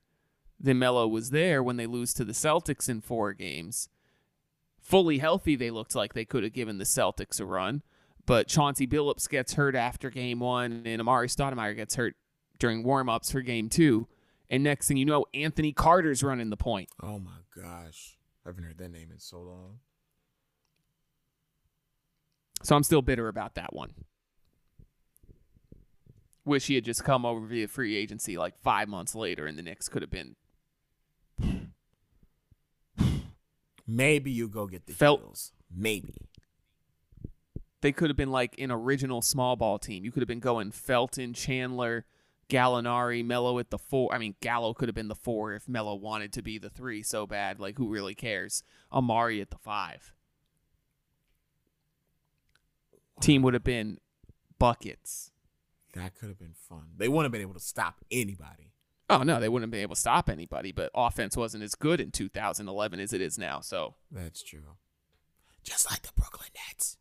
that 0.60 0.74
Melo 0.74 1.08
was 1.08 1.30
there 1.30 1.62
when 1.62 1.78
they 1.78 1.86
lose 1.86 2.14
to 2.16 2.26
the 2.26 2.34
Celtics 2.34 2.90
in 2.90 3.02
four 3.02 3.34
games. 3.34 3.90
Fully 4.82 5.20
healthy, 5.20 5.56
they 5.56 5.72
looked 5.72 5.96
like 5.96 6.14
they 6.14 6.26
could 6.26 6.44
have 6.44 6.54
given 6.54 6.78
the 6.78 6.84
Celtics 6.84 7.40
a 7.40 7.46
run. 7.46 7.84
But 8.28 8.48
Chauncey 8.48 8.86
Billups 8.86 9.28
gets 9.28 9.54
hurt 9.54 9.74
after 9.74 10.10
game 10.12 10.42
one, 10.42 10.84
and 10.86 11.02
Amar'e 11.02 11.34
Stoudemire 11.34 11.76
gets 11.76 11.96
hurt 11.96 12.16
during 12.60 12.84
warm-ups 12.84 13.32
for 13.32 13.42
game 13.42 13.70
two. 13.70 14.08
And 14.50 14.64
next 14.64 14.88
thing 14.88 14.98
you 14.98 15.06
know, 15.06 15.26
Anthony 15.34 15.72
Carter's 15.72 16.22
running 16.22 16.50
the 16.50 16.58
point. 16.58 16.90
Oh 17.02 17.20
my 17.20 17.40
gosh. 17.56 18.18
I 18.46 18.50
haven't 18.50 18.66
heard 18.66 18.78
that 18.78 18.92
name 18.92 19.12
in 19.12 19.20
so 19.20 19.40
long. 19.40 19.80
So 22.64 22.76
I'm 22.76 22.84
still 22.84 23.02
bitter 23.02 23.30
about 23.30 23.56
that 23.56 23.74
one. 23.74 23.94
Wish 26.44 26.68
he 26.68 26.76
had 26.76 26.86
just 26.86 27.04
come 27.04 27.26
over 27.26 27.46
via 27.46 27.68
free 27.68 27.96
agency 27.96 28.38
like 28.38 28.58
five 28.62 28.88
months 28.88 29.16
later, 29.16 29.46
and 29.46 29.58
the 29.58 29.64
Knicks 29.64 29.90
could 29.90 30.02
have 30.02 30.12
been 30.12 30.36
Maybe 33.88 34.32
you 34.32 34.50
go 34.50 34.68
get 34.68 34.86
the 34.86 34.94
Felt- 34.94 35.22
Heels. 35.22 35.54
Maybe. 35.74 36.27
They 37.82 37.92
could 37.92 38.10
have 38.10 38.18
been 38.18 38.32
like 38.32 38.60
an 38.60 38.72
original 38.72 39.22
small 39.22 39.56
ball 39.56 39.78
team. 39.78 40.04
You 40.04 40.12
could 40.12 40.22
have 40.22 40.28
been 40.28 40.40
going 40.40 40.72
Felton, 40.72 41.34
Chandler, 41.34 42.06
Gallinari, 42.50 43.24
Melo 43.24 43.60
at 43.60 43.70
the 43.70 43.78
four. 43.78 44.14
I 44.14 44.18
mean, 44.18 44.36
Gallo 44.42 44.74
could 44.74 44.88
have 44.88 44.96
been 44.96 45.10
the 45.10 45.16
four 45.16 45.54
if 45.54 45.68
Melo 45.68 45.96
wanted 45.96 46.34
to 46.34 46.42
be 46.42 46.58
the 46.58 46.70
three 46.70 47.04
so 47.04 47.28
bad. 47.28 47.60
Like, 47.60 47.78
who 47.78 47.88
really 47.90 48.16
cares? 48.16 48.64
Amar'e 48.92 49.42
at 49.42 49.52
the 49.52 49.58
five. 49.58 50.14
Team 53.20 53.42
would 53.42 53.54
have 53.54 53.64
been 53.64 54.00
buckets. 54.60 55.32
That 55.94 56.16
could 56.16 56.30
have 56.30 56.40
been 56.40 56.54
fun. 56.54 56.90
They 56.98 57.08
wouldn't 57.08 57.26
have 57.26 57.32
been 57.32 57.42
able 57.42 57.56
to 57.56 57.60
stop 57.60 58.04
anybody. 58.12 58.72
Oh 59.10 59.24
no, 59.24 59.40
they 59.40 59.50
wouldn't 59.50 59.68
have 59.68 59.72
been 59.72 59.82
able 59.82 59.96
to 59.96 60.02
stop 60.02 60.30
anybody. 60.30 60.72
But 60.72 60.92
offense 60.94 61.36
wasn't 61.38 61.64
as 61.64 61.76
good 61.76 62.00
in 62.00 62.12
2011 62.12 63.00
as 63.00 63.14
it 63.14 63.22
is 63.22 63.38
now. 63.38 63.62
So 63.62 63.96
That's 64.12 64.44
true. 64.44 64.78
Just 65.64 65.90
like 65.90 66.02
the 66.04 66.12
Brooklyn 66.16 66.50
Nets. 66.70 66.98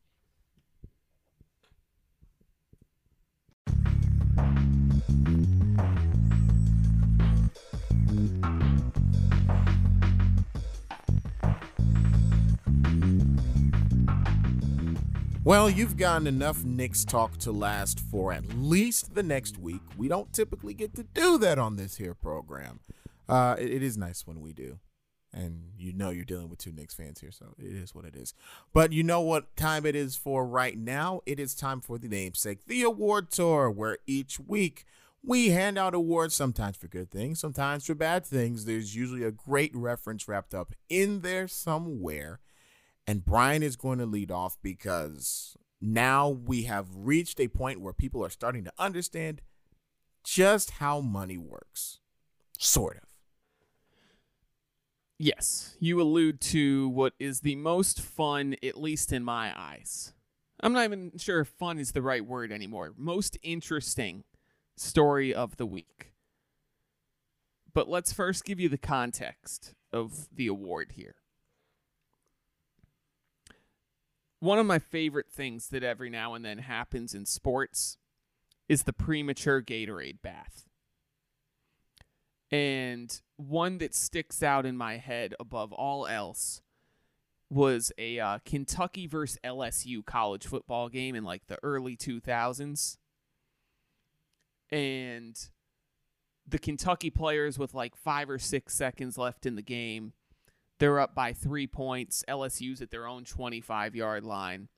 Well, 15.44 15.70
you've 15.70 15.96
gotten 15.96 16.26
enough 16.26 16.64
Knicks 16.64 17.04
talk 17.04 17.36
to 17.38 17.52
last 17.52 18.00
for 18.00 18.32
at 18.32 18.48
least 18.56 19.14
the 19.14 19.22
next 19.22 19.58
week. 19.58 19.80
We 19.96 20.08
don't 20.08 20.32
typically 20.32 20.74
get 20.74 20.94
to 20.96 21.04
do 21.04 21.38
that 21.38 21.56
on 21.58 21.76
this 21.76 21.96
here 21.96 22.14
program. 22.14 22.80
Uh, 23.28 23.54
it- 23.58 23.70
it 23.70 23.82
is 23.82 23.96
nice 23.96 24.26
when 24.26 24.40
we 24.40 24.52
do. 24.52 24.80
And 25.36 25.72
you 25.76 25.92
know 25.92 26.08
you're 26.08 26.24
dealing 26.24 26.48
with 26.48 26.58
two 26.58 26.72
Knicks 26.72 26.94
fans 26.94 27.20
here, 27.20 27.30
so 27.30 27.54
it 27.58 27.66
is 27.66 27.94
what 27.94 28.06
it 28.06 28.16
is. 28.16 28.32
But 28.72 28.92
you 28.92 29.02
know 29.02 29.20
what 29.20 29.54
time 29.54 29.84
it 29.84 29.94
is 29.94 30.16
for 30.16 30.46
right 30.46 30.78
now? 30.78 31.20
It 31.26 31.38
is 31.38 31.54
time 31.54 31.82
for 31.82 31.98
the 31.98 32.08
namesake, 32.08 32.64
the 32.64 32.82
award 32.82 33.30
tour, 33.30 33.70
where 33.70 33.98
each 34.06 34.40
week 34.40 34.86
we 35.22 35.50
hand 35.50 35.76
out 35.76 35.94
awards, 35.94 36.34
sometimes 36.34 36.78
for 36.78 36.88
good 36.88 37.10
things, 37.10 37.38
sometimes 37.38 37.84
for 37.84 37.94
bad 37.94 38.24
things. 38.24 38.64
There's 38.64 38.96
usually 38.96 39.24
a 39.24 39.30
great 39.30 39.74
reference 39.74 40.26
wrapped 40.26 40.54
up 40.54 40.72
in 40.88 41.20
there 41.20 41.48
somewhere. 41.48 42.40
And 43.06 43.24
Brian 43.24 43.62
is 43.62 43.76
going 43.76 43.98
to 43.98 44.06
lead 44.06 44.30
off 44.30 44.56
because 44.62 45.56
now 45.80 46.28
we 46.28 46.62
have 46.62 46.86
reached 46.94 47.40
a 47.40 47.48
point 47.48 47.80
where 47.80 47.92
people 47.92 48.24
are 48.24 48.30
starting 48.30 48.64
to 48.64 48.72
understand 48.78 49.42
just 50.24 50.72
how 50.72 51.00
money 51.00 51.36
works. 51.36 52.00
Sort 52.58 52.96
of. 52.96 53.05
Yes, 55.18 55.76
you 55.80 56.00
allude 56.00 56.40
to 56.42 56.88
what 56.90 57.14
is 57.18 57.40
the 57.40 57.56
most 57.56 58.00
fun, 58.00 58.54
at 58.62 58.78
least 58.80 59.12
in 59.12 59.24
my 59.24 59.52
eyes. 59.58 60.12
I'm 60.60 60.74
not 60.74 60.84
even 60.84 61.12
sure 61.16 61.40
if 61.40 61.48
fun 61.48 61.78
is 61.78 61.92
the 61.92 62.02
right 62.02 62.24
word 62.24 62.52
anymore. 62.52 62.92
Most 62.96 63.38
interesting 63.42 64.24
story 64.76 65.34
of 65.34 65.56
the 65.56 65.66
week. 65.66 66.12
But 67.72 67.88
let's 67.88 68.12
first 68.12 68.44
give 68.44 68.60
you 68.60 68.68
the 68.68 68.78
context 68.78 69.74
of 69.92 70.28
the 70.34 70.46
award 70.46 70.92
here. 70.96 71.16
One 74.40 74.58
of 74.58 74.66
my 74.66 74.78
favorite 74.78 75.30
things 75.30 75.68
that 75.68 75.82
every 75.82 76.10
now 76.10 76.34
and 76.34 76.44
then 76.44 76.58
happens 76.58 77.14
in 77.14 77.24
sports 77.24 77.96
is 78.68 78.82
the 78.82 78.92
premature 78.92 79.62
Gatorade 79.62 80.20
bath. 80.22 80.65
And 82.50 83.20
one 83.36 83.78
that 83.78 83.94
sticks 83.94 84.42
out 84.42 84.66
in 84.66 84.76
my 84.76 84.98
head 84.98 85.34
above 85.40 85.72
all 85.72 86.06
else 86.06 86.62
was 87.50 87.92
a 87.98 88.18
uh, 88.18 88.38
Kentucky 88.44 89.06
versus 89.06 89.38
LSU 89.44 90.04
college 90.04 90.46
football 90.46 90.88
game 90.88 91.14
in 91.14 91.24
like 91.24 91.46
the 91.46 91.58
early 91.62 91.96
2000s. 91.96 92.98
And 94.70 95.36
the 96.46 96.58
Kentucky 96.58 97.10
players 97.10 97.58
with 97.58 97.74
like 97.74 97.96
five 97.96 98.30
or 98.30 98.38
six 98.38 98.74
seconds 98.74 99.18
left 99.18 99.46
in 99.46 99.56
the 99.56 99.62
game, 99.62 100.12
they're 100.78 101.00
up 101.00 101.14
by 101.14 101.32
three 101.32 101.66
points. 101.66 102.24
LSU's 102.28 102.80
at 102.82 102.90
their 102.90 103.06
own 103.06 103.24
25 103.24 103.94
yard 103.94 104.24
line. 104.24 104.68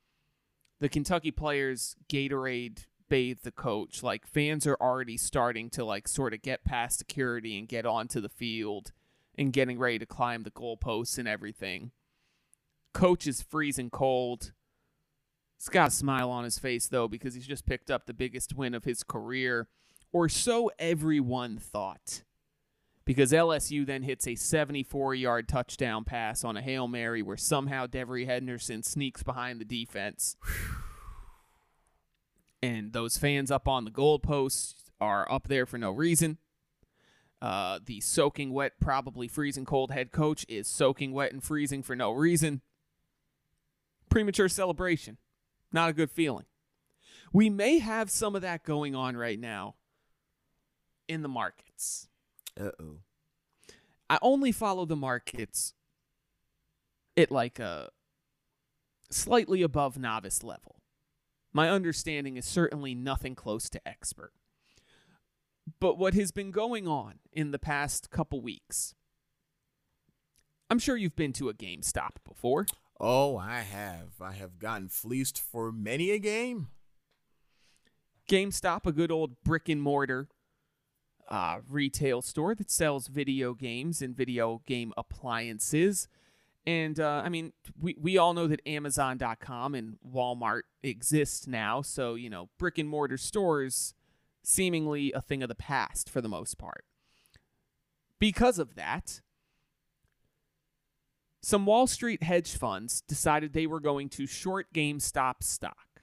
The 0.81 0.89
Kentucky 0.89 1.31
players 1.31 1.97
Gatorade 2.09 2.87
bathe 3.09 3.41
the 3.43 3.51
coach. 3.51 4.03
Like 4.03 4.27
fans 4.27 4.67
are 4.67 4.77
already 4.81 5.17
starting 5.17 5.71
to 5.71 5.85
like 5.85 6.09
sort 6.09 6.35
of 6.35 6.43
get 6.43 6.65
past 6.65 6.99
security 6.99 7.59
and 7.59 7.69
get 7.69 7.87
onto 7.87 8.21
the 8.21 8.29
field 8.29 8.93
and 9.37 9.53
getting 9.53 9.79
ready 9.79 9.99
to 9.99 10.07
climb 10.07 10.43
the 10.43 10.51
goalposts 10.51 11.19
and 11.19 11.29
everything. 11.29 11.93
Coach 12.93 13.27
is 13.27 13.43
freezing 13.43 13.91
cold. 13.91 14.53
He's 15.59 15.69
got 15.69 15.89
a 15.89 15.93
smile 15.93 16.31
on 16.31 16.45
his 16.45 16.59
face 16.59 16.89
though 16.89 17.09
because 17.09 17.35
he's 17.35 17.47
just 17.47 17.67
picked 17.67 17.91
up 17.91 18.07
the 18.07 18.15
biggest 18.15 18.55
win 18.55 18.75
of 18.75 18.85
his 18.85 19.03
career, 19.03 19.69
or 20.13 20.29
so 20.29 20.71
everyone 20.79 21.59
thought. 21.59 22.23
Because 23.05 23.33
LSU 23.33 23.87
then 23.87 24.03
hits 24.03 24.27
a 24.27 24.35
74 24.35 25.15
yard 25.15 25.49
touchdown 25.49 26.05
pass 26.05 26.45
on 26.45 26.57
a 26.57 26.63
Hail 26.63 26.87
Mary 26.87 27.23
where 27.23 27.39
somehow 27.39 27.87
Devery 27.87 28.27
Henderson 28.27 28.83
sneaks 28.83 29.23
behind 29.23 29.61
the 29.61 29.65
defense 29.65 30.37
and 32.63 32.93
those 32.93 33.17
fans 33.17 33.51
up 33.51 33.69
on 33.69 33.85
the 33.85 33.91
goalposts 33.91 34.75
are 35.01 35.31
up 35.31 35.49
there 35.49 35.67
for 35.67 35.79
no 35.79 35.91
reason. 35.91 36.39
Uh, 37.41 37.79
the 37.85 38.01
soaking 38.01 38.53
wet, 38.53 38.73
probably 38.81 39.29
freezing 39.29 39.65
cold 39.65 39.93
head 39.93 40.11
coach 40.11 40.45
is 40.49 40.67
soaking 40.67 41.13
wet 41.13 41.33
and 41.33 41.43
freezing 41.43 41.83
for 41.83 41.95
no 41.95 42.11
reason. 42.11 42.63
Premature 44.11 44.49
celebration. 44.49 45.19
Not 45.73 45.91
a 45.91 45.93
good 45.93 46.11
feeling. 46.11 46.47
We 47.33 47.51
may 47.51 47.79
have 47.79 48.11
some 48.11 48.35
of 48.35 48.43
that 48.43 48.65
going 48.65 48.95
on 48.95 49.17
right 49.17 49.39
now 49.39 49.75
in 51.07 51.23
the 51.23 51.29
markets. 51.29 52.09
Uh 52.59 52.71
oh. 52.81 52.99
I 54.11 54.19
only 54.23 54.51
follow 54.51 54.87
the 54.87 54.97
markets 54.97 55.75
at 57.17 57.31
like 57.31 57.59
a 57.59 57.91
slightly 59.11 59.63
above 59.63 59.99
novice 59.99 60.43
level. 60.43 60.78
My 61.53 61.71
understanding 61.71 62.37
is 62.37 62.45
certainly 62.45 62.95
nothing 62.95 63.35
close 63.35 63.69
to 63.71 63.89
expert. 63.89 64.33
But 65.81 65.99
what 65.99 66.15
has 66.15 66.31
been 66.31 66.51
going 66.51 66.87
on 66.89 67.21
in 67.33 67.51
the 67.51 67.59
past 67.59 68.11
couple 68.11 68.41
weeks? 68.41 68.95
I'm 70.71 70.79
sure 70.79 70.97
you've 70.97 71.17
been 71.17 71.33
to 71.35 71.49
a 71.49 71.55
GameStop 71.55 72.17
before. 72.27 72.67
Oh, 73.01 73.37
I 73.37 73.61
have. 73.61 74.21
I 74.21 74.33
have 74.33 74.59
gotten 74.59 74.89
fleeced 74.89 75.41
for 75.41 75.73
many 75.73 76.11
a 76.11 76.19
game. 76.19 76.69
GameStop, 78.29 78.85
a 78.85 78.93
good 78.93 79.11
old 79.11 79.43
brick 79.45 79.69
and 79.69 79.81
mortar 79.81 80.29
uh, 81.29 81.59
retail 81.69 82.23
store 82.23 82.55
that 82.55 82.71
sells 82.71 83.07
video 83.07 83.55
games 83.55 84.03
and 84.03 84.17
video 84.17 84.63
game 84.67 84.93
appliances. 84.97 86.09
And 86.69 87.01
uh, 87.01 87.23
I 87.25 87.31
mean, 87.31 87.55
we, 87.81 87.97
we 87.99 88.19
all 88.19 88.35
know 88.35 88.47
that 88.47 88.61
Amazon.com 88.67 89.75
and 89.75 89.97
Walmart 90.07 90.65
exist 90.83 91.49
now. 91.49 91.81
So, 91.81 92.15
you 92.15 92.29
know, 92.29 92.51
brick 92.59 92.77
and 92.77 92.87
mortar 92.87 93.17
stores 93.17 93.95
seemingly 94.43 95.11
a 95.15 95.23
thing 95.23 95.43
of 95.43 95.49
the 95.49 95.55
past 95.55 96.11
for 96.11 96.21
the 96.21 96.29
most 96.29 96.59
part. 96.59 96.85
Because 98.19 98.59
of 98.59 98.75
that, 98.75 99.23
some 101.41 101.65
Wall 101.65 101.87
Street 101.87 102.23
hedge 102.23 102.55
funds 102.55 103.01
decided 103.01 103.55
they 103.55 103.67
were 103.67 103.81
going 103.81 104.11
to 104.11 104.27
short 104.27 104.67
GameStop 104.75 105.37
stock. 105.41 106.03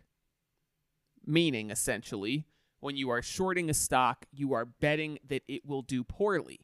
Meaning, 1.24 1.70
essentially, 1.70 2.48
when 2.80 2.98
you 2.98 3.12
are 3.12 3.22
shorting 3.22 3.70
a 3.70 3.76
stock, 3.76 4.26
you 4.34 4.54
are 4.54 4.66
betting 4.66 5.20
that 5.28 5.44
it 5.48 5.64
will 5.64 5.84
do 5.84 6.04
poorly 6.04 6.62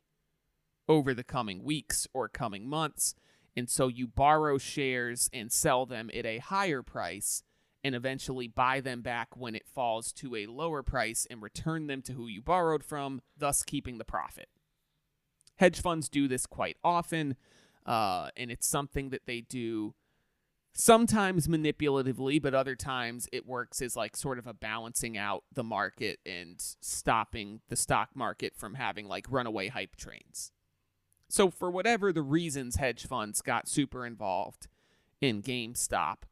over 0.89 1.13
the 1.13 1.23
coming 1.23 1.63
weeks 1.63 2.07
or 2.15 2.27
coming 2.27 2.67
months. 2.67 3.13
And 3.55 3.69
so 3.69 3.87
you 3.87 4.07
borrow 4.07 4.57
shares 4.57 5.29
and 5.33 5.51
sell 5.51 5.85
them 5.85 6.09
at 6.13 6.25
a 6.25 6.37
higher 6.37 6.81
price 6.81 7.43
and 7.83 7.95
eventually 7.95 8.47
buy 8.47 8.79
them 8.79 9.01
back 9.01 9.35
when 9.35 9.55
it 9.55 9.67
falls 9.67 10.11
to 10.13 10.35
a 10.35 10.45
lower 10.45 10.83
price 10.83 11.27
and 11.29 11.41
return 11.41 11.87
them 11.87 12.01
to 12.03 12.13
who 12.13 12.27
you 12.27 12.41
borrowed 12.41 12.83
from, 12.83 13.21
thus 13.37 13.63
keeping 13.63 13.97
the 13.97 14.05
profit. 14.05 14.49
Hedge 15.57 15.81
funds 15.81 16.07
do 16.07 16.27
this 16.27 16.45
quite 16.45 16.77
often, 16.83 17.35
uh, 17.85 18.29
and 18.37 18.51
it's 18.51 18.67
something 18.67 19.09
that 19.09 19.25
they 19.25 19.41
do 19.41 19.95
sometimes 20.73 21.47
manipulatively, 21.47 22.41
but 22.41 22.53
other 22.53 22.75
times 22.75 23.27
it 23.31 23.45
works 23.45 23.81
as 23.81 23.95
like 23.95 24.15
sort 24.15 24.39
of 24.39 24.47
a 24.47 24.53
balancing 24.53 25.17
out 25.17 25.43
the 25.53 25.63
market 25.63 26.19
and 26.25 26.55
stopping 26.81 27.61
the 27.69 27.75
stock 27.75 28.09
market 28.15 28.55
from 28.55 28.75
having 28.75 29.07
like 29.07 29.25
runaway 29.29 29.67
hype 29.67 29.95
trains. 29.95 30.51
So, 31.31 31.49
for 31.49 31.71
whatever 31.71 32.11
the 32.11 32.21
reasons 32.21 32.75
hedge 32.75 33.07
funds 33.07 33.41
got 33.41 33.69
super 33.69 34.05
involved 34.05 34.67
in 35.21 35.41
GameStop, 35.41 36.23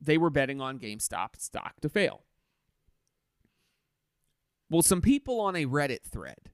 they 0.00 0.16
were 0.16 0.30
betting 0.30 0.60
on 0.60 0.78
GameStop 0.78 1.30
stock 1.40 1.80
to 1.80 1.88
fail. 1.88 2.22
Well, 4.70 4.82
some 4.82 5.02
people 5.02 5.40
on 5.40 5.56
a 5.56 5.66
Reddit 5.66 6.04
thread 6.04 6.50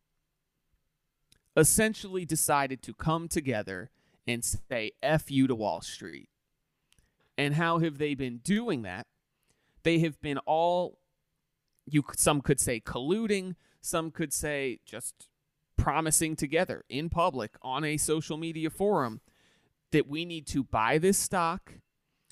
essentially 1.55 2.25
decided 2.25 2.81
to 2.81 2.95
come 2.95 3.29
together 3.29 3.91
and 4.27 4.43
say 4.43 4.93
F 5.03 5.31
you 5.31 5.47
to 5.47 5.55
Wall 5.55 5.83
Street. 5.83 6.31
And 7.37 7.57
how 7.57 7.81
have 7.81 7.99
they 7.99 8.15
been 8.15 8.39
doing 8.39 8.85
that? 8.85 9.07
They 9.83 9.99
have 9.99 10.19
been 10.23 10.39
all 10.47 10.99
you 11.85 12.03
some 12.17 12.41
could 12.41 12.59
say 12.59 12.81
colluding, 12.81 13.55
some 13.83 14.11
could 14.11 14.33
say 14.33 14.79
just 14.87 15.29
promising 15.87 16.35
together 16.35 16.85
in 16.89 17.09
public 17.09 17.53
on 17.63 17.85
a 17.85 17.97
social 17.97 18.37
media 18.37 18.69
forum 18.69 19.21
that 19.93 20.09
we 20.09 20.25
need 20.25 20.45
to 20.45 20.65
buy 20.65 20.99
this 20.99 21.17
stock, 21.17 21.75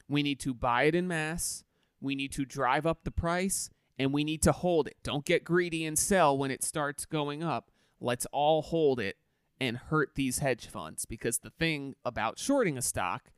we 0.08 0.24
need 0.24 0.40
to 0.40 0.52
buy 0.52 0.82
it 0.82 0.94
in 0.96 1.06
mass, 1.06 1.62
we 2.00 2.16
need 2.16 2.32
to 2.32 2.44
drive 2.44 2.84
up 2.84 3.04
the 3.04 3.12
price, 3.12 3.70
and 3.96 4.12
we 4.12 4.24
need 4.24 4.42
to 4.42 4.50
hold 4.50 4.88
it. 4.88 4.96
Don't 5.04 5.24
get 5.24 5.44
greedy 5.44 5.84
and 5.84 5.96
sell 5.96 6.36
when 6.36 6.50
it 6.50 6.64
starts 6.64 7.06
going 7.06 7.44
up. 7.44 7.70
Let's 8.00 8.26
all 8.32 8.60
hold 8.60 8.98
it 8.98 9.18
and 9.60 9.76
hurt 9.76 10.16
these 10.16 10.40
hedge 10.40 10.66
funds 10.66 11.04
because 11.04 11.38
the 11.38 11.50
thing 11.50 11.94
about 12.04 12.40
shorting 12.40 12.76
a 12.76 12.82
stock, 12.82 13.30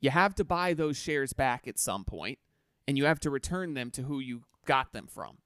you 0.00 0.10
have 0.10 0.36
to 0.36 0.44
buy 0.44 0.74
those 0.74 0.96
shares 0.96 1.32
back 1.32 1.66
at 1.66 1.80
some 1.80 2.04
point 2.04 2.38
and 2.86 2.96
you 2.96 3.06
have 3.06 3.18
to 3.18 3.30
return 3.30 3.74
them 3.74 3.90
to 3.90 4.02
who 4.02 4.20
you 4.20 4.42
got 4.64 4.92
them 4.92 5.08
from. 5.08 5.38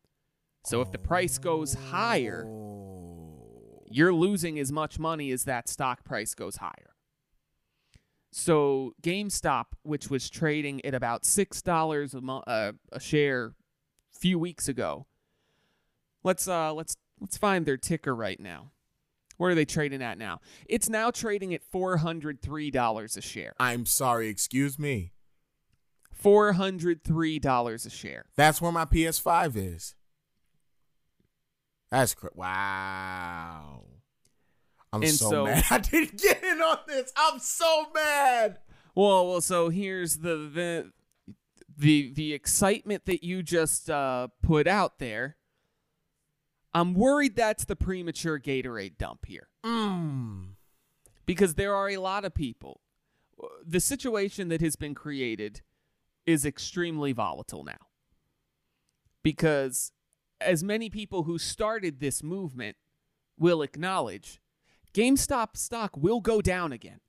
So 0.62 0.82
if 0.82 0.92
the 0.92 0.98
price 0.98 1.38
goes 1.38 1.72
higher, 1.72 2.44
Oh. 2.46 3.21
You're 3.94 4.12
losing 4.14 4.58
as 4.58 4.72
much 4.72 4.98
money 4.98 5.30
as 5.30 5.44
that 5.44 5.68
stock 5.68 6.04
price 6.04 6.34
goes 6.34 6.56
higher. 6.56 6.94
So 8.32 8.94
GameStop, 9.02 9.66
which 9.82 10.08
was 10.08 10.30
trading 10.30 10.84
at 10.84 10.94
about 10.94 11.24
six 11.24 11.60
dollars 11.60 12.14
a, 12.14 12.20
mo- 12.20 12.44
uh, 12.46 12.72
a 12.90 12.98
share 12.98 13.54
a 14.14 14.18
few 14.18 14.38
weeks 14.38 14.68
ago, 14.68 15.06
let's 16.24 16.48
uh 16.48 16.72
let's 16.72 16.96
let's 17.20 17.36
find 17.36 17.66
their 17.66 17.76
ticker 17.76 18.14
right 18.14 18.40
now. 18.40 18.72
Where 19.36 19.50
are 19.50 19.54
they 19.54 19.64
trading 19.64 20.02
at 20.02 20.18
now? 20.18 20.40
It's 20.66 20.88
now 20.88 21.10
trading 21.10 21.52
at 21.52 21.62
four 21.62 21.98
hundred 21.98 22.40
three 22.40 22.70
dollars 22.70 23.16
a 23.16 23.20
share. 23.20 23.54
I'm 23.60 23.84
sorry, 23.84 24.28
excuse 24.28 24.78
me. 24.78 25.12
Four 26.10 26.52
hundred 26.54 27.04
three 27.04 27.38
dollars 27.38 27.84
a 27.84 27.90
share. 27.90 28.26
That's 28.36 28.62
where 28.62 28.72
my 28.72 28.84
PS5 28.86 29.56
is. 29.56 29.94
That's 31.92 32.14
cr- 32.14 32.28
wow. 32.34 33.82
I'm 34.92 35.06
so, 35.06 35.30
so- 35.30 35.44
mad. 35.44 35.64
I 35.70 35.78
didn't 35.78 36.20
get 36.20 36.42
in 36.42 36.60
on 36.60 36.78
this. 36.88 37.12
I'm 37.16 37.38
so 37.38 37.86
mad. 37.94 38.58
Well, 38.96 39.28
well, 39.28 39.40
so 39.40 39.68
here's 39.68 40.16
the 40.18 40.36
the 40.36 40.92
the 41.78 42.12
the 42.12 42.32
excitement 42.34 43.04
that 43.06 43.22
you 43.22 43.42
just 43.42 43.88
uh, 43.88 44.28
put 44.42 44.66
out 44.66 44.98
there. 44.98 45.36
I'm 46.74 46.94
worried 46.94 47.36
that's 47.36 47.66
the 47.66 47.76
premature 47.76 48.40
Gatorade 48.40 48.96
dump 48.96 49.26
here 49.26 49.48
Mm. 49.64 50.54
because 51.26 51.54
there 51.54 51.74
are 51.74 51.90
a 51.90 51.98
lot 51.98 52.24
of 52.24 52.34
people. 52.34 52.80
The 53.66 53.80
situation 53.80 54.48
that 54.48 54.62
has 54.62 54.76
been 54.76 54.94
created 54.94 55.60
is 56.24 56.46
extremely 56.46 57.12
volatile 57.12 57.64
now 57.64 57.88
because 59.22 59.92
as 60.46 60.62
many 60.62 60.90
people 60.90 61.24
who 61.24 61.38
started 61.38 62.00
this 62.00 62.22
movement 62.22 62.76
will 63.38 63.62
acknowledge, 63.62 64.40
GameStop 64.94 65.56
stock 65.56 65.96
will 65.96 66.20
go 66.20 66.40
down 66.40 66.72
again. 66.72 67.00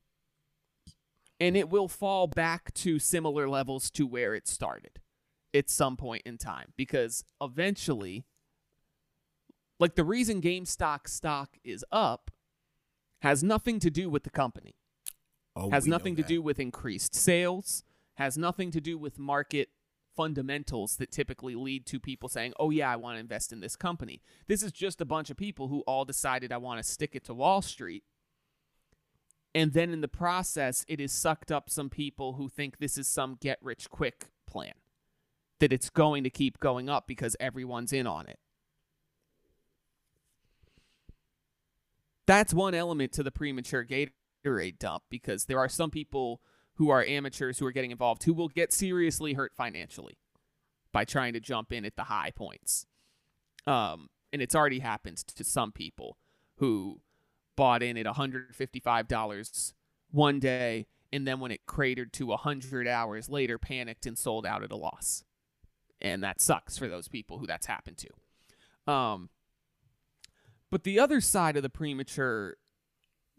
And 1.40 1.58
it 1.58 1.70
will 1.70 1.88
fall 1.88 2.28
back 2.28 2.74
to 2.76 3.00
similar 3.00 3.50
levels 3.50 3.92
to 3.92 4.08
where 4.08 4.34
it 4.34 4.48
started 4.48 5.00
at 5.54 5.70
some 5.70 5.98
point 5.98 6.22
in 6.26 6.38
time. 6.38 6.74
Because 6.78 7.26
eventually 7.42 8.26
like 9.80 9.96
the 9.96 10.04
reason 10.04 10.42
GameStop 10.42 11.08
stock 11.08 11.58
is 11.64 11.84
up 11.92 12.32
has 13.22 13.44
nothing 13.44 13.80
to 13.80 13.90
do 13.90 14.10
with 14.10 14.24
the 14.24 14.30
company. 14.30 14.76
Oh, 15.56 15.70
has 15.72 15.86
nothing 15.86 16.16
to 16.16 16.24
do 16.24 16.42
with 16.42 16.60
increased 16.60 17.14
sales, 17.14 17.84
has 18.16 18.38
nothing 18.38 18.72
to 18.72 18.82
do 18.82 18.98
with 18.98 19.20
market 19.20 19.70
fundamentals 20.16 20.98
that 20.98 21.12
typically 21.12 21.56
lead 21.56 21.86
to 21.88 22.00
people 22.00 22.30
saying, 22.30 22.54
"Oh 22.60 22.70
yeah, 22.70 22.92
I 22.92 22.96
want 22.96 23.16
to 23.16 23.20
invest 23.20 23.52
in 23.52 23.60
this 23.60 23.76
company." 23.76 24.22
This 24.48 24.64
is 24.64 24.72
just 24.72 25.02
a 25.02 25.06
bunch 25.06 25.30
of 25.30 25.38
people 25.38 25.68
who 25.68 25.82
all 25.82 26.06
decided 26.06 26.52
I 26.52 26.58
want 26.58 26.84
to 26.84 26.90
stick 26.90 27.16
it 27.16 27.24
to 27.26 27.34
Wall 27.34 27.62
Street. 27.62 28.04
And 29.56 29.74
then 29.74 29.92
in 29.92 30.02
the 30.02 30.08
process, 30.08 30.84
it 30.88 31.00
has 31.00 31.12
sucked 31.12 31.52
up 31.52 31.70
some 31.70 31.90
people 31.90 32.34
who 32.34 32.50
think 32.50 32.78
this 32.78 32.98
is 32.98 33.08
some 33.08 33.38
get 33.40 33.60
rich 33.62 33.90
quick 33.90 34.26
plan. 34.48 34.74
That 35.60 35.72
it's 35.72 35.90
going 35.90 36.24
to 36.24 36.30
keep 36.30 36.60
going 36.60 36.90
up 36.90 37.06
because 37.08 37.36
everyone's 37.40 37.94
in 37.94 38.08
on 38.08 38.28
it. 38.28 38.40
That's 42.26 42.54
one 42.54 42.74
element 42.74 43.12
to 43.14 43.24
the 43.24 43.32
premature 43.32 43.86
Gatorade 43.86 44.80
dump 44.80 45.04
because 45.10 45.46
there 45.46 45.60
are 45.60 45.70
some 45.70 45.92
people 45.92 46.42
who 46.76 46.90
are 46.90 47.04
amateurs 47.06 47.60
who 47.60 47.66
are 47.66 47.72
getting 47.72 47.92
involved 47.92 48.24
who 48.24 48.34
will 48.34 48.48
get 48.48 48.74
seriously 48.74 49.34
hurt 49.34 49.54
financially 49.56 50.18
by 50.92 51.06
trying 51.06 51.34
to 51.34 51.40
jump 51.40 51.72
in 51.72 51.86
at 51.86 51.96
the 51.96 52.04
high 52.04 52.32
points. 52.32 52.86
Um, 53.66 54.10
and 54.32 54.42
it's 54.42 54.56
already 54.56 54.80
happened 54.80 55.18
to 55.18 55.44
some 55.44 55.72
people 55.72 56.18
who 56.58 57.00
bought 57.56 57.84
in 57.84 57.98
at 57.98 58.06
$155 58.06 59.74
one 60.12 60.40
day 60.40 60.88
and 61.12 61.28
then 61.28 61.40
when 61.40 61.52
it 61.52 61.66
cratered 61.66 62.12
to 62.14 62.28
100 62.28 62.88
hours 62.88 63.30
later 63.30 63.58
panicked 63.58 64.06
and 64.06 64.18
sold 64.18 64.46
out 64.46 64.64
at 64.64 64.72
a 64.72 64.76
loss. 64.76 65.24
And 66.02 66.24
that 66.24 66.42
sucks 66.42 66.78
for 66.78 66.88
those 66.88 67.08
people 67.08 67.38
who 67.38 67.48
that's 67.48 67.68
happened 67.68 67.98
to. 67.98 68.92
Um, 68.92 69.30
but 70.72 70.84
the 70.84 71.00
other 71.00 71.22
side 71.22 71.56
of 71.56 71.64
the 71.64 71.70
premature 71.70 72.58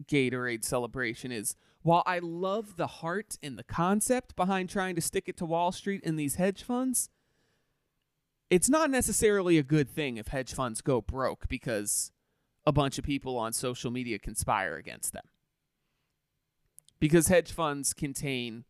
Gatorade 0.07 0.63
celebration 0.63 1.31
is 1.31 1.55
while 1.85 2.01
I 2.07 2.17
love 2.17 2.77
the 2.77 2.87
heart 2.87 3.37
and 3.43 3.59
the 3.59 3.63
concept 3.63 4.35
behind 4.35 4.71
trying 4.71 4.95
to 4.95 5.01
stick 5.01 5.29
it 5.29 5.37
to 5.37 5.45
Wall 5.45 5.71
Street 5.71 6.01
and 6.03 6.17
these 6.17 6.33
hedge 6.33 6.63
funds, 6.63 7.11
it's 8.49 8.67
not 8.67 8.89
necessarily 8.89 9.59
a 9.59 9.63
good 9.63 9.87
thing 9.87 10.17
if 10.17 10.29
hedge 10.29 10.51
funds 10.51 10.81
go 10.81 10.99
broke 10.99 11.47
because 11.47 12.11
a 12.65 12.71
bunch 12.71 12.97
of 12.97 13.05
people 13.05 13.37
on 13.37 13.53
social 13.53 13.91
media 13.91 14.17
conspire 14.17 14.77
against 14.77 15.13
them. 15.13 15.25
Because 16.99 17.27
hedge 17.27 17.51
funds 17.51 17.93
contain 17.93 18.63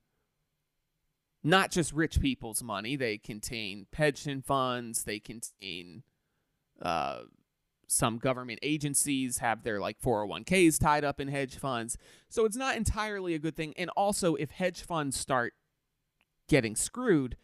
not 1.41 1.71
just 1.71 1.93
rich 1.93 2.19
people's 2.19 2.61
money, 2.61 2.97
they 2.97 3.17
contain 3.17 3.87
pension 3.91 4.41
funds, 4.41 5.05
they 5.05 5.19
contain 5.19 6.03
uh, 6.81 7.19
some 7.87 8.17
government 8.17 8.59
agencies 8.61 9.39
have 9.39 9.63
their 9.63 9.79
like 9.79 9.99
401ks 9.99 10.79
tied 10.79 11.03
up 11.03 11.19
in 11.19 11.27
hedge 11.27 11.55
funds. 11.57 11.97
So 12.29 12.45
it's 12.45 12.57
not 12.57 12.75
entirely 12.77 13.33
a 13.33 13.39
good 13.39 13.55
thing. 13.55 13.73
And 13.77 13.89
also, 13.91 14.35
if 14.35 14.51
hedge 14.51 14.81
funds 14.81 15.17
start 15.17 15.53
getting 16.47 16.75
screwed, 16.75 17.37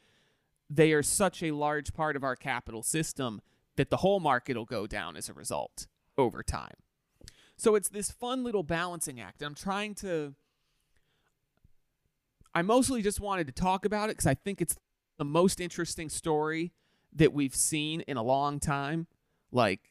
they 0.70 0.94
are 0.94 1.04
such 1.04 1.44
a 1.44 1.52
large 1.52 1.94
part 1.94 2.16
of 2.16 2.24
our 2.24 2.36
capital 2.36 2.84
system 2.84 3.42
that 3.76 3.90
the 3.90 3.98
whole 3.98 4.20
market 4.20 4.56
will 4.58 4.66
go 4.66 4.88
down 4.88 5.16
as 5.16 5.30
a 5.30 5.34
result 5.34 5.88
over 6.18 6.44
time. 6.44 6.76
So 7.58 7.76
it's 7.76 7.90
this 7.90 8.10
fun 8.10 8.44
little 8.44 8.64
balancing 8.64 9.20
act. 9.20 9.42
I'm 9.42 9.56
trying 9.56 9.96
to. 9.96 10.34
I 12.54 12.64
mostly 12.64 13.02
just 13.02 13.20
wanted 13.20 13.48
to 13.48 13.54
talk 13.54 13.86
about 13.86 14.10
it 14.10 14.14
because 14.14 14.28
I 14.28 14.34
think 14.34 14.62
it's 14.62 14.76
the 15.18 15.26
most 15.26 15.62
interesting 15.62 16.10
story 16.10 16.74
that 17.14 17.34
we've 17.34 17.56
seen 17.56 18.02
in 18.02 18.18
a 18.18 18.24
long 18.24 18.60
time. 18.60 19.08
Like, 19.52 19.91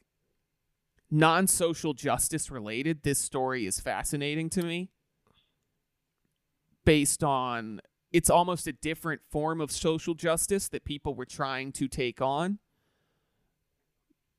non 1.11 1.45
social 1.45 1.93
justice 1.93 2.49
related, 2.49 3.03
this 3.03 3.19
story 3.19 3.65
is 3.65 3.79
fascinating 3.79 4.49
to 4.51 4.63
me. 4.63 4.89
Based 6.85 7.23
on 7.23 7.81
it's 8.11 8.29
almost 8.29 8.67
a 8.67 8.73
different 8.73 9.21
form 9.29 9.61
of 9.61 9.71
social 9.71 10.15
justice 10.15 10.67
that 10.69 10.83
people 10.83 11.13
were 11.13 11.25
trying 11.25 11.71
to 11.73 11.87
take 11.87 12.21
on. 12.21 12.59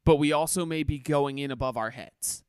But 0.04 0.16
we 0.16 0.32
also 0.32 0.66
may 0.66 0.82
be 0.82 0.98
going 0.98 1.38
in 1.38 1.50
above 1.50 1.76
our 1.76 1.90
heads. 1.90 2.42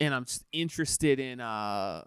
And 0.00 0.14
I'm 0.14 0.26
interested 0.52 1.20
in 1.20 1.40
uh 1.40 2.02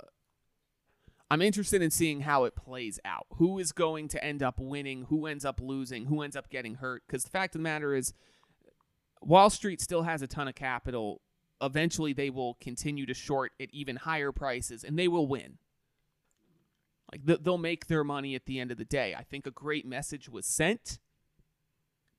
I'm 1.32 1.42
interested 1.42 1.82
in 1.82 1.90
seeing 1.90 2.22
how 2.22 2.44
it 2.44 2.56
plays 2.56 3.00
out. 3.04 3.26
Who 3.38 3.58
is 3.58 3.72
going 3.72 4.10
to 4.10 4.24
end 4.24 4.44
up 4.44 4.60
winning? 4.60 5.06
Who 5.10 5.26
ends 5.26 5.44
up 5.44 5.60
losing? 5.60 6.06
Who 6.06 6.22
ends 6.22 6.36
up 6.36 6.50
getting 6.50 6.76
hurt? 6.76 7.04
Because 7.08 7.24
the 7.24 7.32
fact 7.32 7.56
of 7.56 7.60
the 7.60 7.64
matter 7.64 7.96
is, 7.96 8.14
Wall 9.26 9.50
Street 9.50 9.82
still 9.82 10.04
has 10.04 10.22
a 10.22 10.28
ton 10.28 10.48
of 10.48 10.56
capital. 10.56 11.22
Eventually, 11.62 12.14
they 12.14 12.30
will 12.30 12.56
continue 12.62 13.06
to 13.08 13.14
short 13.14 13.54
at 13.60 13.74
even 13.74 13.96
higher 13.96 14.32
prices 14.32 14.84
and 14.84 14.98
they 14.98 15.08
will 15.08 15.28
win. 15.28 15.58
Like 17.12 17.44
they'll 17.44 17.58
make 17.58 17.88
their 17.88 18.04
money 18.04 18.36
at 18.36 18.46
the 18.46 18.60
end 18.60 18.72
of 18.72 18.78
the 18.78 18.86
day. 18.86 19.16
I 19.16 19.24
think 19.24 19.48
a 19.48 19.52
great 19.52 19.86
message 19.86 20.30
was 20.30 20.46
sent 20.46 21.00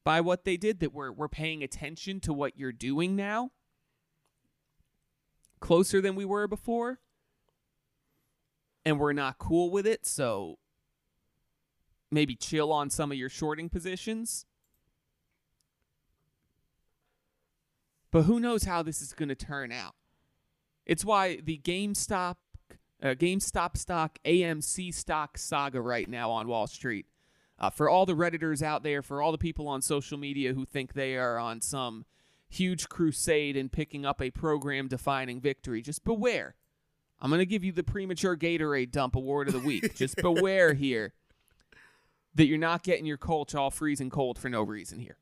by 0.04 0.20
what 0.20 0.44
they 0.44 0.56
did 0.56 0.80
that 0.80 0.92
we're 0.92 1.12
we're 1.12 1.28
paying 1.28 1.62
attention 1.62 2.20
to 2.20 2.32
what 2.32 2.56
you're 2.56 2.72
doing 2.72 3.16
now. 3.16 3.50
Closer 5.60 6.00
than 6.00 6.14
we 6.14 6.24
were 6.24 6.46
before. 6.46 7.00
And 8.84 9.00
we're 9.00 9.12
not 9.12 9.38
cool 9.38 9.70
with 9.70 9.86
it, 9.86 10.06
so 10.06 10.58
maybe 12.10 12.36
chill 12.36 12.72
on 12.72 12.88
some 12.88 13.10
of 13.10 13.18
your 13.18 13.28
shorting 13.28 13.68
positions. 13.68 14.46
But 18.10 18.22
who 18.22 18.40
knows 18.40 18.64
how 18.64 18.82
this 18.82 19.02
is 19.02 19.12
going 19.12 19.28
to 19.28 19.34
turn 19.34 19.72
out? 19.72 19.94
It's 20.84 21.04
why 21.04 21.40
the 21.42 21.58
GameStop 21.58 22.36
uh, 23.02 23.08
GameStop 23.08 23.76
stock, 23.76 24.18
AMC 24.24 24.94
stock 24.94 25.38
saga 25.38 25.80
right 25.80 26.08
now 26.08 26.30
on 26.30 26.48
Wall 26.48 26.66
Street. 26.66 27.06
Uh, 27.58 27.70
for 27.70 27.88
all 27.88 28.04
the 28.04 28.14
Redditors 28.14 28.62
out 28.62 28.82
there, 28.82 29.00
for 29.02 29.22
all 29.22 29.32
the 29.32 29.38
people 29.38 29.66
on 29.66 29.80
social 29.80 30.18
media 30.18 30.52
who 30.52 30.66
think 30.66 30.92
they 30.92 31.16
are 31.16 31.38
on 31.38 31.60
some 31.62 32.04
huge 32.48 32.88
crusade 32.88 33.56
and 33.56 33.72
picking 33.72 34.04
up 34.04 34.20
a 34.20 34.30
program 34.30 34.88
defining 34.88 35.40
victory, 35.40 35.80
just 35.80 36.04
beware. 36.04 36.54
I'm 37.18 37.30
going 37.30 37.38
to 37.38 37.46
give 37.46 37.64
you 37.64 37.72
the 37.72 37.82
premature 37.82 38.36
Gatorade 38.36 38.90
dump 38.90 39.16
award 39.16 39.48
of 39.48 39.54
the 39.54 39.60
week. 39.60 39.94
just 39.94 40.16
beware 40.22 40.74
here 40.74 41.14
that 42.34 42.46
you're 42.46 42.58
not 42.58 42.82
getting 42.82 43.06
your 43.06 43.16
Colch 43.16 43.54
all 43.54 43.70
freezing 43.70 44.10
cold 44.10 44.38
for 44.38 44.50
no 44.50 44.62
reason 44.62 44.98
here. 44.98 45.16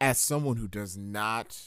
As 0.00 0.18
someone 0.18 0.56
who 0.56 0.68
does 0.68 0.96
not 0.96 1.60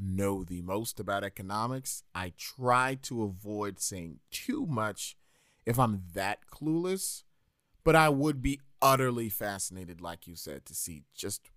know 0.00 0.42
the 0.44 0.62
most 0.62 0.98
about 0.98 1.24
economics, 1.24 2.02
I 2.14 2.32
try 2.38 2.96
to 3.02 3.24
avoid 3.24 3.78
saying 3.80 4.20
too 4.30 4.64
much 4.66 5.16
if 5.66 5.78
I'm 5.78 6.04
that 6.14 6.46
clueless, 6.50 7.24
but 7.84 7.94
I 7.94 8.08
would 8.08 8.40
be 8.40 8.60
utterly 8.80 9.28
fascinated, 9.28 10.00
like 10.00 10.26
you 10.26 10.34
said, 10.34 10.64
to 10.66 10.74
see 10.74 11.02
just 11.14 11.50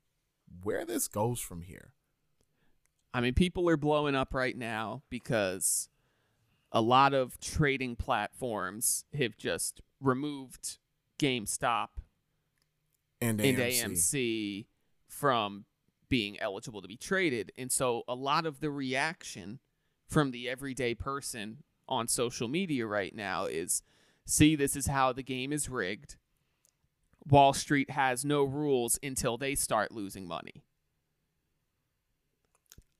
where 0.64 0.84
this 0.86 1.08
goes 1.08 1.40
from 1.40 1.62
here. 1.62 1.94
I 3.14 3.22
mean, 3.22 3.34
people 3.34 3.70
are 3.70 3.78
blowing 3.78 4.16
up 4.16 4.34
right 4.34 4.58
now 4.58 5.04
because 5.10 5.90
a 6.72 6.82
lot 6.82 7.14
of 7.14 7.40
trading 7.40 7.96
platforms 7.96 9.06
have 9.18 9.38
just 9.38 9.82
removed 10.00 10.78
GameStop 11.20 11.90
and 13.22 13.40
AMC, 13.40 13.84
and 13.84 13.94
AMC 13.94 14.66
from 15.08 15.66
being 16.12 16.38
eligible 16.42 16.82
to 16.82 16.90
be 16.90 16.98
traded. 16.98 17.54
And 17.58 17.72
so 17.72 18.04
a 18.06 18.14
lot 18.14 18.46
of 18.46 18.60
the 18.60 18.70
reaction 18.70 19.60
from 20.06 20.32
the 20.32 20.50
everyday 20.50 20.94
person 20.94 21.64
on 21.88 22.10
social 22.10 22.50
media 22.50 22.86
right 22.86 23.16
now 23.16 23.46
is 23.46 23.82
see, 24.26 24.58
this 24.58 24.76
is 24.76 24.88
how 24.88 25.14
the 25.14 25.24
game 25.24 25.54
is 25.54 25.70
rigged. 25.70 26.18
Wall 27.26 27.54
Street 27.54 27.92
has 27.92 28.26
no 28.26 28.44
rules 28.44 29.00
until 29.02 29.38
they 29.38 29.56
start 29.56 29.94
losing 29.94 30.28
money. 30.28 30.66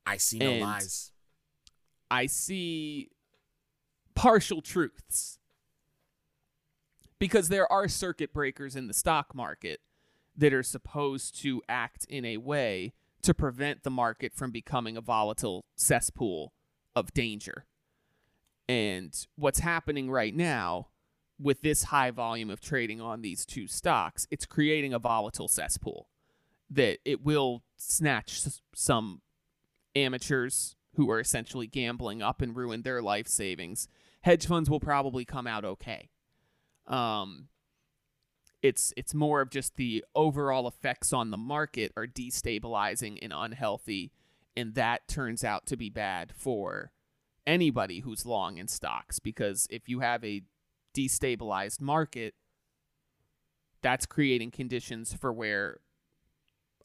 I 0.06 0.16
see 0.16 0.38
no 0.38 0.50
and 0.52 0.60
lies. 0.62 1.12
I 2.10 2.26
see 2.26 3.10
partial 4.14 4.62
truths. 4.62 5.38
Because 7.18 7.50
there 7.50 7.70
are 7.70 7.88
circuit 7.88 8.32
breakers 8.32 8.74
in 8.74 8.88
the 8.88 8.94
stock 8.94 9.34
market 9.34 9.80
that 10.34 10.54
are 10.54 10.62
supposed 10.62 11.38
to 11.42 11.62
act 11.68 12.06
in 12.06 12.24
a 12.24 12.38
way 12.38 12.94
to 13.22 13.34
prevent 13.34 13.82
the 13.82 13.90
market 13.90 14.34
from 14.34 14.50
becoming 14.50 14.96
a 14.96 15.00
volatile 15.00 15.64
cesspool 15.76 16.52
of 16.94 17.12
danger. 17.14 17.66
And 18.68 19.14
what's 19.36 19.60
happening 19.60 20.10
right 20.10 20.34
now 20.34 20.88
with 21.38 21.62
this 21.62 21.84
high 21.84 22.10
volume 22.10 22.50
of 22.50 22.60
trading 22.60 23.00
on 23.00 23.22
these 23.22 23.44
two 23.44 23.66
stocks, 23.66 24.26
it's 24.30 24.46
creating 24.46 24.92
a 24.92 24.98
volatile 24.98 25.48
cesspool 25.48 26.08
that 26.70 26.98
it 27.04 27.22
will 27.22 27.62
snatch 27.76 28.42
some 28.74 29.20
amateurs 29.94 30.76
who 30.94 31.10
are 31.10 31.20
essentially 31.20 31.66
gambling 31.66 32.22
up 32.22 32.40
and 32.40 32.56
ruin 32.56 32.82
their 32.82 33.02
life 33.02 33.28
savings. 33.28 33.88
Hedge 34.22 34.46
funds 34.46 34.70
will 34.70 34.80
probably 34.80 35.24
come 35.24 35.46
out 35.46 35.64
okay. 35.64 36.10
Um, 36.86 37.48
it's 38.62 38.94
it's 38.96 39.14
more 39.14 39.40
of 39.40 39.50
just 39.50 39.76
the 39.76 40.04
overall 40.14 40.68
effects 40.68 41.12
on 41.12 41.30
the 41.30 41.36
market 41.36 41.92
are 41.96 42.06
destabilizing 42.06 43.18
and 43.20 43.32
unhealthy 43.34 44.12
and 44.56 44.74
that 44.74 45.06
turns 45.08 45.42
out 45.44 45.66
to 45.66 45.76
be 45.76 45.90
bad 45.90 46.32
for 46.36 46.92
anybody 47.46 48.00
who's 48.00 48.24
long 48.24 48.58
in 48.58 48.68
stocks 48.68 49.18
because 49.18 49.66
if 49.70 49.88
you 49.88 50.00
have 50.00 50.24
a 50.24 50.42
destabilized 50.94 51.80
market 51.80 52.34
that's 53.82 54.06
creating 54.06 54.50
conditions 54.50 55.12
for 55.12 55.32
where 55.32 55.80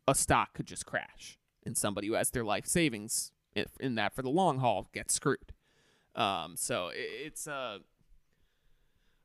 a 0.08 0.16
stock 0.16 0.54
could 0.54 0.66
just 0.66 0.86
crash 0.86 1.38
and 1.66 1.78
somebody 1.78 2.08
who 2.08 2.14
has 2.14 2.32
their 2.32 2.44
life 2.44 2.66
savings 2.66 3.32
in 3.80 3.96
that 3.96 4.14
for 4.14 4.22
the 4.22 4.30
long 4.30 4.60
haul 4.60 4.88
gets 4.94 5.14
screwed. 5.14 5.54
Um, 6.16 6.56
so 6.56 6.90
it's 6.94 7.48
a 7.48 7.54
uh, 7.54 7.78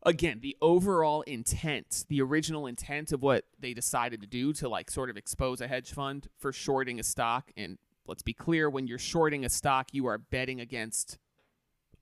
again, 0.05 0.41
the 0.41 0.57
overall 0.61 1.23
intent, 1.23 2.05
the 2.09 2.21
original 2.21 2.67
intent 2.67 3.13
of 3.13 3.23
what 3.23 3.45
they 3.59 3.75
decided 3.75 4.21
to 4.21 4.27
do 4.27 4.53
to 4.55 4.69
like 4.69 4.91
sort 4.91 5.11
of 5.11 5.17
expose 5.17 5.61
a 5.61 5.69
hedge 5.69 5.93
fund 5.93 6.29
for 6.39 6.53
shorting 6.53 6.99
a 6.99 7.03
stock. 7.03 7.51
And 7.57 7.79
let's 8.07 8.23
be 8.23 8.33
clear 8.33 8.69
when 8.69 8.87
you're 8.87 8.99
shorting 8.99 9.45
a 9.45 9.49
stock, 9.49 9.89
you 9.93 10.07
are 10.07 10.19
betting 10.19 10.61
against 10.61 11.19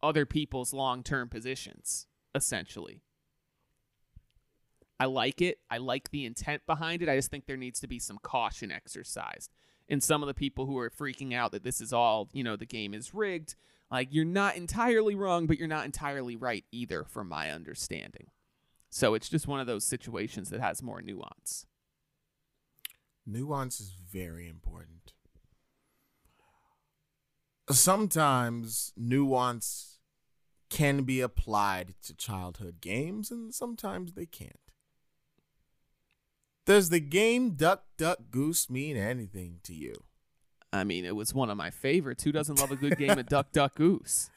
other 0.03 0.25
people's 0.25 0.73
long 0.73 1.03
term 1.03 1.29
positions, 1.29 2.07
essentially. 2.35 3.03
I 4.99 5.07
like 5.07 5.41
it. 5.41 5.59
I 5.71 5.79
like 5.79 6.11
the 6.11 6.27
intent 6.27 6.67
behind 6.67 7.03
it. 7.03 7.09
I 7.09 7.17
just 7.17 7.31
think 7.31 7.47
there 7.47 7.57
needs 7.57 7.81
to 7.81 7.87
be 7.87 7.99
some 7.99 8.19
caution 8.23 8.71
exercised. 8.71 9.51
And 9.89 10.03
some 10.03 10.23
of 10.23 10.27
the 10.27 10.35
people 10.35 10.67
who 10.67 10.79
are 10.79 10.91
freaking 10.91 11.35
out 11.35 11.53
that 11.53 11.65
this 11.65 11.81
is 11.81 11.93
all, 11.93 12.29
you 12.33 12.45
know, 12.45 12.55
the 12.55 12.67
game 12.67 12.93
is 12.95 13.15
rigged, 13.15 13.57
like 13.91 14.09
you're 14.11 14.25
not 14.25 14.57
entirely 14.57 15.15
wrong, 15.15 15.47
but 15.47 15.59
you're 15.59 15.69
not 15.69 15.85
entirely 15.85 16.37
right 16.37 16.65
either, 16.71 17.05
from 17.05 17.29
my 17.29 17.51
understanding. 17.51 18.29
So 18.91 19.15
it's 19.15 19.29
just 19.29 19.47
one 19.47 19.61
of 19.61 19.67
those 19.67 19.85
situations 19.85 20.51
that 20.51 20.61
has 20.61 20.83
more 20.83 21.01
nuance. 21.01 21.67
Nuance 23.27 23.81
is 23.81 23.93
very 24.13 24.49
important. 24.49 25.13
Sometimes 27.71 28.93
nuance 28.97 29.99
can 30.71 31.03
be 31.03 31.21
applied 31.21 31.95
to 32.03 32.15
childhood 32.15 32.81
games, 32.81 33.31
and 33.31 33.55
sometimes 33.55 34.15
they 34.15 34.27
can't. 34.27 34.57
Does 36.67 36.91
the 36.91 37.01
game 37.01 37.53
Duck 37.53 37.85
Duck 37.97 38.19
Goose 38.31 38.71
mean 38.71 38.97
anything 38.97 39.61
to 39.65 39.75
you? 39.75 40.05
I 40.73 40.85
mean, 40.85 41.05
it 41.05 41.17
was 41.17 41.35
one 41.35 41.51
of 41.51 41.57
my 41.57 41.71
favorites. 41.71 42.23
Who 42.25 42.33
doesn't 42.33 42.59
love 42.61 42.71
a 42.71 42.77
good 42.77 42.97
game 42.97 43.19
of 43.19 43.27
Duck 43.27 43.51
Duck 43.53 43.75
Goose? 43.75 44.31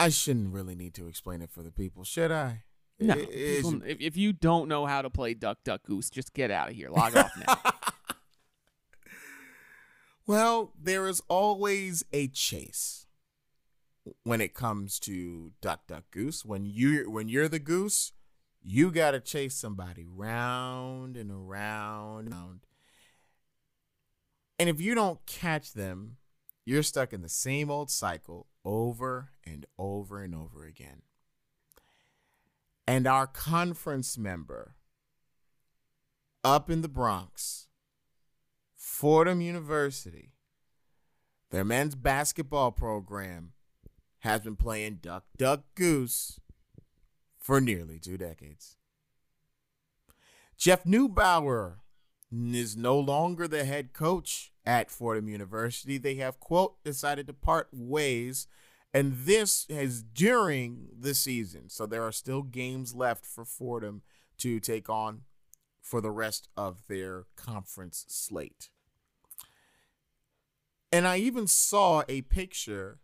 I 0.00 0.08
shouldn't 0.08 0.52
really 0.52 0.74
need 0.74 0.94
to 0.94 1.06
explain 1.06 1.42
it 1.42 1.50
for 1.50 1.62
the 1.62 1.70
people, 1.70 2.02
should 2.04 2.32
I? 2.32 2.62
No, 2.98 3.14
is- 3.14 3.64
people- 3.66 3.82
if, 3.86 4.00
if 4.00 4.16
you 4.16 4.32
don't 4.32 4.68
know 4.68 4.86
how 4.86 5.02
to 5.02 5.10
play 5.10 5.34
Duck 5.34 5.58
Duck 5.64 5.82
Goose, 5.84 6.10
just 6.10 6.32
get 6.34 6.50
out 6.50 6.70
of 6.70 6.76
here. 6.76 6.88
Log 6.90 7.16
off 7.16 7.30
now. 7.46 7.58
Well, 10.26 10.72
there 10.80 11.06
is 11.06 11.22
always 11.28 12.04
a 12.12 12.28
chase 12.28 13.06
when 14.22 14.40
it 14.40 14.54
comes 14.54 14.98
to 15.00 15.52
duck 15.60 15.86
duck 15.86 16.04
goose. 16.10 16.44
When 16.46 16.64
you 16.64 17.10
when 17.10 17.28
you're 17.28 17.48
the 17.48 17.58
goose, 17.58 18.12
you 18.62 18.90
got 18.90 19.10
to 19.10 19.20
chase 19.20 19.54
somebody 19.54 20.06
round 20.08 21.16
and 21.18 21.30
around 21.30 22.24
and 22.26 22.32
around. 22.34 22.60
And 24.64 24.70
if 24.70 24.80
you 24.80 24.94
don't 24.94 25.26
catch 25.26 25.74
them, 25.74 26.16
you're 26.64 26.82
stuck 26.82 27.12
in 27.12 27.20
the 27.20 27.28
same 27.28 27.70
old 27.70 27.90
cycle 27.90 28.46
over 28.64 29.32
and 29.44 29.66
over 29.78 30.22
and 30.22 30.34
over 30.34 30.64
again. 30.64 31.02
And 32.88 33.06
our 33.06 33.26
conference 33.26 34.16
member 34.16 34.76
up 36.42 36.70
in 36.70 36.80
the 36.80 36.88
Bronx, 36.88 37.66
Fordham 38.74 39.42
University, 39.42 40.32
their 41.50 41.62
men's 41.62 41.94
basketball 41.94 42.72
program 42.72 43.52
has 44.20 44.40
been 44.40 44.56
playing 44.56 45.00
Duck 45.02 45.24
Duck 45.36 45.64
Goose 45.74 46.40
for 47.36 47.60
nearly 47.60 47.98
two 47.98 48.16
decades. 48.16 48.78
Jeff 50.56 50.84
Neubauer 50.84 51.80
is 52.32 52.78
no 52.78 52.98
longer 52.98 53.46
the 53.46 53.66
head 53.66 53.92
coach 53.92 54.52
at 54.66 54.90
Fordham 54.90 55.28
University. 55.28 55.98
They 55.98 56.16
have, 56.16 56.40
quote, 56.40 56.82
decided 56.84 57.26
to 57.26 57.32
part 57.32 57.68
ways, 57.72 58.46
and 58.92 59.14
this 59.16 59.66
is 59.68 60.02
during 60.02 60.88
the 60.98 61.14
season. 61.14 61.68
So 61.68 61.86
there 61.86 62.02
are 62.02 62.12
still 62.12 62.42
games 62.42 62.94
left 62.94 63.26
for 63.26 63.44
Fordham 63.44 64.02
to 64.38 64.60
take 64.60 64.88
on 64.88 65.22
for 65.80 66.00
the 66.00 66.10
rest 66.10 66.48
of 66.56 66.86
their 66.88 67.24
conference 67.36 68.04
slate. 68.08 68.70
And 70.90 71.06
I 71.06 71.18
even 71.18 71.46
saw 71.46 72.04
a 72.08 72.22
picture 72.22 73.00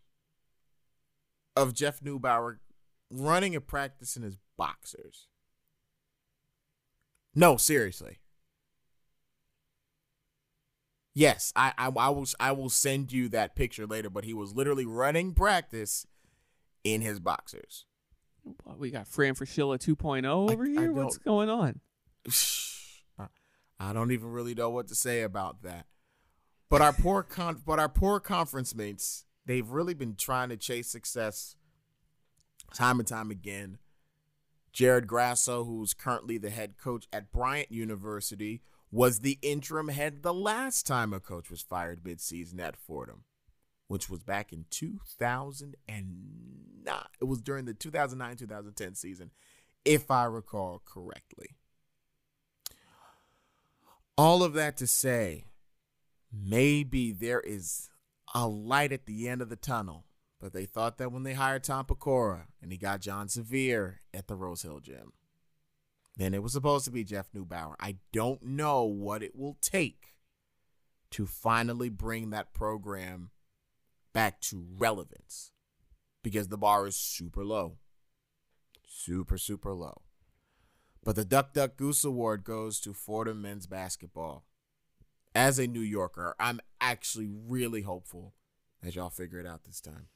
of 1.56 1.74
Jeff 1.74 2.00
Neubauer 2.00 2.58
running 3.11 3.56
a 3.56 3.61
practice 3.61 4.16
in 4.16 4.22
his 4.22 4.38
boxers. 4.56 5.26
No, 7.34 7.56
seriously. 7.56 8.18
Yes, 11.14 11.52
I, 11.56 11.72
I 11.76 11.90
I 11.96 12.08
will 12.11 12.26
I 12.38 12.52
will 12.52 12.70
send 12.70 13.12
you 13.12 13.28
that 13.30 13.56
picture 13.56 13.86
later, 13.86 14.11
but 14.11 14.24
he 14.24 14.34
was 14.34 14.54
literally 14.54 14.86
running 14.86 15.34
practice 15.34 16.06
in 16.84 17.00
his 17.00 17.18
boxers. 17.18 17.84
What, 18.64 18.78
we 18.78 18.90
got 18.90 19.06
Fran 19.06 19.34
Fraschilla 19.34 19.78
2.0 19.78 20.24
over 20.50 20.64
I 20.64 20.68
here. 20.68 20.92
What's 20.92 21.18
going 21.18 21.50
on? 21.50 21.80
I 23.80 23.94
don't 23.94 24.12
even 24.12 24.30
really 24.30 24.54
know 24.54 24.68
what 24.68 24.88
to 24.88 24.94
say 24.94 25.22
about 25.22 25.62
that. 25.62 25.86
But 26.68 26.82
our 26.82 26.92
poor 26.92 27.22
con- 27.22 27.62
but 27.64 27.78
our 27.78 27.88
poor 27.88 28.20
conference 28.20 28.74
mates, 28.74 29.24
they've 29.46 29.68
really 29.68 29.94
been 29.94 30.14
trying 30.16 30.50
to 30.50 30.56
chase 30.56 30.88
success 30.88 31.56
time 32.74 33.00
and 33.00 33.08
time 33.08 33.30
again. 33.30 33.78
Jared 34.72 35.08
Grasso, 35.08 35.64
who's 35.64 35.94
currently 35.94 36.38
the 36.38 36.50
head 36.50 36.74
coach 36.80 37.08
at 37.12 37.32
Bryant 37.32 37.72
University, 37.72 38.62
was 38.91 39.20
the 39.20 39.38
interim 39.43 39.88
head 39.88 40.22
the 40.22 40.34
last 40.34 40.86
time 40.86 41.12
a 41.12 41.20
coach 41.20 41.51
was 41.51 41.62
fired 41.62 42.03
midseason 42.03 42.61
at 42.61 42.76
Fordham, 42.76 43.24
which 43.88 44.11
was 44.11 44.22
back 44.22 44.53
in 44.53 44.64
2009. 44.70 46.95
It 47.20 47.24
was 47.24 47.41
during 47.41 47.66
the 47.66 47.74
2009-2010 47.74 48.97
season, 48.97 49.30
if 49.84 50.11
I 50.11 50.24
recall 50.24 50.82
correctly. 50.84 51.57
All 54.16 54.43
of 54.43 54.55
that 54.55 54.76
to 54.78 54.86
say, 54.86 55.45
maybe 56.32 57.12
there 57.12 57.41
is 57.41 57.91
a 58.34 58.47
light 58.47 58.93
at 58.93 59.07
the 59.07 59.28
end 59.28 59.43
of 59.43 59.49
the 59.49 59.57
tunnel. 59.57 60.05
But 60.41 60.55
they 60.55 60.64
thought 60.64 60.97
that 60.99 61.12
when 61.12 61.22
they 61.22 61.34
hired 61.34 61.64
Tom 61.64 61.84
Pecora 61.84 62.45
and 62.62 62.72
he 62.72 62.78
got 62.78 63.03
Jon 63.03 63.28
Severe 63.28 64.01
at 64.14 64.26
the 64.26 64.34
Rose 64.34 64.62
Hill 64.62 64.80
Gym, 64.80 65.12
then 66.16 66.34
it 66.34 66.42
was 66.42 66.52
supposed 66.52 66.84
to 66.84 66.90
be 66.90 67.04
Jeff 67.04 67.32
Neubauer. 67.32 67.74
I 67.80 67.96
don't 68.12 68.42
know 68.42 68.84
what 68.84 69.22
it 69.22 69.36
will 69.36 69.56
take 69.61 70.14
to 71.12 71.26
finally 71.26 71.88
bring 71.88 72.30
that 72.30 72.52
program 72.54 73.30
back 74.12 74.40
to 74.40 74.66
relevance 74.76 75.52
because 76.22 76.48
the 76.48 76.58
bar 76.58 76.86
is 76.86 76.96
super 76.96 77.44
low. 77.44 77.78
Super, 78.86 79.38
super 79.38 79.72
low. 79.72 80.02
But 81.02 81.16
the 81.16 81.24
Duck 81.24 81.54
Duck 81.54 81.76
Goose 81.76 82.04
Award 82.04 82.44
goes 82.44 82.80
to 82.80 82.92
Fordham 82.92 83.40
men's 83.40 83.66
basketball. 83.66 84.44
As 85.34 85.58
a 85.58 85.66
New 85.66 85.80
Yorker, 85.80 86.34
I'm 86.38 86.61
actually 86.80 87.28
really 87.30 87.82
hopeful 87.82 88.34
that 88.82 88.94
y'all 88.94 89.11
figure 89.11 89.38
it 89.38 89.46
out 89.46 89.64
this 89.64 89.80
time. 89.80 90.08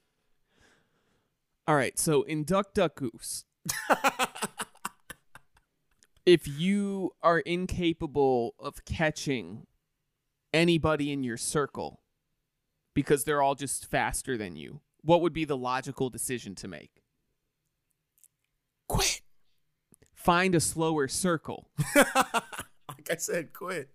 All 1.67 1.77
right, 1.77 1.99
so 1.99 2.23
in 2.23 2.45
Duck 2.45 2.75
Duck 2.75 2.97
Goose, 2.97 3.45
if 6.27 6.49
you 6.49 7.13
are 7.23 7.41
incapable 7.41 8.55
of 8.59 8.85
catching 8.85 9.67
anybody 10.53 11.13
in 11.13 11.23
your 11.23 11.37
circle 11.37 12.01
because 12.95 13.25
they're 13.25 13.43
all 13.43 13.55
just 13.55 13.87
faster 13.87 14.37
than 14.37 14.57
you, 14.57 14.81
what 15.03 15.21
would 15.21 15.33
be 15.33 15.45
the 15.45 15.57
logical 15.57 16.09
decision 16.09 16.55
to 16.55 16.69
make? 16.69 17.03
Quit. 18.89 19.21
Find 20.15 20.55
a 20.55 20.61
slower 20.61 21.09
circle. 21.09 21.69
like 21.97 23.11
I 23.11 23.17
said, 23.17 23.53
quit. 23.53 23.91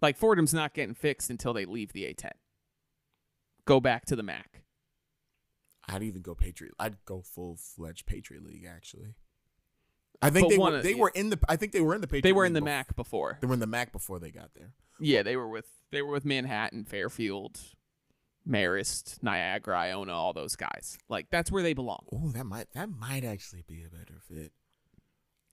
Like 0.00 0.16
Fordham's 0.16 0.54
not 0.54 0.72
getting 0.72 0.94
fixed 0.94 1.28
until 1.28 1.52
they 1.52 1.66
leave 1.66 1.92
the 1.92 2.04
A10. 2.04 2.30
Go 3.66 3.80
back 3.80 4.06
to 4.06 4.16
the 4.16 4.22
MAC. 4.22 4.62
I'd 5.86 6.02
even 6.02 6.22
go 6.22 6.34
Patriot. 6.34 6.72
I'd 6.78 7.04
go 7.04 7.20
full 7.20 7.56
fledged 7.56 8.06
Patriot 8.06 8.44
League 8.44 8.64
actually. 8.64 9.14
I 10.22 10.30
think 10.30 10.44
But 10.46 10.50
they 10.50 10.58
were, 10.58 10.76
of- 10.76 10.82
they 10.82 10.94
were 10.94 11.12
in 11.14 11.30
the. 11.30 11.38
I 11.48 11.56
think 11.56 11.72
they 11.72 11.80
were 11.80 11.94
in 11.94 12.00
the 12.00 12.06
Patriot. 12.06 12.22
They 12.22 12.32
were 12.32 12.44
in 12.44 12.52
the 12.52 12.60
bef- 12.60 12.64
MAC 12.64 12.96
before. 12.96 13.38
They 13.40 13.46
were 13.46 13.54
in 13.54 13.60
the 13.60 13.66
MAC 13.66 13.92
before 13.92 14.18
they 14.18 14.30
got 14.30 14.50
there. 14.54 14.72
Yeah, 14.98 15.22
they 15.22 15.36
were 15.36 15.48
with 15.48 15.66
they 15.90 16.02
were 16.02 16.12
with 16.12 16.24
Manhattan, 16.26 16.84
Fairfield, 16.84 17.58
Marist, 18.48 19.22
Niagara, 19.22 19.78
Iona, 19.78 20.12
all 20.12 20.32
those 20.32 20.56
guys. 20.56 20.98
Like 21.08 21.30
that's 21.30 21.50
where 21.50 21.62
they 21.62 21.72
belong. 21.72 22.04
Oh, 22.12 22.30
that 22.32 22.44
might 22.44 22.72
that 22.74 22.90
might 22.90 23.24
actually 23.24 23.62
be 23.66 23.82
a 23.82 23.88
better 23.88 24.20
fit. 24.28 24.52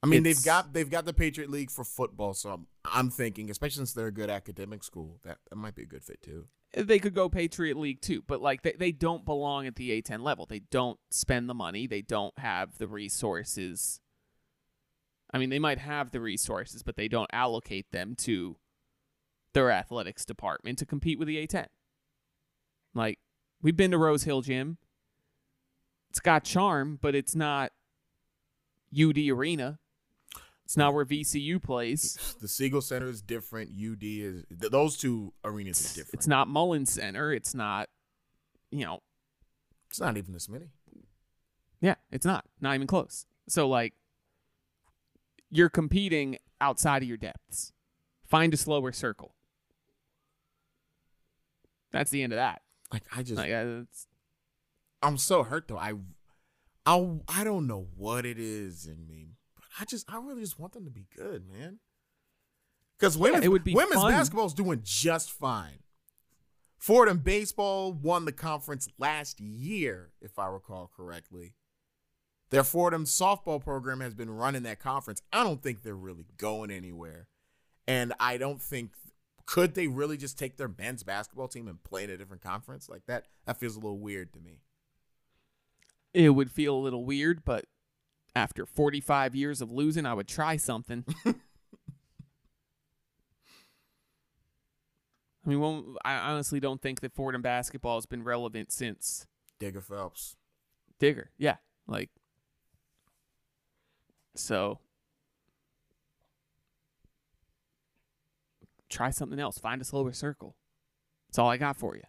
I 0.03 0.07
mean, 0.07 0.24
they've 0.24 0.43
got 0.43 0.74
they've 0.74 0.89
got 0.89 1.05
the 1.05 1.13
Patriot 1.13 1.49
League 1.49 1.72
for 1.72 1.84
football, 1.84 2.34
so 2.34 2.51
I'm, 2.51 2.68
I'm 2.86 3.09
thinking, 3.09 3.49
especially 3.49 3.78
since 3.78 3.93
they're 3.93 4.07
a 4.07 4.11
good 4.11 4.30
academic 4.30 4.84
school, 4.84 5.20
that 5.24 5.38
that 5.49 5.55
might 5.55 5.76
be 5.76 5.84
a 5.84 5.88
good 5.88 6.03
fit 6.03 6.22
too. 6.22 6.47
They 6.74 6.99
could 6.99 7.15
go 7.15 7.30
Patriot 7.30 7.78
League 7.78 8.01
too, 8.01 8.24
but 8.28 8.41
like 8.41 8.61
they, 8.61 8.74
they 8.74 8.91
don't 8.91 9.26
belong 9.26 9.65
at 9.65 9.76
the 9.76 10.01
A10 10.01 10.22
level. 10.22 10.45
They 10.45 10.59
don't 10.59 10.99
spend 11.09 11.49
the 11.49 11.53
money. 11.53 11.88
They 11.88 12.01
don't 12.01 12.38
have 12.38 12.78
the 12.78 12.88
resources. 12.88 14.01
I 15.38 15.39
mean, 15.39 15.51
they 15.51 15.59
might 15.59 15.77
have 15.77 16.09
the 16.09 16.19
resources, 16.19 16.81
but 16.81 16.95
they 16.95 17.07
don't 17.07 17.29
allocate 17.31 17.91
them 17.91 18.15
to 18.21 18.57
their 19.53 19.69
athletics 19.69 20.25
department 20.25 20.79
to 20.79 20.85
compete 20.88 21.19
with 21.19 21.27
the 21.27 21.45
A10. 21.45 21.67
Like 22.95 23.19
we've 23.61 23.77
been 23.77 23.91
to 23.91 23.99
Rose 23.99 24.23
Hill 24.23 24.41
Gym. 24.41 24.79
It's 26.09 26.19
got 26.19 26.43
charm, 26.43 26.97
but 26.99 27.13
it's 27.13 27.35
not 27.35 27.71
UD 28.99 29.19
Arena. 29.29 29.77
It's 30.65 30.75
not 30.75 30.95
where 30.95 31.05
VCU 31.05 31.61
plays. 31.61 32.35
The 32.41 32.47
Siegel 32.47 32.81
Center 32.81 33.07
is 33.07 33.21
different. 33.21 33.69
UD 33.69 34.01
is 34.01 34.43
th- 34.59 34.71
those 34.71 34.97
two 34.97 35.33
arenas 35.45 35.79
are 35.91 35.95
different. 35.95 36.13
It's 36.15 36.27
not 36.27 36.47
Mullins 36.47 36.91
Center. 36.91 37.31
It's 37.31 37.53
not, 37.53 37.89
you 38.71 38.85
know, 38.85 39.01
It's 39.91 39.99
not 39.99 40.17
even 40.17 40.33
this 40.33 40.49
many. 40.49 40.71
Yeah, 41.79 41.95
it's 42.11 42.25
not. 42.25 42.45
Not 42.59 42.73
even 42.73 42.88
close. 42.88 43.27
So 43.47 43.69
like 43.69 43.93
you're 45.50 45.70
competing 45.70 46.38
outside 46.60 47.04
of 47.04 47.08
your 47.08 47.18
depths. 47.18 47.72
Find 48.26 48.54
a 48.54 48.58
slower 48.58 48.91
circle. 48.91 49.36
That's 51.91 52.12
the 52.12 52.22
end 52.24 52.34
of 52.34 52.38
that. 52.38 52.62
Like 52.91 53.04
I 53.16 53.24
just, 53.24 53.38
Like, 53.38 53.52
uh, 53.52 53.82
it's, 53.84 54.08
I'm 55.02 55.18
so 55.18 55.43
hurt 55.43 55.68
though. 55.68 55.78
I, 55.78 55.93
I, 56.86 57.20
I 57.28 57.43
don't 57.43 57.68
know 57.68 57.88
what 57.95 58.26
it 58.26 58.39
is 58.39 58.86
in 58.86 59.08
me, 59.08 59.36
but 59.56 59.66
I 59.80 59.86
just, 59.86 60.12
I 60.12 60.18
really 60.18 60.41
just 60.41 60.60
want 60.60 60.74
them 60.74 60.86
to 60.86 60.91
be 60.91 61.06
good, 61.16 61.43
man. 61.50 61.80
Because 62.98 63.18
women's, 63.18 63.45
it 63.45 63.50
would 63.50 63.64
be 63.64 63.74
women's 63.76 64.02
fun. 64.02 64.12
basketball 64.12 64.48
is 64.48 64.54
doing 64.54 64.82
just 64.84 65.32
fine. 65.32 65.80
Fordham 66.78 67.20
baseball 67.20 67.91
won 67.93 68.26
the 68.26 68.32
conference 68.32 68.88
last 68.98 69.39
year, 69.39 70.12
if 70.22 70.39
I 70.39 70.48
recall 70.48 70.89
correctly. 70.95 71.54
Their 72.50 72.64
Fordham 72.64 73.04
softball 73.06 73.62
program 73.62 74.00
has 74.00 74.14
been 74.14 74.30
running 74.30 74.64
that 74.64 74.80
conference. 74.80 75.22
I 75.34 75.43
don't 75.43 75.62
think 75.62 75.84
they're 75.84 75.95
really 75.95 76.26
going 76.38 76.72
anywhere. 76.72 77.28
And 77.88 78.14
I 78.20 78.38
don't 78.38 78.62
think 78.62 78.91
could 79.45 79.76
they 79.76 79.88
really 79.88 80.18
just 80.18 80.38
take 80.38 80.58
their 80.58 80.68
men's 80.68 81.04
basketball 81.04 81.48
team 81.48 81.68
and 81.68 81.82
play 81.84 82.04
in 82.04 82.10
a 82.10 82.18
different 82.18 82.41
conference 82.43 82.89
like 82.89 83.06
that? 83.08 83.26
That 83.45 83.58
feels 83.60 83.76
a 83.76 83.80
little 83.80 84.00
weird 84.00 84.34
to 84.34 84.39
me. 84.39 84.60
it 86.14 86.30
would 86.30 86.52
feel 86.52 86.76
a 86.76 86.80
little 86.80 87.06
weird, 87.06 87.43
but 87.45 87.66
After 88.36 88.66
45 88.66 89.36
years 89.36 89.62
of 89.62 89.72
losing, 89.72 90.06
I 90.06 90.14
would 90.14 90.28
try 90.28 90.58
something. 90.58 91.06
I 91.26 91.34
mean, 95.45 95.60
well, 95.60 95.95
I 96.04 96.16
honestly 96.16 96.60
don't 96.60 96.82
think 96.82 97.00
that 97.02 97.14
Fordham 97.16 97.41
basketball 97.41 97.95
has 97.95 98.06
been 98.06 98.24
relevant 98.24 98.72
since 98.72 99.26
Digger 99.60 99.82
Phelps. 99.82 100.36
Digger. 101.00 101.32
Yeah, 101.38 101.56
like 101.88 102.10
so. 104.39 104.79
Try 108.89 109.09
something 109.09 109.39
else. 109.39 109.57
Find 109.57 109.81
a 109.81 109.85
slower 109.85 110.13
circle. 110.13 110.55
That's 111.27 111.39
all 111.39 111.49
I 111.49 111.57
got 111.57 111.75
for 111.75 111.95
you. 111.95 112.03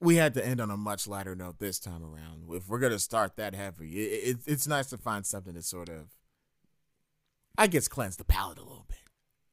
We 0.00 0.16
had 0.16 0.34
to 0.34 0.46
end 0.46 0.60
on 0.60 0.70
a 0.70 0.76
much 0.76 1.06
lighter 1.06 1.34
note 1.34 1.58
this 1.58 1.78
time 1.78 2.02
around. 2.02 2.44
If 2.50 2.68
we're 2.68 2.78
gonna 2.78 2.98
start 2.98 3.36
that 3.36 3.54
heavy, 3.54 3.92
it, 3.92 4.28
it, 4.28 4.36
it's 4.46 4.66
nice 4.66 4.88
to 4.88 4.98
find 4.98 5.24
something 5.24 5.54
that 5.54 5.64
sort 5.64 5.88
of, 5.88 6.08
I 7.56 7.66
guess, 7.66 7.88
cleanse 7.88 8.16
the 8.16 8.24
palate 8.24 8.58
a 8.58 8.62
little 8.62 8.84
bit. 8.88 8.98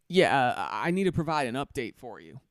Yeah, 0.10 0.36
uh, 0.36 0.68
I 0.70 0.92
need 0.92 1.06
to 1.06 1.14
provide 1.14 1.48
an 1.48 1.56
update 1.56 1.96
for 1.96 2.20
you. 2.20 2.42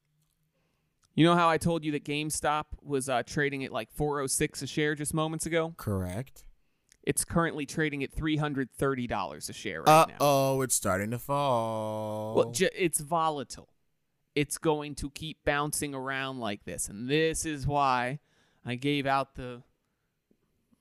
You 1.14 1.24
know 1.24 1.34
how 1.34 1.48
I 1.48 1.58
told 1.58 1.84
you 1.84 1.92
that 1.92 2.04
GameStop 2.04 2.64
was 2.82 3.08
uh, 3.08 3.22
trading 3.24 3.64
at 3.64 3.72
like 3.72 3.90
406 3.92 4.62
a 4.62 4.66
share 4.66 4.94
just 4.94 5.12
moments 5.12 5.44
ago? 5.46 5.74
Correct. 5.76 6.44
It's 7.02 7.24
currently 7.24 7.66
trading 7.66 8.02
at 8.04 8.14
$330 8.14 9.48
a 9.48 9.52
share 9.52 9.82
right 9.82 9.88
Uh 9.88 10.06
now. 10.08 10.14
oh, 10.20 10.60
it's 10.62 10.74
starting 10.74 11.10
to 11.10 11.18
fall. 11.18 12.34
Well, 12.36 12.50
ju- 12.52 12.68
it's 12.76 13.00
volatile. 13.00 13.68
It's 14.34 14.58
going 14.58 14.94
to 14.96 15.10
keep 15.10 15.38
bouncing 15.44 15.94
around 15.94 16.38
like 16.38 16.64
this. 16.64 16.88
And 16.88 17.08
this 17.08 17.44
is 17.44 17.66
why 17.66 18.20
I 18.64 18.76
gave 18.76 19.06
out 19.06 19.34
the 19.34 19.62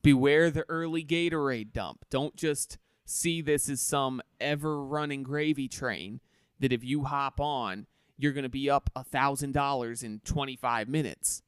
beware 0.02 0.50
the 0.50 0.64
early 0.68 1.04
Gatorade 1.04 1.72
dump. 1.72 2.04
Don't 2.10 2.36
just 2.36 2.78
see 3.04 3.42
this 3.42 3.68
as 3.68 3.80
some 3.80 4.22
ever 4.40 4.82
running 4.84 5.22
gravy 5.22 5.68
train 5.68 6.20
that 6.60 6.72
if 6.72 6.84
you 6.84 7.04
hop 7.04 7.40
on, 7.40 7.86
you're 8.22 8.32
going 8.32 8.44
to 8.44 8.48
be 8.48 8.68
up 8.68 8.90
a 8.94 9.04
$1,000 9.04 10.04
in 10.04 10.20
25 10.24 10.88
minutes. 10.88 11.42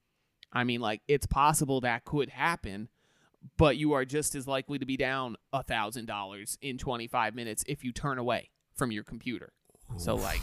I 0.52 0.64
mean, 0.64 0.80
like, 0.80 1.02
it's 1.08 1.26
possible 1.26 1.80
that 1.80 2.04
could 2.04 2.30
happen, 2.30 2.88
but 3.56 3.76
you 3.76 3.92
are 3.92 4.04
just 4.04 4.34
as 4.34 4.46
likely 4.46 4.78
to 4.78 4.86
be 4.86 4.96
down 4.96 5.36
a 5.52 5.62
$1,000 5.62 6.58
in 6.60 6.78
25 6.78 7.34
minutes 7.34 7.64
if 7.66 7.84
you 7.84 7.92
turn 7.92 8.18
away 8.18 8.50
from 8.74 8.90
your 8.92 9.04
computer. 9.04 9.52
So 9.96 10.14
like 10.14 10.40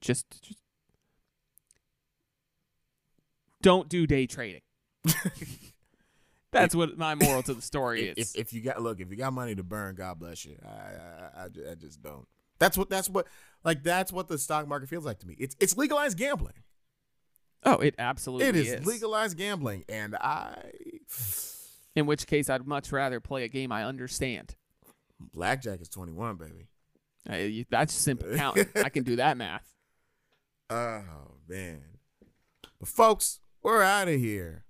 just 0.00 0.26
just 0.42 0.58
don't 3.60 3.88
do 3.88 4.06
day 4.06 4.26
trading. 4.26 4.62
That's 6.52 6.74
what 6.74 6.98
my 6.98 7.14
moral 7.14 7.42
to 7.44 7.54
the 7.54 7.62
story 7.62 8.08
is. 8.08 8.34
if 8.34 8.48
if 8.48 8.52
you 8.52 8.60
got 8.60 8.82
look, 8.82 9.00
if 9.00 9.10
you 9.10 9.16
got 9.16 9.32
money 9.32 9.54
to 9.54 9.62
burn, 9.62 9.94
God 9.94 10.18
bless 10.18 10.44
you. 10.44 10.56
I 10.64 10.68
I, 10.68 11.42
I, 11.42 11.70
I 11.70 11.74
just 11.74 12.02
don't. 12.02 12.26
That's 12.58 12.76
what 12.76 12.90
that's 12.90 13.08
what 13.08 13.26
like 13.64 13.82
that's 13.82 14.12
what 14.12 14.28
the 14.28 14.38
stock 14.38 14.66
market 14.68 14.88
feels 14.88 15.04
like 15.04 15.18
to 15.20 15.26
me. 15.26 15.36
It's 15.38 15.56
it's 15.60 15.76
legalized 15.76 16.16
gambling. 16.18 16.54
oh, 17.64 17.76
it 17.78 17.94
absolutely 17.98 18.48
It 18.48 18.56
is, 18.56 18.72
is. 18.72 18.86
legalized 18.86 19.36
gambling, 19.36 19.84
and 19.88 20.16
I 20.16 20.72
In 21.94 22.06
which 22.06 22.26
case, 22.26 22.48
I'd 22.50 22.66
much 22.66 22.90
rather 22.92 23.20
play 23.20 23.44
a 23.44 23.48
game 23.48 23.70
I 23.72 23.84
understand. 23.84 24.54
blackjack 25.32 25.80
is 25.80 25.88
twenty 25.88 26.12
one, 26.12 26.36
baby. 26.36 26.68
You- 27.50 27.64
that's 27.70 27.94
simple 27.94 28.34
counting. 28.36 28.66
I 28.76 28.88
can 28.88 29.04
do 29.04 29.16
that 29.16 29.36
math. 29.36 29.68
Oh 30.70 31.02
man. 31.48 31.82
But 32.80 32.88
folks, 32.88 33.40
we're 33.62 33.82
out 33.82 34.08
of 34.08 34.18
here. 34.18 34.64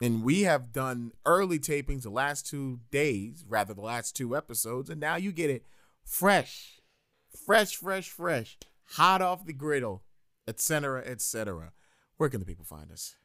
And 0.00 0.22
we 0.24 0.42
have 0.42 0.72
done 0.72 1.12
early 1.24 1.58
tapings 1.58 2.02
the 2.02 2.10
last 2.10 2.46
two 2.46 2.80
days, 2.90 3.44
rather 3.48 3.72
the 3.74 3.80
last 3.82 4.16
two 4.16 4.34
episodes, 4.36 4.88
and 4.90 5.00
now 5.00 5.16
you 5.16 5.32
get 5.32 5.48
it 5.50 5.64
fresh. 6.04 6.75
Fresh, 7.36 7.76
fresh, 7.76 8.08
fresh. 8.10 8.58
Hot 8.92 9.20
off 9.22 9.44
the 9.46 9.52
griddle, 9.52 10.02
etc., 10.48 11.02
etc. 11.04 11.72
Where 12.16 12.28
can 12.28 12.40
the 12.40 12.46
people 12.46 12.64
find 12.64 12.90
us? 12.90 13.16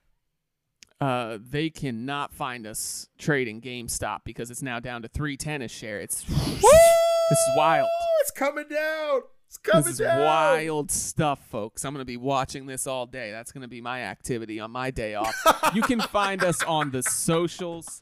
Uh, 0.99 1.39
they 1.41 1.69
cannot 1.69 2.33
find 2.33 2.67
us 2.67 3.07
trading 3.17 3.59
GameStop 3.61 4.19
because 4.23 4.51
it's 4.51 4.61
now 4.61 4.79
down 4.79 5.01
to 5.01 5.07
310 5.07 5.63
a 5.63 5.67
share. 5.67 5.99
It's 5.99 6.23
this 6.23 6.63
is 6.63 7.49
wild. 7.55 7.87
It's 8.21 8.31
coming 8.31 8.67
down. 8.69 9.21
It's 9.47 9.57
coming 9.57 9.83
This 9.83 9.93
is 9.93 9.97
down. 9.99 10.21
wild 10.23 10.91
stuff, 10.91 11.39
folks. 11.49 11.83
I'm 11.83 11.93
going 11.93 12.01
to 12.01 12.05
be 12.05 12.17
watching 12.17 12.67
this 12.67 12.85
all 12.87 13.05
day. 13.05 13.31
That's 13.31 13.51
going 13.51 13.63
to 13.63 13.67
be 13.67 13.81
my 13.81 14.03
activity 14.03 14.59
on 14.59 14.71
my 14.71 14.91
day 14.91 15.15
off. 15.15 15.33
you 15.73 15.81
can 15.81 15.99
find 15.99 16.43
us 16.43 16.61
on 16.63 16.91
the 16.91 17.01
socials 17.03 18.01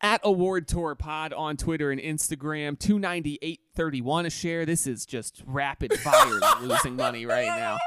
at 0.00 0.20
Award 0.24 0.68
Tour 0.68 0.94
Pod 0.94 1.32
on 1.32 1.56
Twitter 1.56 1.90
and 1.90 2.00
Instagram. 2.00 2.78
298.31 2.78 4.26
a 4.26 4.30
share. 4.30 4.66
This 4.66 4.86
is 4.86 5.04
just 5.06 5.42
rapid 5.46 5.92
fire 6.00 6.40
losing 6.62 6.96
money 6.96 7.26
right 7.26 7.46
now. 7.46 7.78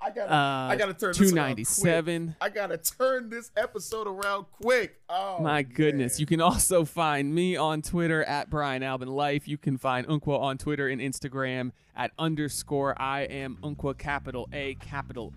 I 0.00 0.10
gotta, 0.10 0.32
Uh, 0.32 0.68
I 0.70 0.76
gotta 0.76 0.94
turn 0.94 1.08
this 1.12 1.20
around 1.32 1.54
quick. 1.56 1.66
297. 1.66 2.36
I 2.40 2.48
gotta 2.50 2.78
turn 2.78 3.28
this 3.30 3.50
episode 3.56 4.06
around 4.06 4.46
quick. 4.62 5.00
Oh 5.08 5.40
My 5.40 5.62
goodness. 5.62 6.14
man. 6.14 6.20
You 6.20 6.26
can 6.26 6.40
also 6.40 6.84
find 6.84 7.34
me 7.34 7.56
on 7.56 7.82
Twitter 7.82 8.22
at 8.24 8.48
Brian 8.48 8.84
Albin 8.84 9.08
Life. 9.08 9.48
You 9.48 9.58
can 9.58 9.76
find 9.76 10.06
Unqua 10.06 10.38
on 10.40 10.56
Twitter 10.56 10.86
and 10.88 11.00
Instagram 11.00 11.72
at 11.96 12.12
underscore 12.18 12.94
I 13.02 13.22
am 13.22 13.56
Unqua 13.62 13.98
capital 13.98 14.48
A 14.52 14.74
capital. 14.76 15.32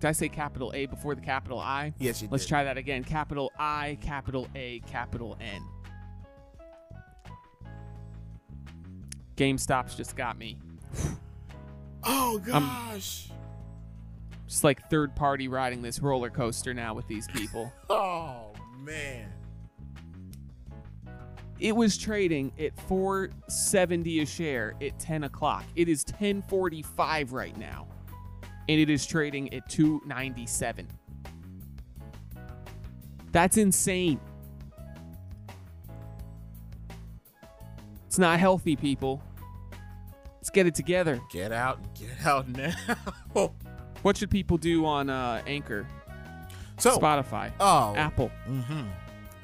Did 0.00 0.08
I 0.08 0.12
say 0.12 0.28
capital 0.28 0.72
A 0.74 0.86
before 0.86 1.14
the 1.14 1.20
capital 1.22 1.58
I? 1.58 1.94
Yes, 1.98 2.20
you 2.20 2.28
did. 2.28 2.32
Let's 2.32 2.44
did. 2.44 2.50
try 2.50 2.64
that 2.64 2.76
again. 2.76 3.02
Capital 3.02 3.50
I, 3.58 3.96
capital 4.00 4.46
A, 4.54 4.80
capital 4.80 5.36
N. 5.40 5.62
GameStop's 9.36 9.94
just 9.94 10.16
got 10.16 10.38
me. 10.38 10.58
Oh 12.08 12.38
gosh. 12.38 13.30
Just 14.46 14.62
like 14.62 14.88
third 14.88 15.16
party 15.16 15.48
riding 15.48 15.82
this 15.82 15.98
roller 16.00 16.30
coaster 16.30 16.72
now 16.72 16.94
with 16.94 17.08
these 17.08 17.26
people. 17.26 17.72
oh 17.90 18.52
man. 18.78 19.32
it 21.58 21.74
was 21.74 21.98
trading 21.98 22.52
at 22.60 22.78
470 22.82 24.20
a 24.20 24.26
share 24.26 24.74
at 24.80 24.96
10 25.00 25.24
o'clock 25.24 25.64
it 25.74 25.88
is 25.88 26.04
1045 26.04 27.32
right 27.32 27.56
now 27.56 27.88
and 28.68 28.80
it 28.80 28.90
is 28.90 29.06
trading 29.06 29.52
at 29.54 29.68
297 29.68 30.86
that's 33.36 33.58
insane. 33.58 34.18
It's 38.06 38.18
not 38.18 38.40
healthy 38.40 38.76
people. 38.76 39.22
Let's 40.36 40.48
get 40.48 40.66
it 40.66 40.74
together. 40.74 41.20
Get 41.30 41.52
out 41.52 41.76
and 41.76 41.88
get 41.94 42.26
out 42.26 42.48
now. 42.48 42.72
what 44.02 44.16
should 44.16 44.30
people 44.30 44.56
do 44.56 44.86
on 44.86 45.10
uh, 45.10 45.42
anchor? 45.46 45.86
So 46.78 46.98
spotify. 46.98 47.52
oh 47.60 47.94
apple. 47.94 48.28
hmm 48.46 48.84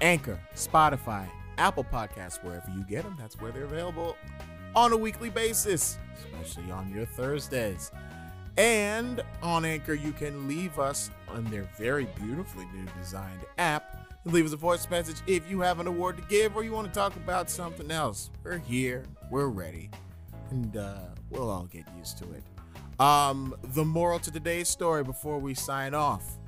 Anchor, 0.01 0.41
Spotify, 0.55 1.29
Apple 1.59 1.85
Podcasts, 1.85 2.43
wherever 2.43 2.69
you 2.75 2.85
get 2.85 3.05
them, 3.05 3.15
that's 3.21 3.39
where 3.41 3.53
they're 3.53 3.65
available 3.65 4.17
on 4.75 4.93
a 4.93 4.97
weekly 4.97 5.29
basis, 5.29 5.99
especially 6.17 6.73
on 6.73 6.91
your 6.93 7.05
Thursdays. 7.05 7.93
And 8.57 9.23
on 9.43 9.65
Anchor, 9.65 9.95
you 9.95 10.13
can 10.13 10.47
leave 10.47 10.79
us 10.79 11.11
on 11.29 11.45
their 11.47 11.69
very 11.79 12.07
beautifully 12.21 12.67
new 12.75 12.87
designed 13.01 13.41
app. 13.59 14.11
Leave 14.25 14.47
us 14.47 14.53
a 14.53 14.57
voice 14.57 14.89
message 14.91 15.17
if 15.27 15.51
you 15.51 15.61
have 15.61 15.81
an 15.81 15.87
award 15.87 16.17
to 16.17 16.23
give 16.29 16.55
or 16.55 16.63
you 16.63 16.73
want 16.73 16.87
to 16.87 16.93
talk 16.93 17.17
about 17.17 17.51
something 17.51 17.91
else. 17.91 18.31
We're 18.45 18.59
here, 18.59 19.05
we're 19.31 19.49
ready, 19.49 19.91
and 20.51 20.77
uh, 20.77 20.99
we'll 21.31 21.51
all 21.51 21.65
get 21.65 21.85
used 21.99 22.19
to 22.19 22.25
it. 22.33 22.43
Um, 23.01 23.57
the 23.75 23.85
moral 23.85 24.21
to 24.21 24.31
today's 24.31 24.69
story 24.69 25.03
before 25.03 25.39
we 25.39 25.55
sign 25.55 25.95
off 25.95 26.39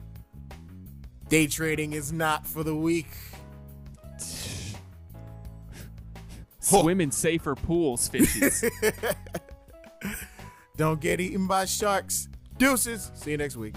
day 1.29 1.47
trading 1.47 1.95
is 1.95 2.13
not 2.13 2.47
for 2.47 2.63
the 2.63 2.77
weak. 2.77 3.09
swim 6.61 7.01
in 7.01 7.11
safer 7.11 7.55
pools 7.55 8.09
fishies 8.09 8.65
Don't 10.77 11.01
get 11.01 11.21
eaten 11.21 11.47
by 11.47 11.67
sharks. 11.67 12.29
Deuces. 12.59 13.11
See 13.15 13.33
you 13.33 13.37
next 13.37 13.57
week. 13.57 13.75